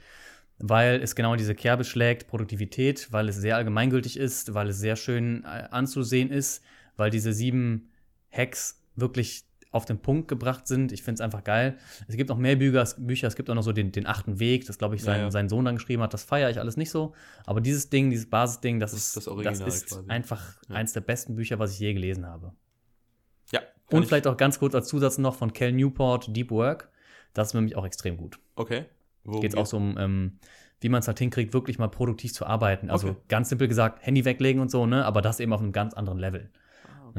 weil 0.59 1.01
es 1.01 1.13
genau 1.13 1.35
diese 1.35 1.53
Kerbe 1.53 1.83
schlägt, 1.83 2.27
Produktivität, 2.27 3.11
weil 3.11 3.27
es 3.27 3.35
sehr 3.35 3.57
allgemeingültig 3.57 4.17
ist, 4.17 4.53
weil 4.53 4.69
es 4.69 4.79
sehr 4.79 4.95
schön 4.95 5.43
äh, 5.43 5.67
anzusehen 5.71 6.31
ist, 6.31 6.63
weil 6.95 7.11
diese 7.11 7.33
sieben 7.33 7.89
Hacks 8.31 8.81
wirklich 8.95 9.43
auf 9.75 9.85
den 9.85 9.99
Punkt 9.99 10.27
gebracht 10.27 10.67
sind. 10.67 10.91
Ich 10.91 11.03
finde 11.03 11.15
es 11.15 11.21
einfach 11.21 11.43
geil. 11.43 11.77
Es 12.07 12.15
gibt 12.15 12.29
noch 12.29 12.37
mehr 12.37 12.55
Bücher, 12.55 12.87
Bücher, 12.97 13.27
es 13.27 13.35
gibt 13.35 13.49
auch 13.49 13.55
noch 13.55 13.61
so 13.61 13.73
den, 13.73 13.91
den 13.91 14.07
achten 14.07 14.39
Weg, 14.39 14.65
das 14.65 14.77
glaube 14.77 14.95
ich 14.95 15.03
sein, 15.03 15.17
ja, 15.17 15.23
ja. 15.25 15.31
sein 15.31 15.49
Sohn 15.49 15.65
dann 15.65 15.75
geschrieben 15.75 16.01
hat. 16.01 16.13
Das 16.13 16.23
feiere 16.23 16.49
ich 16.49 16.59
alles 16.59 16.77
nicht 16.77 16.89
so. 16.89 17.13
Aber 17.45 17.59
dieses 17.59 17.89
Ding, 17.89 18.09
dieses 18.09 18.29
Basisding, 18.29 18.79
das, 18.79 18.91
das 18.91 19.07
ist, 19.07 19.17
das, 19.17 19.27
Original 19.27 19.59
das 19.59 19.83
ist 19.83 20.09
einfach 20.09 20.55
ja. 20.69 20.75
eins 20.75 20.93
der 20.93 21.01
besten 21.01 21.35
Bücher, 21.35 21.59
was 21.59 21.73
ich 21.73 21.79
je 21.79 21.93
gelesen 21.93 22.25
habe. 22.25 22.53
Ja. 23.51 23.61
Und 23.91 24.05
vielleicht 24.05 24.27
auch 24.27 24.37
ganz 24.37 24.59
kurz 24.59 24.73
als 24.73 24.87
Zusatz 24.87 25.17
noch 25.17 25.35
von 25.35 25.51
Cal 25.53 25.73
Newport, 25.73 26.35
Deep 26.35 26.51
Work. 26.51 26.89
Das 27.33 27.49
ist 27.49 27.53
nämlich 27.53 27.75
auch 27.75 27.85
extrem 27.85 28.15
gut. 28.15 28.39
Okay. 28.55 28.85
Geht 29.25 29.51
es 29.51 29.57
auch 29.57 29.65
so 29.65 29.77
um, 29.77 29.97
ähm, 29.97 30.39
wie 30.79 30.89
man 30.89 30.99
es 30.99 31.07
halt 31.07 31.19
hinkriegt, 31.19 31.53
wirklich 31.53 31.79
mal 31.79 31.87
produktiv 31.87 32.33
zu 32.33 32.45
arbeiten. 32.45 32.89
Also 32.89 33.09
okay. 33.09 33.19
ganz 33.27 33.49
simpel 33.49 33.67
gesagt, 33.67 34.05
Handy 34.05 34.23
weglegen 34.23 34.61
und 34.61 34.71
so, 34.71 34.85
ne? 34.85 35.03
Aber 35.03 35.21
das 35.21 35.39
eben 35.39 35.51
auf 35.51 35.61
einem 35.61 35.71
ganz 35.71 35.93
anderen 35.93 36.19
Level. 36.19 36.49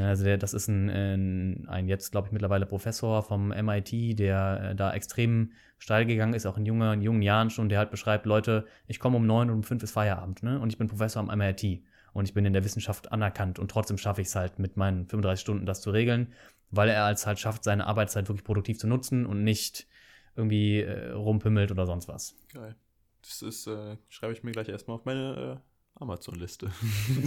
Also 0.05 0.25
der, 0.25 0.37
das 0.37 0.53
ist 0.53 0.69
ein, 0.69 0.91
ein, 0.91 1.69
ein 1.69 1.89
jetzt, 1.89 2.11
glaube 2.13 2.29
ich, 2.29 2.33
mittlerweile 2.33 2.67
Professor 2.67 3.23
vom 3.23 3.51
MIT, 3.51 4.19
der 4.19 4.71
äh, 4.71 4.75
da 4.75 4.93
extrem 4.93 5.53
steil 5.79 6.05
gegangen 6.05 6.35
ist, 6.35 6.45
auch 6.45 6.59
in, 6.59 6.67
junger, 6.67 6.93
in 6.93 7.03
jungen 7.03 7.23
Jahren 7.23 7.51
schon, 7.51 7.69
der 7.69 7.79
halt 7.79 7.91
beschreibt, 7.91 8.27
Leute, 8.27 8.67
ich 8.87 8.99
komme 8.99 9.17
um 9.17 9.27
neun 9.27 9.49
und 9.49 9.57
um 9.57 9.63
fünf 9.63 9.83
ist 9.83 9.93
Feierabend, 9.93 10.43
ne? 10.43 10.61
Und 10.61 10.71
ich 10.71 10.79
bin 10.79 10.89
Professor 10.89 11.23
am 11.23 11.31
MIT 11.31 11.83
und 12.13 12.29
ich 12.29 12.35
bin 12.35 12.45
in 12.45 12.53
der 12.53 12.65
Wissenschaft 12.65 13.11
anerkannt 13.11 13.59
und 13.59 13.71
trotzdem 13.71 13.97
schaffe 13.97 14.21
ich 14.21 14.29
es 14.29 14.35
halt 14.35 14.59
mit 14.59 14.77
meinen 14.77 15.07
35 15.07 15.41
Stunden 15.41 15.67
das 15.67 15.81
zu 15.81 15.91
regeln, 15.91 16.33
weil 16.71 16.89
er 16.91 17.05
als 17.05 17.27
halt 17.27 17.39
schafft, 17.39 17.65
seine 17.65 17.87
Arbeitszeit 17.87 18.29
wirklich 18.29 18.45
produktiv 18.45 18.79
zu 18.79 18.87
nutzen 18.87 19.25
und 19.25 19.45
nicht 19.45 19.87
irgendwie 20.35 20.81
äh, 20.81 21.13
rumpimmelt 21.13 21.71
oder 21.71 21.87
sonst 21.87 22.09
was. 22.09 22.35
Geil. 22.53 22.77
Das 23.23 23.41
ist, 23.43 23.67
äh, 23.67 23.97
schreibe 24.09 24.35
ich 24.35 24.43
mir 24.43 24.53
gleich 24.53 24.69
erstmal 24.69 24.97
auf 24.97 25.05
meine 25.05 25.61
äh 25.63 25.76
Amazon-Liste. 26.01 26.71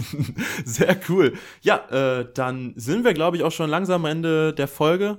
Sehr 0.64 0.98
cool. 1.08 1.34
Ja, 1.60 2.20
äh, 2.20 2.32
dann 2.32 2.72
sind 2.76 3.04
wir, 3.04 3.14
glaube 3.14 3.36
ich, 3.36 3.42
auch 3.42 3.52
schon 3.52 3.70
langsam 3.70 4.04
am 4.04 4.10
Ende 4.10 4.52
der 4.52 4.68
Folge. 4.68 5.18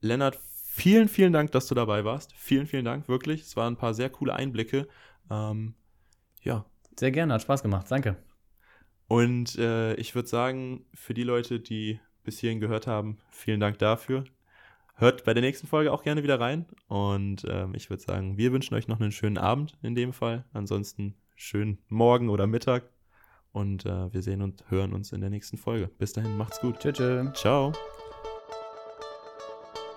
Lennart, 0.00 0.38
vielen, 0.66 1.08
vielen 1.08 1.32
Dank, 1.32 1.52
dass 1.52 1.68
du 1.68 1.74
dabei 1.74 2.04
warst. 2.04 2.32
Vielen, 2.36 2.66
vielen 2.66 2.84
Dank, 2.84 3.08
wirklich. 3.08 3.42
Es 3.42 3.56
waren 3.56 3.74
ein 3.74 3.78
paar 3.78 3.94
sehr 3.94 4.10
coole 4.10 4.34
Einblicke. 4.34 4.88
Ähm, 5.30 5.74
ja. 6.42 6.64
Sehr 6.98 7.10
gerne, 7.10 7.34
hat 7.34 7.42
Spaß 7.42 7.62
gemacht. 7.62 7.86
Danke. 7.90 8.16
Und 9.06 9.56
äh, 9.58 9.94
ich 9.94 10.14
würde 10.14 10.28
sagen, 10.28 10.86
für 10.94 11.14
die 11.14 11.22
Leute, 11.22 11.60
die 11.60 12.00
bis 12.22 12.38
hierhin 12.38 12.60
gehört 12.60 12.86
haben, 12.86 13.18
vielen 13.30 13.60
Dank 13.60 13.78
dafür. 13.78 14.24
Hört 14.96 15.24
bei 15.24 15.34
der 15.34 15.42
nächsten 15.42 15.66
Folge 15.66 15.92
auch 15.92 16.02
gerne 16.02 16.22
wieder 16.22 16.40
rein. 16.40 16.66
Und 16.86 17.44
ähm, 17.48 17.74
ich 17.74 17.90
würde 17.90 18.02
sagen, 18.02 18.36
wir 18.38 18.52
wünschen 18.52 18.74
euch 18.74 18.88
noch 18.88 19.00
einen 19.00 19.12
schönen 19.12 19.38
Abend 19.38 19.76
in 19.82 19.94
dem 19.94 20.12
Fall. 20.12 20.44
Ansonsten 20.52 21.14
schönen 21.34 21.78
Morgen 21.88 22.28
oder 22.28 22.46
Mittag. 22.46 22.84
Und 23.52 23.86
äh, 23.86 24.12
wir 24.12 24.22
sehen 24.22 24.42
und 24.42 24.64
hören 24.68 24.92
uns 24.92 25.12
in 25.12 25.20
der 25.20 25.30
nächsten 25.30 25.56
Folge. 25.56 25.88
Bis 25.98 26.12
dahin, 26.12 26.36
macht's 26.36 26.60
gut. 26.60 26.80
Tschüss. 26.80 26.96
tschö. 26.96 27.32
Ciao. 27.34 27.72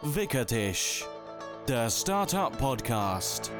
Wickertisch, 0.03 1.05
der 1.67 1.89
Startup 1.89 2.55
Podcast. 2.57 3.51